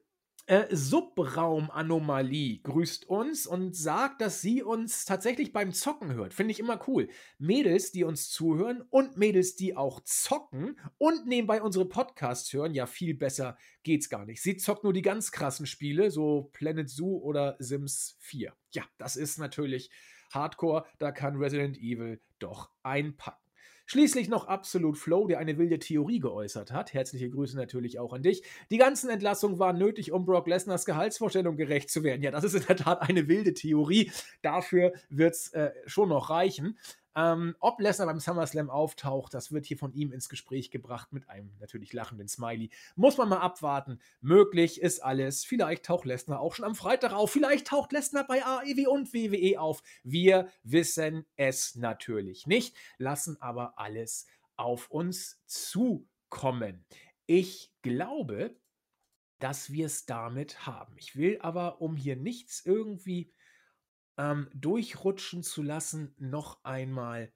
äh, 0.49 0.75
Subraumanomalie 0.75 2.61
grüßt 2.63 3.07
uns 3.07 3.45
und 3.45 3.75
sagt, 3.75 4.19
dass 4.19 4.41
sie 4.41 4.63
uns 4.63 5.05
tatsächlich 5.05 5.53
beim 5.53 5.73
Zocken 5.73 6.13
hört. 6.13 6.33
Finde 6.33 6.51
ich 6.51 6.59
immer 6.59 6.81
cool. 6.87 7.09
Mädels, 7.37 7.91
die 7.91 8.03
uns 8.03 8.31
zuhören 8.31 8.81
und 8.89 9.15
Mädels, 9.15 9.55
die 9.55 9.77
auch 9.77 9.99
zocken 10.05 10.79
und 10.97 11.27
nebenbei 11.27 11.61
unsere 11.61 11.87
Podcasts 11.87 12.51
hören, 12.51 12.73
ja, 12.73 12.87
viel 12.87 13.13
besser 13.13 13.59
geht's 13.83 14.09
gar 14.09 14.25
nicht. 14.25 14.41
Sie 14.41 14.57
zockt 14.57 14.83
nur 14.83 14.93
die 14.93 15.03
ganz 15.03 15.31
krassen 15.31 15.67
Spiele, 15.67 16.09
so 16.09 16.49
Planet 16.51 16.89
Zoo 16.89 17.17
oder 17.19 17.55
Sims 17.59 18.17
4. 18.19 18.51
Ja, 18.71 18.85
das 18.97 19.17
ist 19.17 19.37
natürlich 19.37 19.91
Hardcore, 20.30 20.86
da 20.97 21.11
kann 21.11 21.38
Resident 21.38 21.77
Evil 21.77 22.21
doch 22.39 22.69
einpacken. 22.84 23.49
Schließlich 23.91 24.30
noch 24.30 24.45
Absolute 24.45 24.99
Flow, 24.99 25.25
der 25.25 25.39
eine 25.39 25.57
wilde 25.57 25.80
Theorie 25.80 26.19
geäußert 26.19 26.71
hat. 26.71 26.93
Herzliche 26.93 27.27
Grüße 27.32 27.57
natürlich 27.57 27.97
auch 27.97 28.13
an 28.13 28.21
dich. 28.21 28.43
Die 28.69 28.77
ganzen 28.77 29.09
Entlassungen 29.09 29.57
waren 29.57 29.80
nötig, 29.80 30.11
um 30.11 30.25
Brock 30.25 30.47
Lesners 30.47 30.86
Gehaltsvorstellung 30.86 31.57
gerecht 31.57 31.89
zu 31.89 32.03
werden. 32.03 32.21
Ja, 32.21 32.30
das 32.30 32.43
ist 32.43 32.53
in 32.53 32.67
der 32.67 32.75
Tat 32.75 33.01
eine 33.01 33.27
wilde 33.27 33.55
Theorie. 33.55 34.11
Dafür 34.43 34.93
wird 35.09 35.34
es 35.34 35.51
äh, 35.53 35.71
schon 35.88 36.09
noch 36.09 36.30
reichen. 36.30 36.77
Ähm, 37.20 37.57
ob 37.59 37.82
Lesnar 37.82 38.07
beim 38.07 38.20
SummerSlam 38.20 38.70
auftaucht, 38.70 39.34
das 39.34 39.51
wird 39.51 39.65
hier 39.65 39.78
von 39.78 39.91
ihm 39.91 40.13
ins 40.13 40.30
Gespräch 40.30 40.72
gebracht 40.72 41.11
mit 41.11 41.30
einem 41.30 41.51
natürlich 41.59 41.91
lachenden 41.91 42.30
Smiley. 42.30 42.70
Muss 42.95 43.17
man 43.17 43.28
mal 43.28 43.39
abwarten. 43.39 43.99
Möglich 44.22 44.80
ist 44.80 45.03
alles. 45.03 45.43
Vielleicht 45.43 45.86
taucht 45.86 46.05
Lesnar 46.05 46.39
auch 46.39 46.55
schon 46.55 46.63
am 46.63 46.76
Freitag 46.76 47.11
auf. 47.11 47.30
Vielleicht 47.32 47.67
taucht 47.67 47.91
Lesnar 47.91 48.26
bei 48.26 48.45
AEW 48.45 48.89
und 48.89 49.13
WWE 49.13 49.59
auf. 49.59 49.84
Wir 50.03 50.47
wissen 50.63 51.26
es 51.36 51.76
natürlich 51.76 52.47
nicht, 52.47 52.74
lassen 52.97 53.36
aber 53.41 53.78
alles 53.78 54.26
auf 54.55 54.89
uns 54.89 55.41
zukommen. 55.45 56.86
Ich 57.26 57.74
glaube, 57.82 58.55
dass 59.39 59.74
wir 59.74 59.88
es 59.88 60.05
damit 60.05 60.65
haben. 60.65 60.95
Ich 60.97 61.17
will 61.17 61.38
aber, 61.41 61.82
um 61.82 61.97
hier 61.97 62.15
nichts 62.15 62.65
irgendwie 62.65 63.34
ähm, 64.20 64.49
durchrutschen 64.53 65.43
zu 65.43 65.63
lassen, 65.63 66.13
noch 66.17 66.61
einmal 66.65 67.32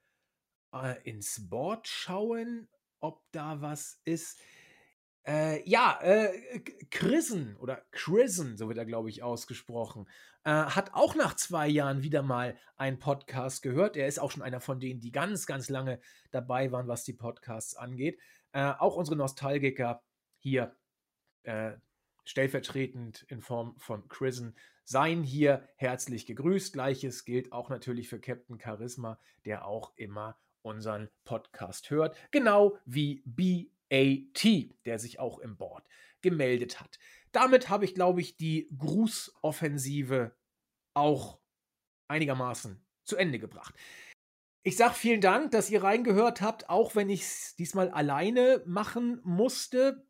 äh, 0.74 1.02
ins 1.10 1.50
Board 1.50 1.88
schauen, 1.88 2.68
ob 3.00 3.24
da 3.32 3.62
was 3.62 4.02
ist. 4.04 4.42
Äh, 5.26 5.68
ja, 5.68 5.98
äh, 6.02 6.60
Chrisen 6.92 7.56
oder 7.56 7.86
Chrisen, 7.92 8.58
so 8.58 8.68
wird 8.68 8.78
er, 8.78 8.86
glaube 8.86 9.10
ich, 9.10 9.24
ausgesprochen, 9.24 10.10
äh, 10.44 10.52
hat 10.52 10.94
auch 10.94 11.16
nach 11.16 11.38
zwei 11.38 11.70
Jahren 11.70 12.04
wieder 12.04 12.22
mal 12.22 12.58
einen 12.76 13.00
Podcast 13.00 13.62
gehört. 13.62 13.96
Er 13.96 14.10
ist 14.10 14.20
auch 14.20 14.32
schon 14.32 14.44
einer 14.44 14.60
von 14.60 14.82
denen, 14.82 15.00
die 15.00 15.14
ganz, 15.14 15.46
ganz 15.46 15.70
lange 15.70 16.02
dabei 16.32 16.74
waren, 16.74 16.90
was 16.90 17.06
die 17.06 17.14
Podcasts 17.14 17.78
angeht. 17.78 18.20
Äh, 18.52 18.74
auch 18.78 18.98
unsere 18.98 19.16
Nostalgiker 19.16 20.04
hier 20.38 20.76
äh, 21.44 21.72
stellvertretend 22.26 23.26
in 23.30 23.40
Form 23.40 23.78
von 23.78 24.10
Chrisen 24.10 24.58
seien 24.86 25.24
hier 25.24 25.68
herzlich 25.76 26.26
gegrüßt. 26.26 26.74
Gleiches 26.74 27.26
gilt 27.26 27.52
auch 27.52 27.70
natürlich 27.70 28.10
für 28.10 28.20
Captain 28.20 28.60
Charisma, 28.60 29.20
der 29.46 29.66
auch 29.66 29.94
immer 29.96 30.38
unseren 30.62 31.10
Podcast 31.26 31.90
hört, 31.90 32.16
genau 32.32 32.78
wie 32.86 33.22
BAT, 33.26 34.44
der 34.86 35.00
sich 35.00 35.20
auch 35.20 35.40
im 35.40 35.58
Board 35.58 35.86
gemeldet 36.22 36.80
hat. 36.80 37.00
Damit 37.32 37.70
habe 37.70 37.86
ich, 37.86 37.96
glaube 37.96 38.22
ich, 38.22 38.38
die 38.38 38.70
Grußoffensive 38.78 40.36
auch 40.94 41.40
einigermaßen 42.08 42.86
zu 43.04 43.18
Ende 43.18 43.40
gebracht. 43.40 43.76
Ich 44.66 44.78
sage 44.78 44.94
vielen 44.94 45.20
Dank, 45.20 45.52
dass 45.52 45.70
ihr 45.70 45.84
reingehört 45.84 46.40
habt, 46.40 46.70
auch 46.70 46.96
wenn 46.96 47.10
ich 47.10 47.24
es 47.24 47.56
diesmal 47.58 47.90
alleine 47.90 48.64
machen 48.66 49.20
musste. 49.24 50.08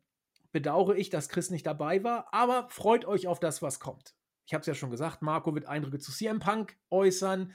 Bedauere 0.52 0.94
ich, 0.94 1.10
dass 1.10 1.28
Chris 1.28 1.50
nicht 1.50 1.66
dabei 1.66 2.04
war, 2.04 2.32
aber 2.32 2.68
freut 2.68 3.04
euch 3.06 3.26
auf 3.26 3.40
das, 3.40 3.60
was 3.60 3.80
kommt 3.80 4.14
ich 4.46 4.54
habe 4.54 4.60
es 4.60 4.66
ja 4.66 4.74
schon 4.74 4.90
gesagt, 4.90 5.22
Marco 5.22 5.54
wird 5.54 5.66
Eindrücke 5.66 5.98
zu 5.98 6.12
CM 6.12 6.38
Punk 6.38 6.76
äußern. 6.90 7.52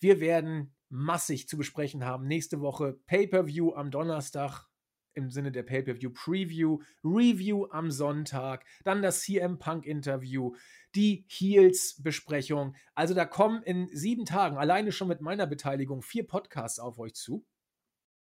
Wir 0.00 0.20
werden 0.20 0.74
massig 0.88 1.48
zu 1.48 1.56
besprechen 1.56 2.04
haben. 2.04 2.26
Nächste 2.26 2.60
Woche 2.60 2.98
Pay-per-View 3.06 3.74
am 3.74 3.90
Donnerstag 3.90 4.68
im 5.14 5.30
Sinne 5.30 5.52
der 5.52 5.62
Pay-per-View 5.62 6.10
Preview, 6.10 6.80
Review 7.04 7.66
am 7.70 7.90
Sonntag, 7.90 8.64
dann 8.82 9.02
das 9.02 9.22
CM 9.22 9.58
Punk 9.58 9.86
Interview, 9.86 10.54
die 10.94 11.24
Heels 11.28 12.02
Besprechung. 12.02 12.74
Also 12.94 13.14
da 13.14 13.24
kommen 13.24 13.62
in 13.62 13.88
sieben 13.92 14.24
Tagen 14.24 14.56
alleine 14.56 14.92
schon 14.92 15.08
mit 15.08 15.20
meiner 15.20 15.46
Beteiligung 15.46 16.02
vier 16.02 16.26
Podcasts 16.26 16.78
auf 16.78 16.98
euch 16.98 17.14
zu. 17.14 17.46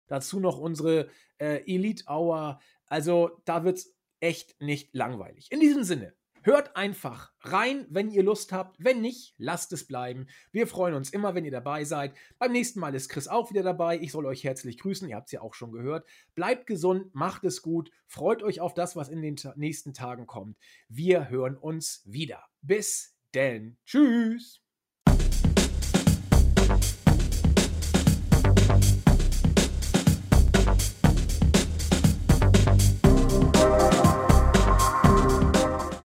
Dazu 0.08 0.40
noch 0.40 0.58
unsere 0.58 1.10
äh, 1.38 1.62
Elite 1.72 2.06
Hour. 2.08 2.60
Also 2.88 3.42
da 3.46 3.64
wird 3.64 3.78
es 3.78 3.96
echt 4.20 4.60
nicht 4.60 4.94
langweilig. 4.94 5.52
In 5.52 5.60
diesem 5.60 5.84
Sinne, 5.84 6.16
Hört 6.44 6.76
einfach 6.76 7.32
rein, 7.42 7.86
wenn 7.90 8.10
ihr 8.10 8.24
Lust 8.24 8.52
habt. 8.52 8.76
Wenn 8.84 9.02
nicht, 9.02 9.36
lasst 9.38 9.72
es 9.74 9.86
bleiben. 9.86 10.28
Wir 10.52 10.66
freuen 10.66 10.96
uns 10.96 11.12
immer, 11.12 11.36
wenn 11.36 11.46
ihr 11.46 11.52
dabei 11.52 11.84
seid. 11.84 12.14
Beim 12.40 12.52
nächsten 12.52 12.80
Mal 12.80 12.96
ist 12.96 13.10
Chris 13.10 13.28
auch 13.28 13.52
wieder 13.52 13.62
dabei. 13.62 14.00
Ich 14.00 14.12
soll 14.12 14.26
euch 14.26 14.44
herzlich 14.44 14.80
grüßen. 14.80 15.08
Ihr 15.08 15.16
habt 15.16 15.28
es 15.28 15.34
ja 15.34 15.42
auch 15.42 15.54
schon 15.54 15.72
gehört. 15.72 16.08
Bleibt 16.34 16.66
gesund, 16.66 17.14
macht 17.14 17.44
es 17.44 17.62
gut. 17.62 17.92
Freut 18.08 18.42
euch 18.42 18.60
auf 18.60 18.74
das, 18.74 18.96
was 18.96 19.10
in 19.10 19.22
den 19.22 19.36
nächsten 19.56 19.94
Tagen 19.94 20.26
kommt. 20.26 20.58
Wir 20.90 21.30
hören 21.30 21.58
uns 21.58 22.02
wieder. 22.06 22.44
Bis 22.62 23.16
denn. 23.34 23.78
Tschüss. 23.86 24.61